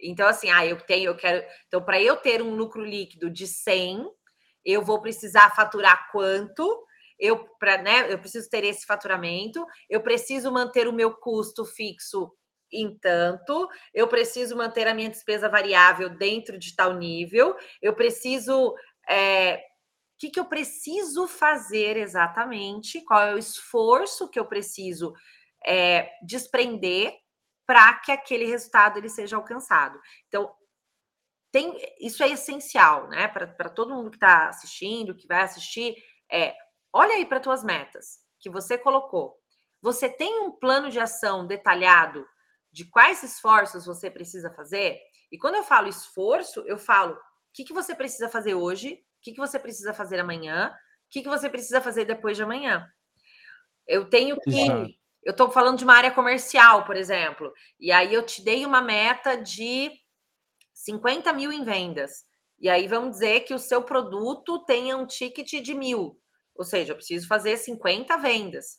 Então, 0.00 0.28
assim, 0.28 0.50
ah, 0.50 0.64
eu 0.64 0.80
tenho, 0.80 1.10
eu 1.10 1.16
quero. 1.16 1.44
Então, 1.66 1.82
para 1.84 2.00
eu 2.00 2.16
ter 2.16 2.40
um 2.40 2.54
lucro 2.54 2.84
líquido 2.84 3.28
de 3.28 3.46
100, 3.46 4.08
eu 4.64 4.84
vou 4.84 5.00
precisar 5.00 5.54
faturar 5.54 6.10
quanto? 6.12 6.84
Eu, 7.18 7.48
pra, 7.58 7.82
né, 7.82 8.12
eu 8.12 8.18
preciso 8.18 8.48
ter 8.48 8.64
esse 8.64 8.86
faturamento, 8.86 9.66
eu 9.90 10.00
preciso 10.00 10.52
manter 10.52 10.86
o 10.86 10.92
meu 10.92 11.14
custo 11.16 11.64
fixo 11.64 12.32
em 12.72 12.96
tanto, 12.98 13.68
eu 13.94 14.06
preciso 14.08 14.56
manter 14.56 14.86
a 14.86 14.94
minha 14.94 15.08
despesa 15.08 15.48
variável 15.48 16.08
dentro 16.08 16.58
de 16.58 16.74
tal 16.74 16.94
nível, 16.94 17.56
eu 17.80 17.94
preciso 17.94 18.74
é, 19.08 19.62
que, 20.18 20.30
que 20.30 20.40
eu 20.40 20.44
preciso 20.44 21.26
fazer 21.28 21.96
exatamente, 21.96 23.00
qual 23.02 23.22
é 23.22 23.34
o 23.34 23.38
esforço 23.38 24.28
que 24.28 24.38
eu 24.38 24.46
preciso 24.46 25.14
é, 25.64 26.10
desprender 26.22 27.14
para 27.66 27.94
que 27.94 28.10
aquele 28.10 28.46
resultado 28.46 28.98
ele 28.98 29.08
seja 29.08 29.36
alcançado. 29.36 30.00
Então, 30.26 30.50
tem, 31.52 31.76
isso 32.00 32.22
é 32.22 32.28
essencial, 32.28 33.08
né? 33.08 33.28
Para 33.28 33.68
todo 33.68 33.94
mundo 33.94 34.10
que 34.10 34.16
está 34.16 34.48
assistindo, 34.48 35.14
que 35.14 35.26
vai 35.26 35.42
assistir, 35.42 35.94
é 36.30 36.54
olha 36.92 37.14
aí 37.14 37.24
para 37.24 37.40
tuas 37.40 37.62
metas 37.62 38.18
que 38.40 38.50
você 38.50 38.76
colocou. 38.76 39.38
Você 39.80 40.08
tem 40.08 40.40
um 40.40 40.50
plano 40.50 40.90
de 40.90 40.98
ação 40.98 41.46
detalhado 41.46 42.26
de 42.78 42.84
quais 42.84 43.24
esforços 43.24 43.84
você 43.84 44.08
precisa 44.08 44.52
fazer? 44.52 45.00
E 45.32 45.36
quando 45.36 45.56
eu 45.56 45.64
falo 45.64 45.88
esforço, 45.88 46.60
eu 46.64 46.78
falo 46.78 47.14
o 47.14 47.18
que, 47.52 47.64
que 47.64 47.72
você 47.72 47.92
precisa 47.92 48.28
fazer 48.28 48.54
hoje, 48.54 48.92
o 48.92 49.20
que, 49.20 49.32
que 49.32 49.40
você 49.40 49.58
precisa 49.58 49.92
fazer 49.92 50.20
amanhã? 50.20 50.70
O 50.70 51.10
que, 51.10 51.22
que 51.22 51.28
você 51.28 51.50
precisa 51.50 51.80
fazer 51.80 52.04
depois 52.04 52.36
de 52.36 52.44
amanhã? 52.44 52.86
Eu 53.84 54.08
tenho 54.08 54.38
que. 54.40 54.60
Exato. 54.60 54.90
Eu 55.24 55.32
estou 55.32 55.50
falando 55.50 55.78
de 55.78 55.84
uma 55.84 55.96
área 55.96 56.12
comercial, 56.12 56.84
por 56.84 56.96
exemplo, 56.96 57.52
e 57.80 57.90
aí 57.90 58.14
eu 58.14 58.24
te 58.24 58.42
dei 58.44 58.64
uma 58.64 58.80
meta 58.80 59.34
de 59.34 59.90
50 60.72 61.32
mil 61.32 61.50
em 61.50 61.64
vendas. 61.64 62.24
E 62.60 62.68
aí 62.68 62.86
vamos 62.86 63.10
dizer 63.10 63.40
que 63.40 63.52
o 63.52 63.58
seu 63.58 63.82
produto 63.82 64.64
tenha 64.64 64.96
um 64.96 65.04
ticket 65.04 65.60
de 65.60 65.74
mil. 65.74 66.16
Ou 66.54 66.64
seja, 66.64 66.92
eu 66.92 66.96
preciso 66.96 67.26
fazer 67.26 67.56
50 67.56 68.16
vendas. 68.18 68.78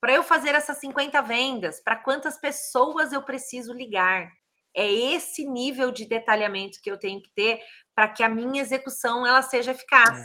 Para 0.00 0.14
eu 0.14 0.22
fazer 0.22 0.54
essas 0.54 0.78
50 0.78 1.20
vendas, 1.22 1.80
para 1.82 1.96
quantas 1.96 2.38
pessoas 2.38 3.12
eu 3.12 3.22
preciso 3.22 3.72
ligar? 3.72 4.30
É 4.74 4.90
esse 4.90 5.44
nível 5.44 5.90
de 5.90 6.06
detalhamento 6.06 6.80
que 6.82 6.90
eu 6.90 6.98
tenho 6.98 7.20
que 7.20 7.30
ter 7.34 7.60
para 7.94 8.08
que 8.08 8.22
a 8.22 8.28
minha 8.28 8.62
execução 8.62 9.26
ela 9.26 9.42
seja 9.42 9.72
eficaz. 9.72 10.18
É. 10.18 10.24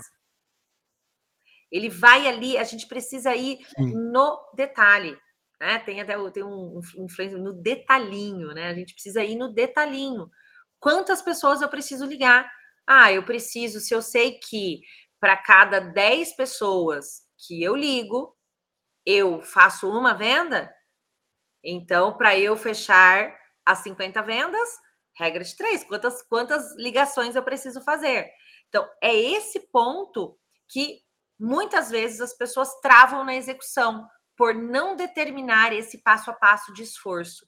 Ele 1.71 1.89
vai 1.89 2.28
ali, 2.28 2.57
a 2.57 2.63
gente 2.63 2.88
precisa 2.88 3.36
ir 3.36 3.57
Sim. 3.76 3.93
no 3.93 4.39
detalhe. 4.55 5.17
Né? 5.59 5.80
Tem 5.80 5.99
até 5.99 6.15
tem 6.32 6.43
um, 6.43 6.80
um 6.97 7.05
influência 7.05 7.38
no 7.38 7.53
detalhinho, 7.53 8.53
né? 8.53 8.67
A 8.67 8.73
gente 8.73 8.93
precisa 8.93 9.23
ir 9.23 9.36
no 9.36 9.53
detalhinho. 9.53 10.30
Quantas 10.80 11.21
pessoas 11.21 11.61
eu 11.61 11.69
preciso 11.69 12.05
ligar? 12.05 12.49
Ah, 12.88 13.11
eu 13.11 13.23
preciso, 13.23 13.80
se 13.80 13.93
eu 13.93 14.01
sei 14.01 14.39
que 14.39 14.82
para 15.19 15.36
cada 15.36 15.80
10 15.80 16.36
pessoas 16.36 17.23
que 17.38 17.63
eu 17.63 17.76
ligo, 17.76 18.35
eu 19.06 19.41
faço 19.41 19.89
uma 19.89 20.14
venda, 20.14 20.74
então 21.64 22.18
para 22.18 22.38
eu 22.38 22.56
fechar 22.58 23.36
as 23.66 23.80
50 23.80 24.22
vendas, 24.22 24.70
regra 25.18 25.43
de 25.43 25.56
três, 25.56 25.84
quantas, 25.84 26.22
quantas 26.24 26.76
ligações 26.76 27.36
eu 27.36 27.43
preciso 27.43 27.82
fazer? 27.82 28.30
Então, 28.68 28.88
é 29.01 29.14
esse 29.16 29.60
ponto 29.72 30.38
que 30.68 30.99
muitas 31.39 31.89
vezes 31.89 32.22
as 32.22 32.34
pessoas 32.34 32.80
travam 32.82 33.24
na 33.24 33.36
execução 33.36 34.08
por 34.38 34.53
não 34.53 34.95
determinar 34.95 35.74
esse 35.74 36.01
passo 36.01 36.30
a 36.30 36.34
passo 36.34 36.74
de 36.74 36.84
esforço. 36.84 37.47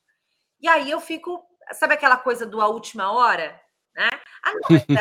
E 0.59 0.67
aí 0.67 0.89
eu 0.89 0.99
fico, 0.99 1.43
sabe 1.73 1.93
aquela 1.93 2.17
coisa 2.17 2.45
do 2.45 2.61
a 2.61 2.67
última 2.67 3.11
hora, 3.11 3.59
né? 3.95 4.09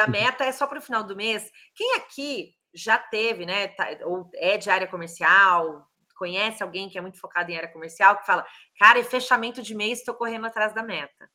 A 0.03 0.07
meta 0.09 0.45
é 0.45 0.53
só 0.53 0.67
para 0.67 0.79
o 0.79 0.83
final 0.83 1.05
do 1.05 1.15
mês. 1.15 1.49
Quem 1.75 1.95
aqui 1.95 2.55
já 2.75 2.99
teve, 2.99 3.47
né, 3.47 3.69
tá, 3.69 3.87
ou 4.05 4.29
é 4.35 4.59
de 4.59 4.69
área 4.69 4.87
comercial, 4.87 5.89
conhece 6.17 6.63
alguém 6.63 6.89
que 6.89 6.99
é 6.99 7.01
muito 7.01 7.21
focado 7.21 7.51
em 7.51 7.57
área 7.57 7.73
comercial, 7.73 8.19
que 8.19 8.27
fala, 8.27 8.45
cara, 8.79 8.99
é 8.99 9.05
fechamento 9.05 9.63
de 9.63 9.75
mês, 9.75 10.01
estou 10.01 10.15
correndo 10.15 10.47
atrás 10.47 10.75
da 10.75 10.83
meta. 10.83 11.31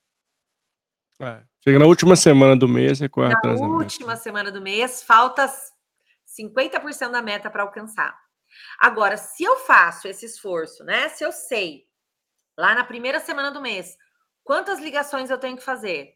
É, 1.22 1.44
chega 1.64 1.78
na 1.78 1.86
última 1.86 2.16
semana 2.16 2.56
do 2.56 2.68
mês, 2.68 3.00
e 3.00 3.08
corre 3.08 3.30
na 3.30 3.38
atrás 3.38 3.60
da 3.60 3.66
meta. 3.66 3.78
Na 3.78 3.84
última 3.84 4.16
semana 4.16 4.52
do 4.52 4.62
mês, 4.62 5.04
falta 5.04 5.48
50% 6.40 7.12
da 7.12 7.22
meta 7.22 7.50
para 7.50 7.64
alcançar. 7.64 8.18
Agora, 8.80 9.18
se 9.18 9.44
eu 9.44 9.58
faço 9.58 10.08
esse 10.08 10.26
esforço, 10.26 10.84
né? 10.84 11.10
Se 11.10 11.24
eu 11.24 11.32
sei 11.32 11.86
lá 12.58 12.76
na 12.76 12.84
primeira 12.84 13.20
semana 13.20 13.52
do 13.52 13.62
mês 13.62 13.98
quantas 14.44 14.80
ligações 14.80 15.30
eu 15.30 15.38
tenho 15.38 15.58
que 15.58 15.64
fazer 15.64 16.16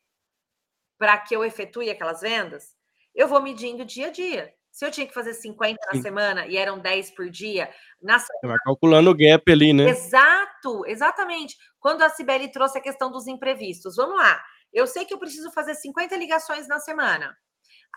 para 0.98 1.18
que 1.18 1.36
eu 1.36 1.44
efetue 1.44 1.90
aquelas 1.90 2.22
vendas, 2.22 2.76
eu 3.14 3.28
vou 3.28 3.42
medindo 3.42 3.86
dia 3.86 4.08
a 4.08 4.12
dia. 4.12 4.54
Se 4.76 4.86
eu 4.86 4.92
tinha 4.92 5.08
que 5.08 5.14
fazer 5.14 5.34
50 5.34 5.80
na 5.86 5.94
Sim. 5.94 6.02
semana 6.02 6.48
e 6.48 6.58
eram 6.58 6.78
10 6.78 7.12
por 7.12 7.30
dia, 7.30 7.74
na 8.02 8.20
semana... 8.20 8.40
Você 8.42 8.48
vai 8.48 8.58
calculando 8.58 9.10
o 9.10 9.16
gap 9.16 9.50
ali, 9.50 9.72
né? 9.72 9.86
Exato, 9.86 10.86
exatamente. 10.86 11.56
Quando 11.80 12.02
a 12.02 12.10
Sibeli 12.10 12.52
trouxe 12.52 12.78
a 12.78 12.82
questão 12.82 13.10
dos 13.10 13.26
imprevistos, 13.26 13.96
vamos 13.96 14.18
lá. 14.18 14.44
Eu 14.74 14.86
sei 14.86 15.06
que 15.06 15.14
eu 15.14 15.18
preciso 15.18 15.50
fazer 15.54 15.76
50 15.76 16.18
ligações 16.18 16.68
na 16.68 16.78
semana. 16.78 17.34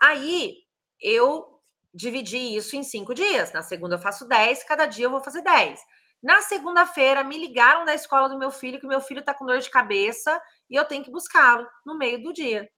Aí 0.01 0.55
eu 1.01 1.59
dividi 1.93 2.55
isso 2.55 2.77
em 2.77 2.83
cinco 2.83 3.13
dias. 3.13 3.51
Na 3.51 3.61
segunda 3.61 3.95
eu 3.95 3.99
faço 3.99 4.25
10, 4.25 4.63
cada 4.63 4.85
dia 4.85 5.07
eu 5.07 5.11
vou 5.11 5.21
fazer 5.21 5.41
10. 5.41 5.81
Na 6.23 6.41
segunda-feira, 6.43 7.25
me 7.25 7.37
ligaram 7.37 7.83
da 7.83 7.93
escola 7.93 8.29
do 8.29 8.39
meu 8.39 8.51
filho 8.51 8.79
que 8.79 8.87
meu 8.87 9.01
filho 9.01 9.19
está 9.19 9.33
com 9.33 9.45
dor 9.45 9.59
de 9.59 9.69
cabeça 9.69 10.41
e 10.69 10.77
eu 10.77 10.85
tenho 10.85 11.03
que 11.03 11.11
buscá-lo 11.11 11.67
no 11.85 11.97
meio 11.97 12.23
do 12.23 12.31
dia. 12.31 12.69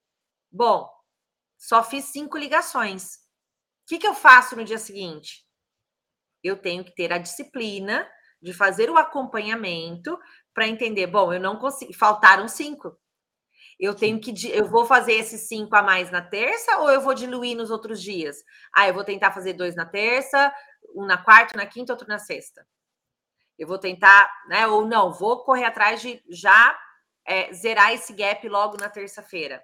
Bom, 0.52 0.90
só 1.56 1.84
fiz 1.84 2.06
cinco 2.06 2.36
ligações 2.36 3.21
que, 3.92 3.98
que 3.98 4.08
eu 4.08 4.14
faço 4.14 4.56
no 4.56 4.64
dia 4.64 4.78
seguinte? 4.78 5.46
Eu 6.42 6.56
tenho 6.56 6.82
que 6.82 6.96
ter 6.96 7.12
a 7.12 7.18
disciplina 7.18 8.10
de 8.42 8.54
fazer 8.54 8.90
o 8.90 8.98
acompanhamento 8.98 10.18
para 10.54 10.66
entender, 10.66 11.08
bom, 11.08 11.34
eu 11.34 11.42
não 11.42 11.58
consigo, 11.58 11.94
faltaram 11.94 12.48
cinco. 12.48 12.98
Eu 13.78 13.94
tenho 13.94 14.22
que, 14.22 14.34
eu 14.48 14.66
vou 14.66 14.86
fazer 14.86 15.14
esses 15.14 15.50
cinco 15.50 15.76
a 15.76 15.84
mais 15.84 16.10
na 16.10 16.22
terça 16.22 16.78
ou 16.78 16.90
eu 16.90 17.02
vou 17.02 17.14
diluir 17.14 17.58
nos 17.58 17.70
outros 17.70 18.02
dias? 18.02 18.38
Ah, 18.74 18.88
eu 18.88 18.94
vou 18.94 19.04
tentar 19.04 19.34
fazer 19.34 19.54
dois 19.54 19.76
na 19.76 19.86
terça, 19.86 20.54
um 20.96 21.06
na 21.06 21.18
quarta, 21.18 21.58
na 21.58 21.66
quinta, 21.66 21.92
outro 21.92 22.08
na 22.08 22.18
sexta. 22.18 22.66
Eu 23.60 23.68
vou 23.68 23.78
tentar, 23.78 24.32
né? 24.48 24.68
Ou 24.68 24.88
não, 24.88 25.12
vou 25.12 25.44
correr 25.44 25.66
atrás 25.66 26.02
de 26.02 26.24
já 26.30 26.80
é, 27.28 27.52
zerar 27.52 27.94
esse 27.94 28.14
gap 28.14 28.48
logo 28.48 28.78
na 28.78 28.90
terça-feira. 28.90 29.62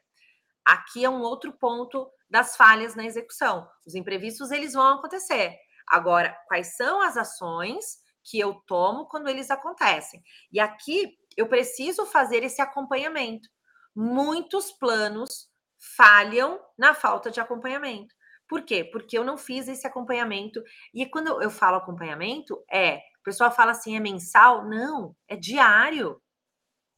Aqui 0.65 1.05
é 1.05 1.09
um 1.09 1.21
outro 1.21 1.53
ponto 1.53 2.11
das 2.30 2.55
falhas 2.55 2.95
na 2.95 3.05
execução. 3.05 3.67
Os 3.86 3.95
imprevistos 3.95 4.51
eles 4.51 4.73
vão 4.73 4.95
acontecer. 4.95 5.55
Agora, 5.88 6.38
quais 6.47 6.75
são 6.75 7.01
as 7.01 7.15
ações 7.15 7.97
que 8.23 8.39
eu 8.39 8.55
tomo 8.67 9.07
quando 9.07 9.30
eles 9.30 9.49
acontecem? 9.49 10.21
E 10.51 10.59
aqui 10.59 11.17
eu 11.36 11.47
preciso 11.47 12.05
fazer 12.05 12.43
esse 12.43 12.61
acompanhamento. 12.61 13.47
Muitos 13.95 14.71
planos 14.71 15.49
falham 15.95 16.59
na 16.78 16.93
falta 16.93 17.32
de 17.32 17.39
acompanhamento. 17.39 18.13
Por 18.47 18.63
quê? 18.63 18.84
Porque 18.84 19.17
eu 19.17 19.23
não 19.23 19.38
fiz 19.38 19.67
esse 19.67 19.86
acompanhamento. 19.86 20.63
E 20.93 21.05
quando 21.05 21.41
eu 21.41 21.49
falo 21.49 21.78
acompanhamento, 21.78 22.63
é. 22.71 22.97
O 23.19 23.23
pessoal 23.23 23.51
fala 23.51 23.71
assim, 23.71 23.95
é 23.95 23.99
mensal? 23.99 24.65
Não, 24.65 25.15
é 25.28 25.36
diário. 25.36 26.21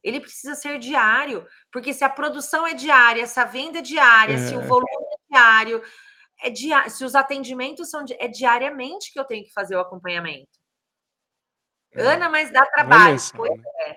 Ele 0.02 0.20
precisa 0.20 0.54
ser 0.54 0.78
diário, 0.78 1.46
porque 1.70 1.92
se 1.92 2.04
a 2.04 2.08
produção 2.08 2.66
é 2.66 2.72
diária, 2.72 3.26
se 3.26 3.38
a 3.38 3.44
venda 3.44 3.80
é 3.80 3.82
diária, 3.82 4.34
é. 4.34 4.38
se 4.38 4.54
o 4.56 4.60
é. 4.60 4.66
volume 4.66 5.10
diário, 5.30 5.82
é 6.42 6.50
diário, 6.50 6.90
se 6.90 7.04
os 7.04 7.14
atendimentos 7.14 7.90
são 7.90 8.04
é 8.18 8.28
diariamente 8.28 9.12
que 9.12 9.20
eu 9.20 9.24
tenho 9.24 9.44
que 9.44 9.52
fazer 9.52 9.76
o 9.76 9.80
acompanhamento. 9.80 10.58
É. 11.92 12.02
Ana, 12.02 12.28
mas 12.28 12.50
dá 12.50 12.64
trabalho. 12.66 13.16
pois 13.36 13.56
né? 13.56 13.64
é. 13.80 13.96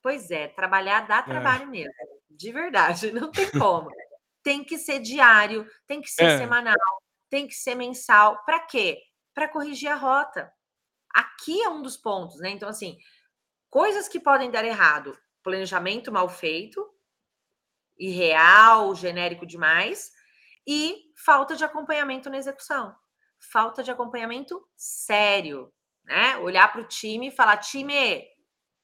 Pois 0.00 0.30
é, 0.30 0.48
trabalhar 0.48 1.06
dá 1.06 1.18
é. 1.18 1.22
trabalho 1.22 1.68
mesmo. 1.68 1.92
De 2.30 2.52
verdade, 2.52 3.10
não 3.12 3.30
tem 3.30 3.50
como. 3.50 3.90
tem 4.42 4.64
que 4.64 4.78
ser 4.78 5.00
diário, 5.00 5.68
tem 5.86 6.00
que 6.00 6.10
ser 6.10 6.24
é. 6.24 6.38
semanal, 6.38 7.02
tem 7.28 7.46
que 7.46 7.54
ser 7.54 7.74
mensal. 7.74 8.44
Para 8.44 8.60
quê? 8.60 9.02
Para 9.34 9.48
corrigir 9.48 9.90
a 9.90 9.96
rota. 9.96 10.52
Aqui 11.14 11.62
é 11.62 11.68
um 11.68 11.82
dos 11.82 11.96
pontos, 11.96 12.38
né? 12.38 12.50
Então, 12.50 12.68
assim, 12.68 12.98
coisas 13.70 14.08
que 14.08 14.20
podem 14.20 14.50
dar 14.50 14.64
errado 14.64 15.18
planejamento 15.42 16.12
mal 16.12 16.28
feito, 16.28 16.86
irreal, 17.98 18.94
genérico 18.94 19.46
demais, 19.46 20.12
e 20.68 21.10
falta 21.16 21.56
de 21.56 21.64
acompanhamento 21.64 22.28
na 22.28 22.36
execução. 22.36 22.94
Falta 23.50 23.82
de 23.82 23.90
acompanhamento 23.90 24.62
sério, 24.76 25.72
né? 26.04 26.36
Olhar 26.36 26.70
para 26.70 26.82
o 26.82 26.88
time 26.88 27.28
e 27.28 27.30
falar: 27.30 27.56
time, 27.56 28.18
o 28.18 28.24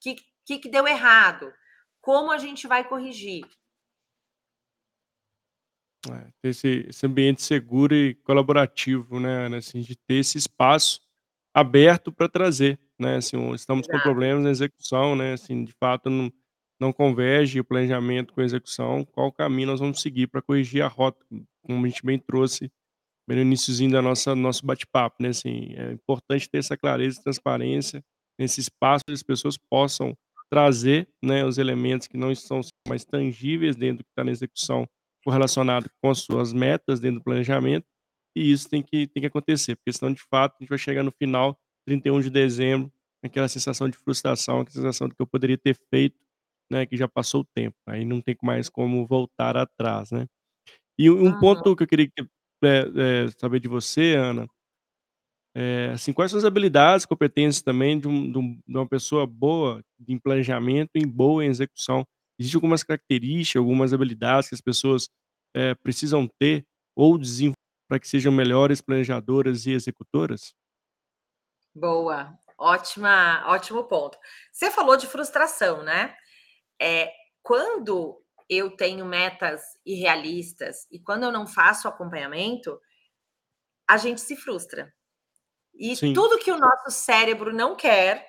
que, 0.00 0.16
que, 0.46 0.58
que 0.60 0.68
deu 0.70 0.88
errado? 0.88 1.52
Como 2.00 2.32
a 2.32 2.38
gente 2.38 2.66
vai 2.66 2.88
corrigir? 2.88 3.44
É, 6.10 6.30
ter 6.40 6.48
esse, 6.50 6.86
esse, 6.88 7.06
ambiente 7.06 7.42
seguro 7.42 7.94
e 7.94 8.14
colaborativo, 8.14 9.18
né, 9.18 9.46
assim, 9.56 9.80
de 9.80 9.96
ter 9.96 10.16
esse 10.16 10.36
espaço 10.36 11.00
aberto 11.52 12.12
para 12.12 12.28
trazer, 12.28 12.78
né, 12.98 13.16
assim, 13.16 13.38
estamos 13.54 13.86
Exato. 13.86 13.98
com 13.98 14.02
problemas 14.02 14.44
na 14.44 14.50
execução, 14.50 15.16
né, 15.16 15.32
assim, 15.32 15.64
de 15.64 15.72
fato 15.72 16.10
não, 16.10 16.30
não 16.84 16.92
converge 16.92 17.58
o 17.58 17.64
planejamento 17.64 18.34
com 18.34 18.42
a 18.42 18.44
execução, 18.44 19.04
qual 19.06 19.32
caminho 19.32 19.68
nós 19.68 19.80
vamos 19.80 20.02
seguir 20.02 20.26
para 20.26 20.42
corrigir 20.42 20.82
a 20.82 20.88
rota, 20.88 21.24
como 21.62 21.84
a 21.84 21.88
gente 21.88 22.04
bem 22.04 22.18
trouxe 22.18 22.70
bem 23.26 23.38
no 23.38 23.42
iníciozinho 23.42 23.90
da 23.90 24.02
nossa 24.02 24.34
nosso 24.34 24.66
bate-papo, 24.66 25.16
né, 25.22 25.30
assim, 25.30 25.72
é 25.76 25.92
importante 25.92 26.48
ter 26.48 26.58
essa 26.58 26.76
clareza 26.76 27.18
e 27.18 27.22
transparência 27.22 28.04
nesse 28.38 28.60
espaço, 28.60 29.02
que 29.06 29.12
as 29.12 29.22
pessoas 29.22 29.56
possam 29.56 30.14
trazer, 30.50 31.08
né, 31.22 31.42
os 31.42 31.56
elementos 31.56 32.06
que 32.06 32.18
não 32.18 32.30
estão 32.30 32.60
mais 32.86 33.02
tangíveis 33.02 33.76
dentro 33.76 33.98
do 33.98 34.04
que 34.04 34.10
está 34.10 34.22
na 34.22 34.30
execução, 34.30 34.86
correlacionado 35.24 35.88
com 36.02 36.10
as 36.10 36.18
suas 36.18 36.52
metas 36.52 37.00
dentro 37.00 37.20
do 37.20 37.24
planejamento, 37.24 37.86
e 38.36 38.52
isso 38.52 38.68
tem 38.68 38.82
que 38.82 39.06
tem 39.06 39.22
que 39.22 39.26
acontecer, 39.26 39.74
porque 39.76 39.92
senão, 39.92 40.12
de 40.12 40.20
fato, 40.20 40.56
a 40.56 40.62
gente 40.62 40.68
vai 40.68 40.78
chegar 40.78 41.02
no 41.02 41.12
final, 41.12 41.58
31 41.86 42.20
de 42.20 42.28
dezembro, 42.28 42.92
aquela 43.22 43.48
sensação 43.48 43.88
de 43.88 43.96
frustração, 43.96 44.60
aquela 44.60 44.74
sensação 44.74 45.08
de 45.08 45.14
que 45.14 45.22
eu 45.22 45.26
poderia 45.26 45.56
ter 45.56 45.74
feito 45.88 46.18
né, 46.70 46.86
que 46.86 46.96
já 46.96 47.08
passou 47.08 47.42
o 47.42 47.46
tempo, 47.54 47.76
aí 47.88 48.04
não 48.04 48.20
tem 48.22 48.36
mais 48.42 48.68
como 48.70 49.06
voltar 49.06 49.56
atrás, 49.56 50.10
né. 50.12 50.26
E 50.98 51.10
um 51.10 51.32
Aham. 51.32 51.34
ponto 51.34 51.76
que 51.76 51.84
eu 51.84 51.88
queria 51.88 52.08
que, 52.08 52.22
eh 52.64 52.86
eh, 52.96 53.28
saber 53.38 53.60
de 53.60 53.68
você, 53.68 54.14
Ana, 54.16 54.46
eh, 55.56 55.90
assim, 55.94 56.12
quais 56.12 56.30
são 56.30 56.38
as 56.38 56.44
habilidades, 56.44 57.06
competências 57.06 57.62
também 57.62 57.98
de 58.00 58.08
um 58.08 58.30
de 58.32 58.38
um 58.38 58.54
de 58.66 58.76
uma 58.78 58.88
pessoa 58.88 59.26
boa 59.26 59.82
em 60.08 60.18
planejamento 60.18 60.90
e 60.96 61.06
boa 61.06 61.44
em 61.44 61.48
execução? 61.48 62.04
Existem 62.38 62.58
algumas 62.58 62.82
características, 62.84 63.60
algumas 63.60 63.92
habilidades 63.94 64.48
que 64.48 64.54
as 64.56 64.60
pessoas, 64.60 65.08
eh, 65.56 65.74
precisam 65.76 66.28
ter 66.40 66.64
ou 66.96 67.16
desenvolver 67.18 67.54
para 67.88 68.00
que 68.00 68.08
sejam 68.08 68.32
melhores 68.32 68.80
planejadoras 68.80 69.66
e 69.66 69.72
executoras? 69.72 70.52
Boa, 71.74 72.32
ótima 72.56 73.42
ótimo 73.48 73.82
ponto. 73.84 74.16
Você 74.52 74.70
falou 74.70 74.96
de 74.96 75.06
frustração, 75.08 75.82
né. 75.82 76.14
É, 76.84 77.10
quando 77.42 78.22
eu 78.46 78.76
tenho 78.76 79.06
metas 79.06 79.62
irrealistas 79.86 80.86
e 80.90 81.00
quando 81.00 81.22
eu 81.22 81.32
não 81.32 81.46
faço 81.46 81.88
acompanhamento, 81.88 82.78
a 83.88 83.96
gente 83.96 84.20
se 84.20 84.36
frustra. 84.36 84.92
E 85.74 85.96
Sim. 85.96 86.12
tudo 86.12 86.38
que 86.38 86.52
o 86.52 86.58
nosso 86.58 86.90
cérebro 86.90 87.54
não 87.54 87.74
quer 87.74 88.28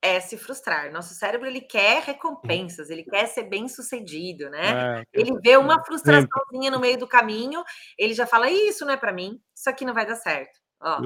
é 0.00 0.20
se 0.20 0.38
frustrar. 0.38 0.92
Nosso 0.92 1.14
cérebro 1.14 1.48
ele 1.48 1.62
quer 1.62 2.02
recompensas, 2.02 2.90
ele 2.90 3.02
quer 3.02 3.26
ser 3.26 3.44
bem-sucedido, 3.44 4.48
né? 4.50 5.00
É, 5.00 5.04
Ele 5.12 5.36
vê 5.40 5.56
uma 5.56 5.82
frustraçãozinha 5.84 6.70
no 6.70 6.78
meio 6.78 6.98
do 6.98 7.08
caminho, 7.08 7.64
ele 7.98 8.14
já 8.14 8.26
fala: 8.26 8.50
"Isso 8.50 8.84
não 8.84 8.92
é 8.92 8.96
para 8.96 9.12
mim, 9.12 9.42
isso 9.54 9.68
aqui 9.68 9.84
não 9.84 9.94
vai 9.94 10.06
dar 10.06 10.16
certo". 10.16 10.60
Ó, 10.80 11.00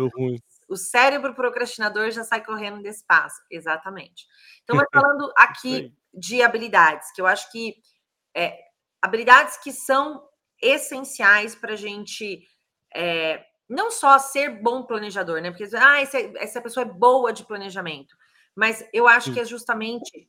o 0.68 0.76
cérebro 0.76 1.34
procrastinador 1.34 2.10
já 2.10 2.24
sai 2.24 2.44
correndo 2.44 2.82
desse 2.82 3.04
passo. 3.06 3.40
Exatamente. 3.50 4.26
Então, 4.62 4.76
mas 4.84 4.88
falando 4.92 5.32
aqui 5.36 5.94
de 6.18 6.42
habilidades, 6.42 7.12
que 7.12 7.20
eu 7.20 7.26
acho 7.26 7.50
que 7.50 7.76
é, 8.36 8.58
habilidades 9.02 9.56
que 9.58 9.72
são 9.72 10.22
essenciais 10.60 11.54
para 11.54 11.74
a 11.74 11.76
gente 11.76 12.46
é, 12.94 13.44
não 13.68 13.90
só 13.90 14.18
ser 14.18 14.62
bom 14.62 14.84
planejador, 14.84 15.40
né? 15.40 15.50
Porque 15.50 15.68
ah, 15.76 16.00
essa, 16.00 16.18
essa 16.36 16.60
pessoa 16.60 16.84
é 16.84 16.88
boa 16.88 17.32
de 17.32 17.44
planejamento, 17.44 18.16
mas 18.56 18.84
eu 18.92 19.06
acho 19.06 19.32
que 19.32 19.40
é 19.40 19.44
justamente 19.44 20.28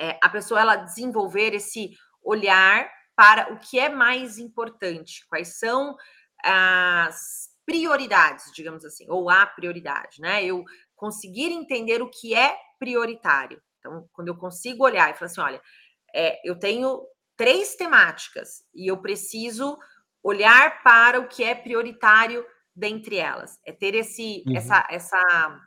é, 0.00 0.18
a 0.22 0.28
pessoa 0.28 0.60
ela 0.60 0.76
desenvolver 0.76 1.52
esse 1.52 1.90
olhar 2.22 2.90
para 3.16 3.52
o 3.52 3.58
que 3.58 3.78
é 3.78 3.88
mais 3.88 4.38
importante, 4.38 5.26
quais 5.28 5.58
são 5.58 5.96
as 6.42 7.50
prioridades, 7.66 8.52
digamos 8.54 8.84
assim, 8.84 9.06
ou 9.08 9.30
a 9.30 9.46
prioridade, 9.46 10.20
né? 10.20 10.44
Eu 10.44 10.64
conseguir 10.94 11.50
entender 11.50 12.02
o 12.02 12.10
que 12.10 12.34
é 12.34 12.56
prioritário. 12.78 13.60
Então, 13.84 14.08
quando 14.14 14.28
eu 14.28 14.36
consigo 14.36 14.82
olhar 14.82 15.10
e 15.10 15.14
falar 15.14 15.30
assim, 15.30 15.40
olha, 15.42 15.62
é, 16.14 16.40
eu 16.48 16.58
tenho 16.58 17.06
três 17.36 17.76
temáticas 17.76 18.64
e 18.74 18.90
eu 18.90 19.02
preciso 19.02 19.78
olhar 20.22 20.82
para 20.82 21.20
o 21.20 21.28
que 21.28 21.44
é 21.44 21.54
prioritário 21.54 22.46
dentre 22.74 23.16
elas. 23.16 23.60
É 23.62 23.72
ter 23.72 23.94
esse, 23.94 24.42
uhum. 24.46 24.56
essa, 24.56 24.86
essa, 24.90 25.60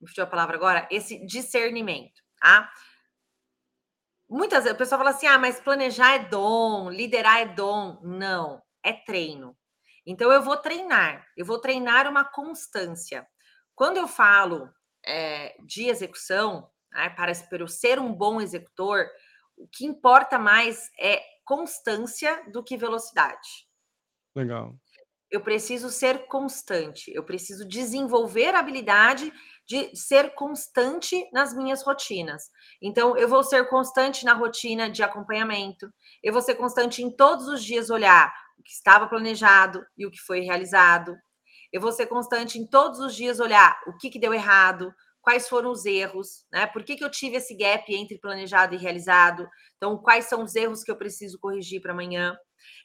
me 0.00 0.22
a 0.22 0.26
palavra 0.26 0.56
agora, 0.56 0.86
esse 0.90 1.24
discernimento, 1.24 2.20
tá? 2.38 2.70
Muitas 4.28 4.64
vezes 4.64 4.74
o 4.74 4.78
pessoal 4.78 4.98
fala 4.98 5.10
assim, 5.10 5.26
ah, 5.26 5.38
mas 5.38 5.60
planejar 5.60 6.14
é 6.14 6.18
dom, 6.18 6.90
liderar 6.90 7.38
é 7.38 7.46
dom. 7.46 8.00
Não, 8.02 8.62
é 8.82 8.92
treino. 8.92 9.56
Então 10.04 10.30
eu 10.32 10.42
vou 10.42 10.56
treinar, 10.56 11.26
eu 11.36 11.46
vou 11.46 11.58
treinar 11.58 12.08
uma 12.08 12.24
constância. 12.24 13.26
Quando 13.74 13.98
eu 13.98 14.08
falo 14.08 14.68
é, 15.04 15.56
de 15.64 15.88
execução, 15.88 16.68
né, 16.92 17.10
para, 17.10 17.32
eu 17.58 17.68
ser 17.68 17.98
um 17.98 18.12
bom 18.12 18.40
executor, 18.40 19.06
o 19.56 19.66
que 19.66 19.86
importa 19.86 20.38
mais 20.38 20.90
é 20.98 21.22
constância 21.44 22.42
do 22.50 22.62
que 22.62 22.76
velocidade. 22.76 23.66
Legal. 24.34 24.74
Eu 25.30 25.40
preciso 25.40 25.88
ser 25.88 26.26
constante, 26.26 27.10
eu 27.14 27.24
preciso 27.24 27.66
desenvolver 27.66 28.54
a 28.54 28.58
habilidade 28.58 29.32
de 29.66 29.94
ser 29.96 30.34
constante 30.34 31.26
nas 31.32 31.54
minhas 31.54 31.82
rotinas. 31.82 32.50
Então, 32.82 33.16
eu 33.16 33.26
vou 33.26 33.42
ser 33.42 33.66
constante 33.68 34.24
na 34.24 34.34
rotina 34.34 34.90
de 34.90 35.02
acompanhamento, 35.02 35.90
eu 36.22 36.32
vou 36.32 36.42
ser 36.42 36.56
constante 36.56 37.02
em 37.02 37.10
todos 37.10 37.48
os 37.48 37.64
dias 37.64 37.88
olhar 37.88 38.32
o 38.58 38.62
que 38.62 38.72
estava 38.72 39.08
planejado 39.08 39.84
e 39.96 40.06
o 40.06 40.10
que 40.10 40.20
foi 40.20 40.40
realizado. 40.40 41.16
Eu 41.72 41.80
vou 41.80 41.92
ser 41.92 42.06
constante 42.06 42.58
em 42.58 42.66
todos 42.66 42.98
os 43.00 43.14
dias 43.14 43.40
olhar 43.40 43.80
o 43.86 43.96
que, 43.96 44.10
que 44.10 44.18
deu 44.18 44.34
errado, 44.34 44.94
quais 45.22 45.48
foram 45.48 45.70
os 45.70 45.86
erros, 45.86 46.44
né? 46.52 46.66
Por 46.66 46.84
que, 46.84 46.96
que 46.96 47.04
eu 47.04 47.10
tive 47.10 47.36
esse 47.36 47.54
gap 47.54 47.84
entre 47.94 48.18
planejado 48.18 48.74
e 48.74 48.78
realizado? 48.78 49.48
Então, 49.76 49.96
quais 49.96 50.26
são 50.26 50.42
os 50.42 50.54
erros 50.54 50.82
que 50.82 50.90
eu 50.90 50.96
preciso 50.96 51.38
corrigir 51.38 51.80
para 51.80 51.92
amanhã? 51.92 52.36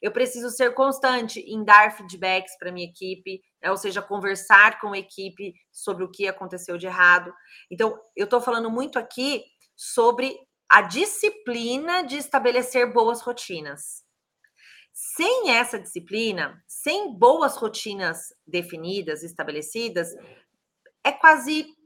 Eu 0.01 0.11
preciso 0.11 0.49
ser 0.49 0.73
constante 0.73 1.39
em 1.39 1.63
dar 1.63 1.95
feedbacks 1.97 2.57
para 2.57 2.71
minha 2.71 2.87
equipe, 2.87 3.41
né? 3.61 3.71
ou 3.71 3.77
seja, 3.77 4.01
conversar 4.01 4.79
com 4.79 4.93
a 4.93 4.97
equipe 4.97 5.53
sobre 5.71 6.03
o 6.03 6.11
que 6.11 6.27
aconteceu 6.27 6.77
de 6.77 6.85
errado. 6.85 7.33
Então, 7.69 7.99
eu 8.15 8.25
estou 8.25 8.39
falando 8.39 8.69
muito 8.69 8.97
aqui 8.99 9.43
sobre 9.75 10.37
a 10.69 10.81
disciplina 10.81 12.03
de 12.03 12.17
estabelecer 12.17 12.91
boas 12.91 13.21
rotinas. 13.21 14.05
Sem 14.93 15.51
essa 15.51 15.79
disciplina, 15.79 16.63
sem 16.67 17.13
boas 17.13 17.55
rotinas 17.55 18.33
definidas, 18.45 19.23
estabelecidas, 19.23 20.09
é 21.03 21.11
quase 21.11 21.76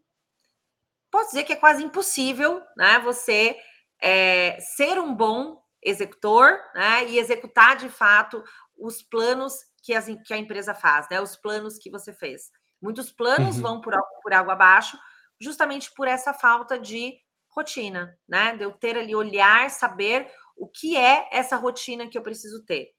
posso 1.11 1.27
dizer 1.27 1.43
que 1.43 1.53
é 1.53 1.57
quase 1.57 1.83
impossível, 1.83 2.61
né? 2.77 2.99
Você 2.99 3.57
é, 4.01 4.57
ser 4.59 4.99
um 4.99 5.13
bom 5.13 5.61
executor, 5.83 6.59
né? 6.73 7.05
E 7.09 7.19
executar 7.19 7.75
de 7.75 7.89
fato 7.89 8.43
os 8.77 9.03
planos 9.03 9.53
que, 9.83 9.93
as, 9.93 10.05
que 10.25 10.33
a 10.33 10.37
empresa 10.37 10.73
faz, 10.73 11.07
né? 11.09 11.19
Os 11.21 11.35
planos 11.35 11.77
que 11.77 11.89
você 11.91 12.13
fez. 12.13 12.49
Muitos 12.81 13.11
planos 13.11 13.57
Uhum. 13.57 13.61
vão 13.61 13.81
por, 13.81 13.93
por 14.23 14.33
água 14.33 14.53
abaixo, 14.53 14.97
justamente 15.39 15.93
por 15.93 16.07
essa 16.07 16.33
falta 16.33 16.79
de 16.79 17.13
rotina, 17.49 18.17
né? 18.27 18.55
De 18.55 18.63
eu 18.63 18.71
ter 18.71 18.97
ali, 18.97 19.13
olhar, 19.15 19.69
saber 19.69 20.31
o 20.55 20.67
que 20.67 20.95
é 20.95 21.27
essa 21.31 21.55
rotina 21.57 22.07
que 22.07 22.17
eu 22.17 22.21
preciso 22.23 22.63
ter. 22.65 22.91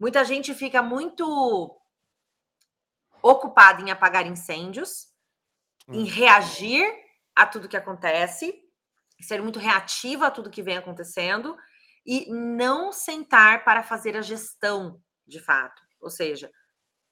Muita 0.00 0.24
gente 0.24 0.54
fica 0.54 0.80
muito 0.82 1.76
ocupada 3.22 3.82
em 3.82 3.90
apagar 3.90 4.26
incêndios, 4.26 5.08
em 5.88 6.06
É. 6.08 6.10
reagir 6.10 7.07
a 7.38 7.46
tudo 7.46 7.68
que 7.68 7.76
acontece, 7.76 8.52
ser 9.20 9.40
muito 9.40 9.60
reativa 9.60 10.26
a 10.26 10.30
tudo 10.30 10.50
que 10.50 10.60
vem 10.60 10.76
acontecendo 10.76 11.56
e 12.04 12.28
não 12.32 12.90
sentar 12.90 13.62
para 13.62 13.84
fazer 13.84 14.16
a 14.16 14.22
gestão 14.22 15.00
de 15.24 15.38
fato. 15.38 15.80
Ou 16.00 16.10
seja, 16.10 16.50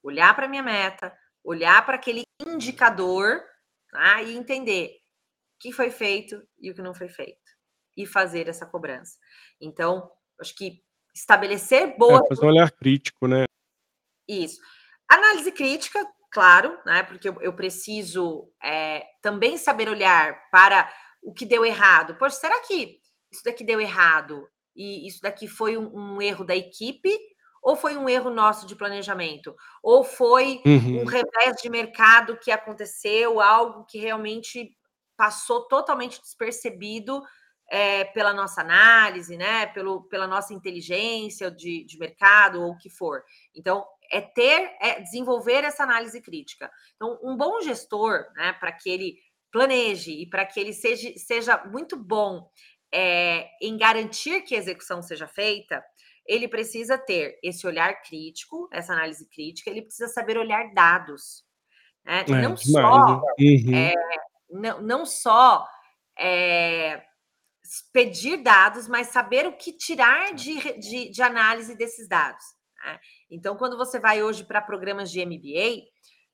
olhar 0.03 0.35
para 0.35 0.49
minha 0.49 0.61
meta, 0.61 1.17
olhar 1.41 1.85
para 1.85 1.95
aquele 1.95 2.23
indicador 2.45 3.41
tá? 3.89 4.21
e 4.21 4.35
entender 4.35 4.97
o 5.55 5.59
que 5.59 5.71
foi 5.71 5.89
feito 5.89 6.45
e 6.59 6.69
o 6.71 6.75
que 6.75 6.81
não 6.81 6.93
foi 6.93 7.07
feito. 7.07 7.39
E 7.95 8.05
fazer 8.05 8.49
essa 8.49 8.65
cobrança. 8.65 9.17
Então, 9.61 10.11
acho 10.41 10.53
que 10.55 10.83
estabelecer 11.15 11.97
boas. 11.97 12.25
É, 12.25 12.27
fazer 12.27 12.45
um 12.45 12.49
olhar 12.49 12.69
crítico, 12.71 13.27
né? 13.27 13.45
Isso. 14.27 14.59
Análise 15.07 15.53
crítica, 15.53 16.05
claro, 16.37 16.77
né? 16.85 17.01
Porque 17.01 17.27
eu, 17.27 17.41
eu 17.41 17.51
preciso 17.51 18.47
é, 18.63 19.03
também 19.23 19.57
saber 19.57 19.89
olhar 19.89 20.39
para 20.51 20.87
o 21.23 21.33
que 21.33 21.47
deu 21.47 21.65
errado. 21.65 22.15
Poxa, 22.15 22.35
será 22.35 22.59
que 22.59 22.99
isso 23.31 23.41
daqui 23.43 23.63
deu 23.63 23.81
errado? 23.81 24.47
E 24.75 25.07
isso 25.07 25.19
daqui 25.19 25.47
foi 25.47 25.75
um, 25.75 25.89
um 25.91 26.21
erro 26.21 26.45
da 26.45 26.55
equipe? 26.55 27.09
Ou 27.63 27.75
foi 27.75 27.97
um 27.97 28.07
erro 28.07 28.29
nosso 28.29 28.67
de 28.67 28.75
planejamento? 28.75 29.55
Ou 29.81 30.03
foi 30.03 30.61
Uhum. 30.63 31.01
um 31.01 31.05
revés 31.05 31.59
de 31.59 31.71
mercado 31.71 32.37
que 32.37 32.51
aconteceu, 32.51 33.41
algo 33.41 33.83
que 33.85 33.97
realmente 33.97 34.77
passou 35.17 35.67
totalmente 35.67 36.21
despercebido 36.21 37.23
é, 37.67 38.05
pela 38.05 38.31
nossa 38.31 38.61
análise, 38.61 39.35
né? 39.35 39.65
Pelo, 39.65 40.03
pela 40.03 40.27
nossa 40.27 40.53
inteligência 40.53 41.49
de, 41.49 41.83
de 41.83 41.97
mercado 41.97 42.61
ou 42.61 42.73
o 42.73 42.77
que 42.77 42.91
for. 42.91 43.23
Então, 43.55 43.83
é 44.11 44.21
ter, 44.21 44.75
é 44.81 44.99
desenvolver 45.01 45.63
essa 45.63 45.83
análise 45.83 46.21
crítica. 46.21 46.71
Então, 46.95 47.19
um 47.23 47.35
bom 47.35 47.61
gestor, 47.61 48.25
né, 48.35 48.53
para 48.53 48.71
que 48.71 48.89
ele 48.89 49.17
planeje 49.51 50.11
e 50.11 50.29
para 50.29 50.45
que 50.45 50.59
ele 50.59 50.73
seja, 50.73 51.11
seja 51.17 51.63
muito 51.65 51.95
bom 51.95 52.49
é, 52.91 53.49
em 53.61 53.77
garantir 53.77 54.41
que 54.41 54.55
a 54.55 54.59
execução 54.59 55.01
seja 55.01 55.27
feita, 55.27 55.83
ele 56.25 56.47
precisa 56.47 56.97
ter 56.97 57.39
esse 57.41 57.65
olhar 57.65 58.01
crítico, 58.01 58.67
essa 58.71 58.93
análise 58.93 59.27
crítica, 59.29 59.69
ele 59.69 59.81
precisa 59.81 60.09
saber 60.09 60.37
olhar 60.37 60.73
dados. 60.73 61.45
Né? 62.05 62.25
É, 62.27 62.41
não 62.41 62.57
só, 62.57 63.21
hein? 63.37 63.65
Uhum. 63.65 63.75
é, 63.75 63.93
não, 64.49 64.81
não 64.81 65.05
só 65.05 65.65
é, 66.17 67.01
pedir 67.93 68.37
dados, 68.37 68.87
mas 68.87 69.07
saber 69.07 69.47
o 69.47 69.53
que 69.53 69.71
tirar 69.71 70.33
de, 70.33 70.79
de, 70.79 71.09
de 71.09 71.21
análise 71.21 71.75
desses 71.75 72.07
dados. 72.07 72.43
Né? 72.83 72.99
Então, 73.29 73.57
quando 73.57 73.77
você 73.77 73.99
vai 73.99 74.23
hoje 74.23 74.43
para 74.43 74.61
programas 74.61 75.11
de 75.11 75.25
MBA, 75.25 75.85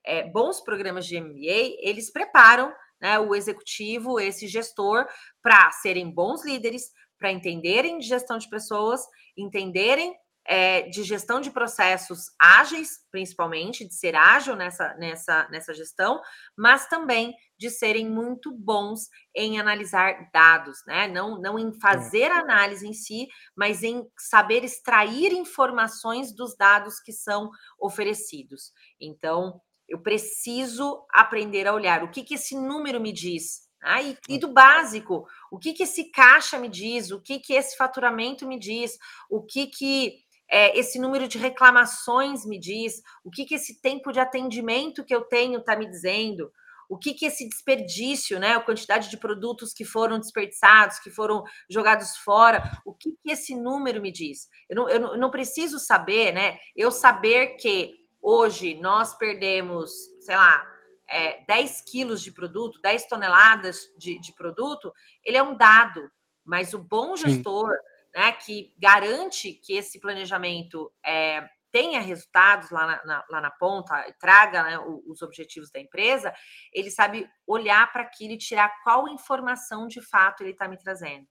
é, 0.05 0.23
bons 0.29 0.61
programas 0.61 1.05
de 1.05 1.19
MBA, 1.19 1.77
eles 1.79 2.11
preparam 2.11 2.73
né, 3.01 3.19
o 3.19 3.33
executivo, 3.33 4.19
esse 4.19 4.47
gestor, 4.47 5.05
para 5.41 5.71
serem 5.71 6.09
bons 6.09 6.45
líderes, 6.45 6.91
para 7.17 7.31
entenderem 7.31 7.97
de 7.97 8.07
gestão 8.07 8.37
de 8.37 8.49
pessoas, 8.49 9.01
entenderem 9.37 10.13
é, 10.45 10.83
de 10.83 11.03
gestão 11.03 11.39
de 11.39 11.49
processos 11.51 12.25
ágeis, 12.39 12.99
principalmente, 13.11 13.87
de 13.87 13.93
ser 13.93 14.15
ágil 14.15 14.55
nessa, 14.55 14.93
nessa, 14.95 15.47
nessa 15.49 15.73
gestão, 15.73 16.21
mas 16.57 16.87
também 16.87 17.33
de 17.57 17.69
serem 17.69 18.09
muito 18.09 18.51
bons 18.51 19.07
em 19.33 19.59
analisar 19.59 20.29
dados, 20.33 20.79
né? 20.85 21.07
Não, 21.07 21.39
não 21.39 21.57
em 21.57 21.71
fazer 21.79 22.31
a 22.31 22.39
análise 22.39 22.85
em 22.85 22.93
si, 22.93 23.27
mas 23.55 23.83
em 23.83 24.05
saber 24.17 24.63
extrair 24.63 25.31
informações 25.31 26.35
dos 26.35 26.55
dados 26.57 26.99
que 26.99 27.13
são 27.13 27.49
oferecidos. 27.79 28.73
Então, 28.99 29.61
eu 29.87 30.01
preciso 30.01 31.05
aprender 31.11 31.67
a 31.67 31.73
olhar 31.73 32.03
o 32.03 32.11
que, 32.11 32.23
que 32.23 32.35
esse 32.35 32.55
número 32.55 32.99
me 32.99 33.13
diz. 33.13 33.63
Ah, 33.81 34.01
e, 34.01 34.17
e, 34.29 34.39
do 34.39 34.47
básico, 34.47 35.27
o 35.51 35.59
que, 35.59 35.73
que 35.73 35.83
esse 35.83 36.09
caixa 36.09 36.57
me 36.57 36.69
diz, 36.69 37.11
o 37.11 37.21
que, 37.21 37.37
que 37.37 37.53
esse 37.53 37.75
faturamento 37.75 38.47
me 38.47 38.57
diz, 38.57 38.97
o 39.29 39.43
que, 39.43 39.67
que 39.67 40.22
é, 40.49 40.77
esse 40.77 40.99
número 40.99 41.27
de 41.27 41.37
reclamações 41.37 42.45
me 42.45 42.59
diz, 42.59 43.01
o 43.23 43.31
que, 43.31 43.45
que 43.45 43.55
esse 43.55 43.81
tempo 43.81 44.11
de 44.11 44.19
atendimento 44.19 45.03
que 45.03 45.13
eu 45.13 45.21
tenho 45.21 45.59
está 45.59 45.75
me 45.75 45.89
dizendo, 45.89 46.51
o 46.89 46.97
que, 46.97 47.13
que 47.13 47.25
esse 47.25 47.47
desperdício, 47.47 48.39
né, 48.39 48.53
a 48.53 48.59
quantidade 48.59 49.09
de 49.09 49.17
produtos 49.17 49.73
que 49.73 49.83
foram 49.83 50.19
desperdiçados, 50.19 50.99
que 50.99 51.09
foram 51.09 51.43
jogados 51.69 52.17
fora, 52.17 52.79
o 52.85 52.93
que, 52.93 53.11
que 53.23 53.31
esse 53.31 53.55
número 53.55 54.01
me 54.01 54.11
diz? 54.11 54.47
Eu 54.69 54.75
não, 54.75 54.89
eu 54.89 54.99
não, 54.99 55.11
eu 55.13 55.17
não 55.17 55.31
preciso 55.31 55.79
saber, 55.79 56.31
né? 56.33 56.59
Eu 56.75 56.91
saber 56.91 57.55
que 57.55 57.95
hoje 58.21 58.75
nós 58.75 59.15
perdemos, 59.17 59.91
sei 60.21 60.35
lá, 60.35 60.65
é, 61.07 61.43
10 61.45 61.81
quilos 61.81 62.21
de 62.21 62.31
produto, 62.31 62.79
10 62.81 63.07
toneladas 63.07 63.91
de, 63.97 64.19
de, 64.19 64.33
produto, 64.33 64.93
ele 65.23 65.37
é 65.37 65.43
um 65.43 65.55
dado, 65.55 66.09
mas 66.43 66.73
o 66.73 66.79
bom 66.79 67.15
gestor, 67.15 67.71
né, 68.13 68.31
que 68.33 68.73
garante 68.77 69.53
que 69.53 69.73
esse 69.73 69.99
planejamento 69.99 70.91
é, 71.05 71.47
tenha 71.73 71.99
resultados 71.99 72.69
lá 72.69 72.85
na, 72.85 73.05
na, 73.05 73.25
lá 73.29 73.41
na 73.41 73.49
ponta, 73.49 74.05
traga 74.19 74.63
né, 74.63 74.79
os 75.07 75.23
objetivos 75.23 75.71
da 75.71 75.79
empresa, 75.79 76.31
ele 76.71 76.91
sabe 76.91 77.27
olhar 77.47 77.91
para 77.91 78.03
aquilo 78.03 78.33
e 78.33 78.37
tirar 78.37 78.71
qual 78.83 79.07
informação 79.07 79.87
de 79.87 79.99
fato 79.99 80.43
ele 80.43 80.51
está 80.51 80.67
me 80.67 80.77
trazendo. 80.77 81.25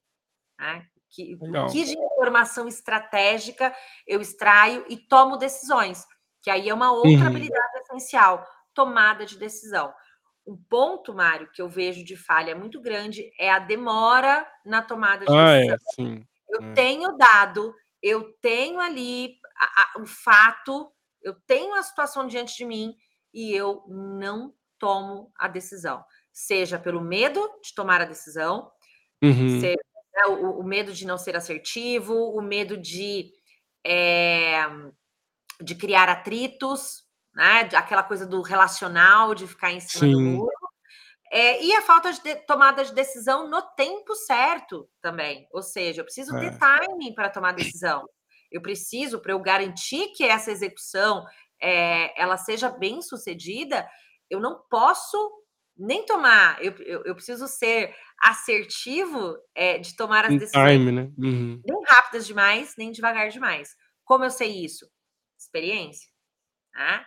Né? 0.58 0.84
Que, 1.08 1.36
que 1.70 1.84
de 1.84 1.96
informação 1.96 2.66
estratégica 2.66 3.72
eu 4.06 4.20
extraio 4.20 4.84
e 4.88 4.96
tomo 4.96 5.36
decisões, 5.36 6.04
que 6.42 6.50
aí 6.50 6.68
é 6.68 6.74
uma 6.74 6.90
outra 6.90 7.10
uhum. 7.10 7.26
habilidade 7.26 7.78
essencial, 7.78 8.44
tomada 8.74 9.24
de 9.24 9.38
decisão. 9.38 9.94
Um 10.44 10.56
ponto, 10.56 11.14
Mário, 11.14 11.48
que 11.52 11.62
eu 11.62 11.68
vejo 11.68 12.04
de 12.04 12.16
falha 12.16 12.56
muito 12.56 12.80
grande 12.80 13.30
é 13.38 13.48
a 13.48 13.60
demora 13.60 14.44
na 14.66 14.82
tomada 14.82 15.24
de 15.24 15.32
ah, 15.32 15.54
decisão. 15.54 15.74
É, 15.74 15.78
sim. 15.94 16.26
Eu 16.52 16.62
é. 16.62 16.72
tenho 16.74 17.16
dado, 17.16 17.74
eu 18.02 18.32
tenho 18.40 18.78
ali 18.78 19.36
a, 19.56 19.82
a, 19.82 20.02
o 20.02 20.06
fato, 20.06 20.92
eu 21.22 21.34
tenho 21.46 21.74
a 21.74 21.82
situação 21.82 22.26
diante 22.26 22.56
de 22.56 22.64
mim 22.64 22.94
e 23.32 23.52
eu 23.52 23.82
não 23.88 24.54
tomo 24.78 25.32
a 25.36 25.48
decisão. 25.48 26.04
Seja 26.32 26.78
pelo 26.78 27.00
medo 27.00 27.40
de 27.62 27.74
tomar 27.74 28.00
a 28.00 28.06
decisão, 28.06 28.70
Uhum. 29.22 29.60
seja 29.60 29.76
né, 30.14 30.26
o, 30.26 30.58
o, 30.58 30.64
medo 30.64 30.92
de 30.92 31.06
não 31.06 31.16
ser 31.16 31.36
assertivo, 31.36 32.12
o 32.12 32.42
medo 32.42 32.76
de, 32.76 33.30
é, 33.86 34.62
de 35.62 35.76
criar 35.76 36.08
atritos, 36.08 37.04
né? 37.32 37.60
Aquela 37.74 38.02
coisa 38.02 38.26
do 38.26 38.42
relacional, 38.42 39.32
de 39.32 39.46
ficar 39.46 39.70
em 39.70 39.78
cima 39.78 40.06
Sim. 40.06 40.12
do 40.12 40.20
muro. 40.20 40.61
É, 41.34 41.64
e 41.64 41.74
a 41.74 41.80
falta 41.80 42.12
de, 42.12 42.20
de 42.20 42.36
tomada 42.46 42.84
de 42.84 42.92
decisão 42.92 43.48
no 43.48 43.62
tempo 43.74 44.14
certo 44.14 44.86
também. 45.00 45.48
Ou 45.50 45.62
seja, 45.62 46.02
eu 46.02 46.04
preciso 46.04 46.36
É. 46.36 46.40
ter 46.40 46.58
timing 46.58 47.14
para 47.14 47.30
tomar 47.30 47.52
decisão. 47.52 48.06
Eu 48.50 48.60
preciso, 48.60 49.18
para 49.18 49.32
eu 49.32 49.40
garantir 49.40 50.08
que 50.08 50.24
essa 50.24 50.50
execução 50.50 51.24
é, 51.58 52.20
ela 52.20 52.36
seja 52.36 52.68
bem 52.68 53.00
sucedida, 53.00 53.88
eu 54.28 54.40
não 54.40 54.62
posso 54.68 55.16
nem 55.74 56.04
tomar, 56.04 56.62
eu, 56.62 56.72
eu, 56.80 57.02
eu 57.04 57.14
preciso 57.14 57.48
ser 57.48 57.96
assertivo 58.22 59.34
é, 59.54 59.78
de 59.78 59.96
tomar 59.96 60.26
as 60.26 60.38
decisões. 60.38 60.70
time, 60.70 60.92
né? 60.92 61.10
Uhum. 61.16 61.62
Nem 61.64 61.82
rápidas 61.88 62.26
demais, 62.26 62.74
nem 62.76 62.92
devagar 62.92 63.30
demais. 63.30 63.74
Como 64.04 64.22
eu 64.22 64.30
sei 64.30 64.62
isso? 64.62 64.86
Experiência. 65.38 66.10
Né? 66.74 67.06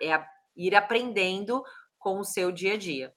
é 0.00 0.14
a, 0.14 0.26
ir 0.56 0.74
aprendendo 0.74 1.62
com 1.98 2.18
o 2.18 2.24
seu 2.24 2.50
dia 2.50 2.72
a 2.72 2.76
dia. 2.78 3.12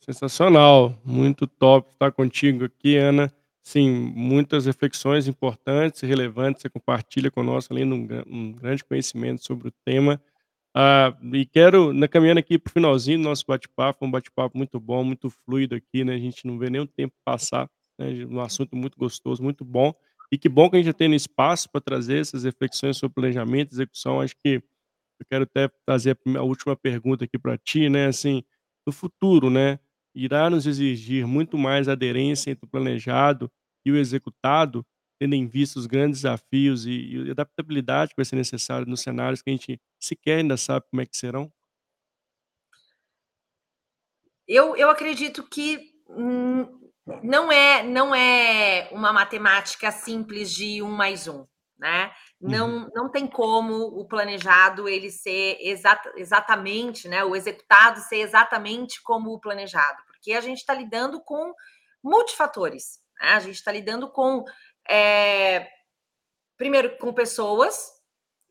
Sensacional, 0.00 0.98
muito 1.04 1.46
top 1.46 1.90
estar 1.92 2.10
contigo 2.10 2.64
aqui, 2.64 2.96
Ana. 2.96 3.32
Sim, 3.62 3.88
muitas 4.16 4.66
reflexões 4.66 5.28
importantes 5.28 6.02
e 6.02 6.06
relevantes 6.06 6.62
você 6.62 6.68
compartilha 6.68 7.30
conosco, 7.30 7.72
além 7.72 7.86
de 7.86 7.94
um, 7.94 8.22
um 8.26 8.52
grande 8.52 8.82
conhecimento 8.82 9.44
sobre 9.44 9.68
o 9.68 9.72
tema. 9.84 10.20
Ah, 10.74 11.16
e 11.34 11.46
quero, 11.46 11.92
na 11.92 12.08
caminhando 12.08 12.38
aqui 12.40 12.58
para 12.58 12.70
o 12.70 12.72
finalzinho 12.72 13.18
do 13.18 13.24
nosso 13.24 13.44
bate-papo, 13.46 14.04
um 14.04 14.10
bate-papo 14.10 14.58
muito 14.58 14.80
bom, 14.80 15.04
muito 15.04 15.30
fluido 15.30 15.76
aqui, 15.76 16.04
né? 16.04 16.14
A 16.14 16.18
gente 16.18 16.46
não 16.46 16.58
vê 16.58 16.70
nem 16.70 16.80
o 16.80 16.86
tempo 16.86 17.14
passar, 17.24 17.70
né? 17.98 18.08
Um 18.26 18.40
assunto 18.40 18.76
muito 18.76 18.98
gostoso, 18.98 19.42
muito 19.42 19.64
bom. 19.64 19.94
E 20.32 20.38
que 20.38 20.48
bom 20.48 20.70
que 20.70 20.76
a 20.76 20.78
gente 20.80 20.86
já 20.86 20.92
tem 20.94 21.14
espaço 21.14 21.70
para 21.70 21.80
trazer 21.80 22.18
essas 22.20 22.44
reflexões 22.44 22.96
sobre 22.96 23.14
planejamento, 23.14 23.72
execução. 23.72 24.20
Acho 24.20 24.34
que 24.42 24.62
eu 25.20 25.26
quero 25.30 25.44
até 25.44 25.68
trazer 25.86 26.18
a 26.36 26.42
última 26.42 26.76
pergunta 26.76 27.24
aqui 27.24 27.38
para 27.38 27.58
ti, 27.58 27.88
né? 27.88 28.06
Assim, 28.06 28.42
no 28.86 28.92
futuro, 28.92 29.50
né? 29.50 29.78
Irá 30.14 30.50
nos 30.50 30.66
exigir 30.66 31.26
muito 31.26 31.56
mais 31.58 31.88
aderência 31.88 32.50
entre 32.50 32.64
o 32.66 32.68
planejado 32.68 33.50
e 33.84 33.90
o 33.92 33.96
executado, 33.96 34.84
tendo 35.20 35.34
em 35.34 35.46
vista 35.46 35.78
os 35.78 35.86
grandes 35.86 36.20
desafios 36.22 36.86
e 36.86 36.90
e 37.28 37.30
adaptabilidade 37.30 38.10
que 38.10 38.16
vai 38.16 38.24
ser 38.24 38.36
necessário 38.36 38.86
nos 38.86 39.00
cenários 39.02 39.42
que 39.42 39.50
a 39.50 39.52
gente 39.52 39.80
sequer 40.00 40.38
ainda 40.38 40.56
sabe 40.56 40.86
como 40.90 41.00
é 41.02 41.06
que 41.06 41.16
serão? 41.16 41.52
Eu 44.48 44.76
eu 44.76 44.90
acredito 44.90 45.42
que, 45.48 45.92
hum, 46.08 46.66
não 47.22 47.50
é 47.50 47.82
não 47.82 48.14
é 48.14 48.88
uma 48.92 49.12
matemática 49.12 49.90
simples 49.92 50.52
de 50.52 50.82
1 50.82 50.90
mais 50.90 51.26
1, 51.28 51.46
né. 51.82 52.12
Uhum. 52.40 52.50
Não 52.50 52.88
não 52.94 53.10
tem 53.10 53.26
como 53.26 53.74
o 54.00 54.06
planejado 54.06 54.88
ele 54.88 55.10
ser 55.10 55.58
exata 55.60 56.12
exatamente, 56.16 57.08
né, 57.08 57.24
o 57.24 57.34
executado 57.36 58.00
ser 58.00 58.18
exatamente 58.18 59.02
como 59.02 59.32
o 59.32 59.40
planejado, 59.40 60.02
porque 60.06 60.32
a 60.32 60.40
gente 60.40 60.64
tá 60.64 60.72
lidando 60.74 61.20
com 61.20 61.52
multifatores, 62.02 63.00
né, 63.20 63.30
a 63.30 63.40
gente 63.40 63.62
tá 63.64 63.72
lidando 63.72 64.08
com, 64.10 64.44
eh, 64.88 65.68
primeiro 66.56 66.96
com 66.98 67.12
pessoas, 67.12 67.90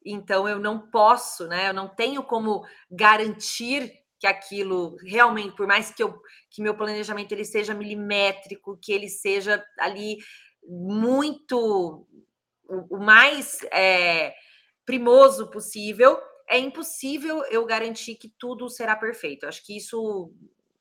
então 0.05 0.47
eu 0.49 0.59
não 0.59 0.79
posso, 0.91 1.47
né, 1.47 1.69
eu 1.69 1.73
não 1.73 1.87
tenho 1.87 2.23
como 2.23 2.65
garantir 2.91 3.93
que 4.19 4.27
aquilo 4.27 4.97
realmente 5.05 5.55
por 5.55 5.67
mais 5.67 5.91
que 5.91 6.03
eu 6.03 6.21
que 6.51 6.61
meu 6.61 6.75
planejamento 6.75 7.31
ele 7.31 7.45
seja 7.45 7.73
milimétrico, 7.73 8.77
que 8.81 8.91
ele 8.93 9.09
seja 9.09 9.63
ali 9.79 10.17
muito 10.63 12.07
o 12.91 12.99
mais, 12.99 13.59
eh, 13.71 14.33
primoso 14.85 15.49
possível, 15.51 16.19
é 16.49 16.57
impossível 16.59 17.43
eu 17.51 17.65
garantir 17.65 18.15
que 18.15 18.29
tudo 18.39 18.69
será 18.69 18.95
perfeito, 18.95 19.47
acho 19.47 19.65
que 19.65 19.77
isso 19.77 20.33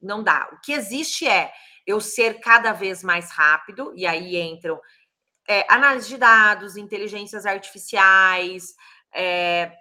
não 0.03 0.23
dá. 0.23 0.49
O 0.53 0.61
que 0.61 0.73
existe 0.73 1.27
é 1.29 1.53
eu 1.87 2.01
ser 2.01 2.41
cada 2.41 2.73
vez 2.73 3.03
mais 3.05 3.31
rápido, 3.33 3.93
e 3.97 4.07
aí 4.07 4.37
entram, 4.37 4.81
eh, 5.49 5.67
análise 5.71 6.09
de 6.09 6.19
dados, 6.19 6.77
inteligências 6.77 7.47
artificiais, 7.47 8.75
eh, 9.15 9.73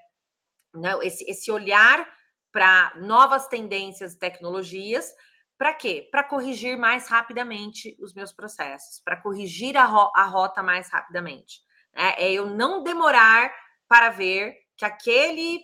não, 0.73 1.01
esse 1.03 1.25
esse 1.29 1.51
olhar 1.51 2.07
pra 2.53 2.93
novas 2.97 3.47
tendências 3.47 4.13
e 4.13 4.19
tecnologias, 4.19 5.13
pra 5.57 5.73
quê? 5.73 6.07
Pra 6.11 6.23
corrigir 6.23 6.77
mais 6.77 7.07
rapidamente 7.09 7.97
os 8.01 8.13
meus 8.15 8.33
processos, 8.33 9.01
pra 9.05 9.17
corrigir 9.17 9.77
a 9.77 9.85
ro 9.85 10.11
a 10.15 10.25
rota 10.25 10.63
mais 10.63 10.89
rapidamente, 10.91 11.61
né, 11.95 12.13
é 12.17 12.31
eu 12.33 12.47
não 12.47 12.83
demorar 12.83 13.53
para 13.87 14.09
ver 14.11 14.55
que 14.77 14.85
aquele 14.85 15.61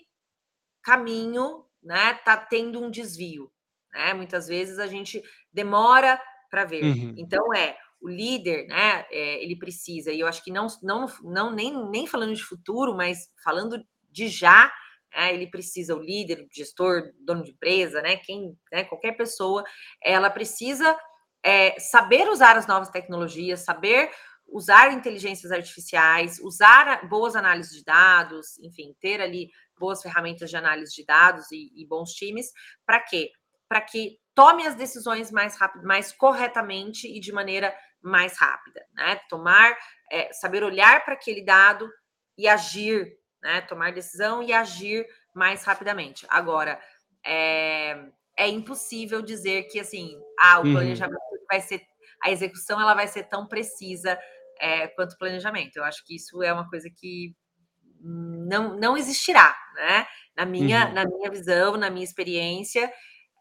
caminho, 0.83 1.65
né, 1.83 2.15
tá 2.25 2.37
tendo 2.37 2.81
um 2.83 2.91
desvio, 2.91 3.51
né, 3.93 4.13
muitas 4.13 4.47
vezes 4.47 4.79
a 4.79 4.87
gente 4.87 5.23
demora 5.53 6.21
pra 6.51 6.65
ver. 6.65 6.83
Uhum. 6.83 7.15
Então 7.17 7.53
é, 7.53 7.77
o 8.01 8.09
líder, 8.09 8.67
né, 8.67 9.05
eh, 9.11 9.43
ele 9.43 9.57
precisa 9.57 10.11
e 10.11 10.19
eu 10.19 10.27
acho 10.27 10.43
que 10.43 10.51
não 10.51 10.67
não 10.83 11.07
não 11.23 11.51
nem 11.53 11.73
nem 11.89 12.07
falando 12.07 12.35
de 12.35 12.43
futuro, 12.43 12.95
mas 12.95 13.29
falando 13.43 13.83
de 14.11 14.27
já, 14.27 14.71
eh, 15.13 15.33
ele 15.33 15.47
precisa 15.49 15.95
o 15.95 15.99
líder, 16.01 16.41
o 16.41 16.47
gestor, 16.51 17.11
dono 17.19 17.43
de 17.43 17.51
empresa, 17.51 18.01
né, 18.01 18.17
quem, 18.17 18.57
né, 18.71 18.83
qualquer 18.85 19.13
pessoa, 19.17 19.63
ela 20.03 20.29
precisa, 20.29 20.97
eh, 21.43 21.79
saber 21.79 22.29
usar 22.29 22.57
as 22.57 22.67
novas 22.67 22.89
tecnologias, 22.89 23.61
saber 23.61 24.11
usar 24.47 24.93
inteligências 24.93 25.51
artificiais, 25.51 26.39
usar 26.39 27.07
boas 27.09 27.35
análises 27.35 27.75
de 27.77 27.83
dados, 27.83 28.57
enfim, 28.59 28.95
ter 29.01 29.21
ali 29.21 29.49
boas 29.79 30.01
ferramentas 30.01 30.49
de 30.49 30.57
análise 30.57 30.93
de 30.95 31.05
dados 31.05 31.51
e 31.51 31.71
e 31.75 31.85
bons 31.87 32.11
times, 32.13 32.47
pra 32.85 32.99
quê? 33.01 33.31
Pra 33.69 33.81
que 33.81 34.17
tome 34.35 34.65
as 34.67 34.75
decisões 34.75 35.31
mais 35.31 35.57
rápido 35.57 35.85
mais 35.87 36.11
corretamente 36.11 37.07
e 37.07 37.19
de 37.19 37.31
maneira 37.33 37.75
mais 38.01 38.37
rápida, 38.37 38.85
né, 38.93 39.15
tomar, 39.29 39.75
eh, 40.11 40.31
saber 40.33 40.63
olhar 40.63 41.03
pra 41.05 41.15
aquele 41.15 41.43
dado 41.43 41.89
e 42.37 42.47
agir, 42.47 43.17
né, 43.41 43.61
tomar 43.61 43.91
decisão 43.93 44.43
e 44.43 44.53
agir 44.53 45.05
mais 45.33 45.63
rapidamente. 45.63 46.25
Agora, 46.29 46.79
eh, 47.25 48.09
é 48.37 48.47
impossível 48.49 49.21
dizer 49.23 49.63
que, 49.69 49.79
assim, 49.79 50.19
ah, 50.39 50.59
o 50.59 50.67
Uhum. 50.67 50.69
planejamento 50.69 51.19
vai 51.49 51.61
ser 51.61 51.81
a 52.23 52.31
execução 52.31 52.79
ela 52.81 52.93
vai 52.95 53.07
ser 53.07 53.23
tão 53.25 53.47
precisa, 53.47 54.19
eh, 54.61 54.87
quanto 54.89 55.17
planejamento, 55.17 55.77
eu 55.77 55.83
acho 55.85 56.03
que 56.05 56.15
isso 56.15 56.41
é 56.43 56.53
uma 56.53 56.69
coisa 56.69 56.89
que 56.95 57.35
não 58.01 58.77
não 58.77 58.97
existirá, 58.97 59.55
né, 59.75 60.07
na 60.37 60.45
minha 60.45 60.87
Uhum. 60.87 60.93
na 60.93 61.05
minha 61.05 61.31
visão, 61.31 61.77
na 61.77 61.89
minha 61.89 62.03
experiência, 62.05 62.91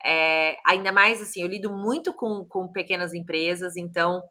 eh, 0.05 0.57
ainda 0.67 0.93
mais, 0.93 1.21
assim, 1.23 1.43
eu 1.43 1.49
lido 1.49 1.73
muito 1.73 2.15
com 2.15 2.45
com 2.47 2.69
pequenas 2.73 3.15
empresas, 3.15 3.77
então, 3.77 4.23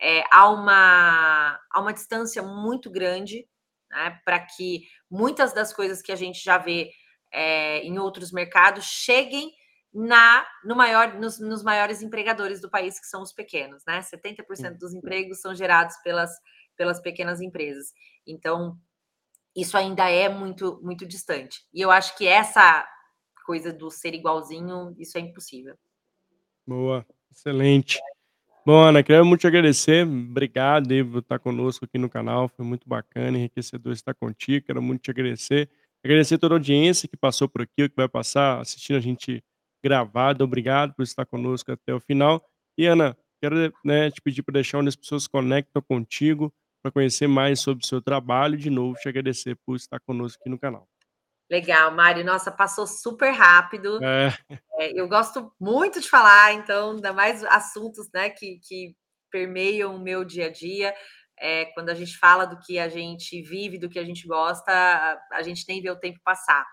eh, 0.00 0.24
há 0.32 0.48
uma 0.50 1.58
há 1.72 1.80
uma 1.80 1.92
distância 1.94 2.42
muito 2.42 2.90
grande, 2.90 3.46
né, 3.90 4.18
pra 4.24 4.40
que 4.40 4.82
muitas 5.10 5.52
das 5.54 5.72
coisas 5.74 6.02
que 6.02 6.12
a 6.12 6.16
gente 6.16 6.42
já 6.44 6.58
vê, 6.58 6.90
eh, 7.32 7.80
em 7.84 7.98
outros 7.98 8.32
mercados 8.32 8.84
cheguem 8.86 9.52
na 9.92 10.46
no 10.64 10.74
maior 10.74 11.14
nos 11.14 11.38
nos 11.38 11.62
maiores 11.62 12.02
empregadores 12.02 12.60
do 12.60 12.70
país 12.70 12.98
que 12.98 13.06
são 13.06 13.22
os 13.22 13.32
pequenos, 13.32 13.82
né, 13.86 14.00
70% 14.00 14.56
Sim. 14.56 14.78
dos 14.78 14.94
empregos 14.94 15.40
são 15.40 15.54
gerados 15.54 15.96
pelas 16.02 16.30
pelas 16.76 17.00
pequenas 17.00 17.40
empresas. 17.40 17.92
Então, 18.26 18.78
isso 19.54 19.76
ainda 19.76 20.08
é 20.08 20.28
muito 20.28 20.80
muito 20.82 21.06
distante. 21.06 21.60
E 21.72 21.80
eu 21.80 21.90
acho 21.90 22.16
que 22.16 22.26
essa 22.26 22.86
coisa 23.44 23.72
do 23.72 23.90
ser 23.90 24.14
igualzinho, 24.14 24.94
isso 24.98 25.18
é 25.18 25.20
impossível. 25.20 25.76
Boa, 26.66 27.04
excelente. 27.30 28.00
Bom, 28.64 28.80
Ana, 28.80 29.02
quero 29.02 29.26
muito 29.26 29.40
te 29.40 29.46
agradecer, 29.48 30.06
obrigado 30.06 30.92
aí 30.92 31.04
por 31.04 31.18
estar 31.18 31.40
conosco 31.40 31.84
aqui 31.84 31.98
no 31.98 32.08
canal, 32.08 32.48
foi 32.48 32.64
muito 32.64 32.88
bacana, 32.88 33.36
enriquecedor 33.36 33.92
estar 33.92 34.14
contigo, 34.14 34.64
quero 34.64 34.80
muito 34.80 35.02
te 35.02 35.10
agradecer. 35.10 35.68
Agradecer 36.04 36.38
toda 36.38 36.54
a 36.54 36.58
audiência 36.58 37.08
que 37.08 37.16
passou 37.16 37.48
por 37.48 37.62
aqui 37.62 37.82
ou 37.82 37.88
que 37.88 37.96
vai 37.96 38.08
passar 38.08 38.60
assistindo 38.60 38.96
a 38.96 39.00
gente 39.00 39.42
gravado, 39.82 40.44
obrigado 40.44 40.94
por 40.94 41.02
estar 41.02 41.26
conosco 41.26 41.72
até 41.72 41.94
o 41.94 42.00
final. 42.00 42.42
E 42.78 42.86
Ana, 42.86 43.16
quero, 43.40 43.72
né, 43.84 44.10
te 44.10 44.20
pedir 44.22 44.42
pra 44.42 44.52
deixar 44.52 44.78
onde 44.78 44.88
as 44.88 44.96
pessoas 44.96 45.24
se 45.24 45.28
conectam 45.28 45.82
contigo, 45.82 46.52
pra 46.82 46.90
conhecer 46.90 47.28
mais 47.28 47.60
sobre 47.60 47.84
o 47.84 47.86
seu 47.86 48.02
trabalho 48.02 48.54
e 48.54 48.58
de 48.58 48.70
novo 48.70 48.98
te 48.98 49.08
agradecer 49.08 49.56
por 49.64 49.76
estar 49.76 50.00
conosco 50.00 50.40
aqui 50.40 50.50
no 50.50 50.58
canal. 50.58 50.88
Legal, 51.50 51.92
Mário, 51.94 52.24
nossa, 52.24 52.50
passou 52.50 52.86
super 52.86 53.30
rápido. 53.30 54.02
É. 54.02 54.32
Eh, 54.78 54.92
eu 54.98 55.06
gosto 55.06 55.52
muito 55.60 56.00
de 56.00 56.08
falar, 56.08 56.54
então, 56.54 56.92
ainda 56.92 57.12
mais 57.12 57.44
assuntos, 57.44 58.08
né, 58.12 58.30
que 58.30 58.58
que 58.66 58.96
permeiam 59.30 59.96
o 59.96 60.00
meu 60.00 60.24
dia 60.24 60.46
a 60.46 60.50
dia, 60.50 60.94
eh, 61.42 61.64
quando 61.74 61.88
a 61.88 61.94
gente 61.94 62.16
fala 62.16 62.46
do 62.46 62.56
que 62.60 62.78
a 62.78 62.88
gente 62.88 63.42
vive, 63.42 63.76
do 63.76 63.88
que 63.88 63.98
a 63.98 64.04
gente 64.04 64.28
gosta, 64.28 64.72
a 65.32 65.42
gente 65.42 65.64
nem 65.68 65.82
vê 65.82 65.90
o 65.90 65.98
tempo 65.98 66.20
passar. 66.24 66.64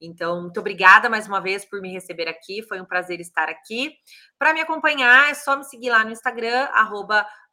Então, 0.00 0.42
muito 0.42 0.58
obrigada 0.58 1.08
mais 1.08 1.28
uma 1.28 1.40
vez 1.40 1.64
por 1.64 1.80
me 1.80 1.92
receber 1.92 2.26
aqui, 2.28 2.60
foi 2.64 2.80
um 2.80 2.84
prazer 2.84 3.20
estar 3.20 3.48
aqui. 3.48 3.94
Pra 4.36 4.52
me 4.52 4.60
acompanhar 4.60 5.30
é 5.30 5.34
só 5.34 5.56
me 5.56 5.62
seguir 5.64 5.90
lá 5.90 6.04
no 6.04 6.10
Instagram, 6.10 6.68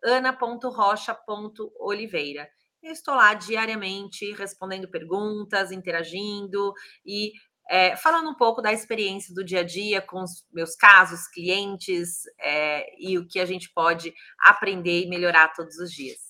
@ana.rocha.oliveira. 0.03 2.49
Eu 2.81 2.91
estou 2.91 3.13
lá 3.15 3.33
diariamente 3.35 4.33
respondendo 4.33 4.89
perguntas, 4.89 5.71
interagindo 5.71 6.73
e, 7.05 7.31
eh, 7.69 7.95
falando 7.97 8.29
um 8.29 8.35
pouco 8.35 8.61
da 8.61 8.73
experiência 8.73 9.33
do 9.33 9.43
dia 9.43 9.61
a 9.61 9.63
dia 9.63 10.01
com 10.01 10.21
os 10.23 10.45
meus 10.51 10.75
casos, 10.75 11.27
clientes, 11.27 12.23
eh, 12.41 12.85
e 12.99 13.17
o 13.17 13.27
que 13.27 13.39
a 13.39 13.45
gente 13.45 13.71
pode 13.73 14.13
aprender 14.43 15.03
e 15.03 15.07
melhorar 15.07 15.53
todos 15.53 15.77
os 15.77 15.91
dias. 15.91 16.22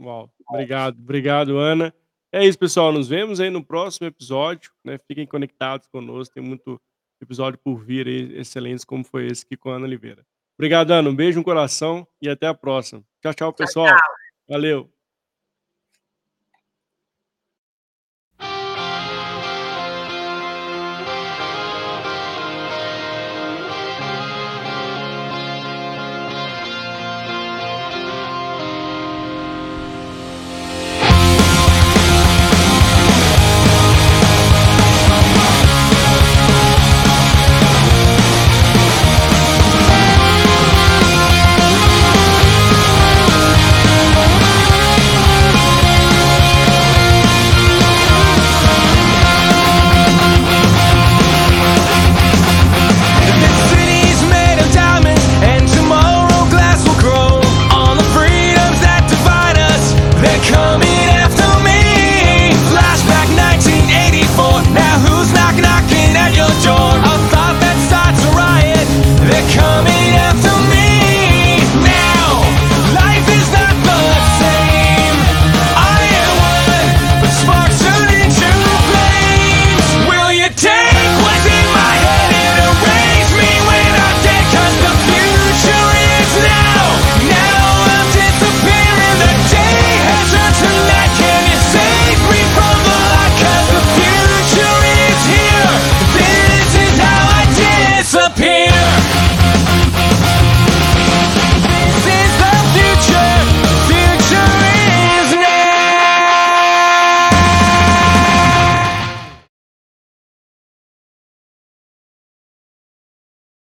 Uau, 0.00 0.30
obrigado, 0.48 0.98
obrigado, 0.98 1.58
Ana. 1.58 1.94
É 2.32 2.44
isso, 2.44 2.58
pessoal, 2.58 2.92
nos 2.92 3.08
vemos 3.08 3.40
aí 3.40 3.50
no 3.50 3.64
próximo 3.64 4.06
episódio, 4.06 4.70
né, 4.84 4.98
fiquem 4.98 5.26
conectados 5.26 5.86
conosco, 5.86 6.34
tem 6.34 6.42
muito 6.42 6.80
episódio 7.20 7.58
por 7.58 7.82
vir 7.84 8.06
aí, 8.06 8.38
excelentes 8.38 8.84
como 8.84 9.02
foi 9.02 9.26
esse 9.26 9.44
aqui 9.44 9.56
com 9.56 9.70
a 9.70 9.76
Ana 9.76 9.86
Oliveira. 9.86 10.24
Obrigado, 10.58 10.90
Ana, 10.90 11.08
um 11.08 11.14
beijo 11.14 11.38
no 11.38 11.44
coração 11.44 12.06
e 12.20 12.28
até 12.28 12.46
a 12.46 12.54
próxima. 12.54 13.02
Tchau, 13.22 13.32
tchau, 13.32 13.52
Tchau, 13.52 13.52
pessoal. 13.54 13.86
tchau. 13.86 14.14
Valeu. 14.48 14.97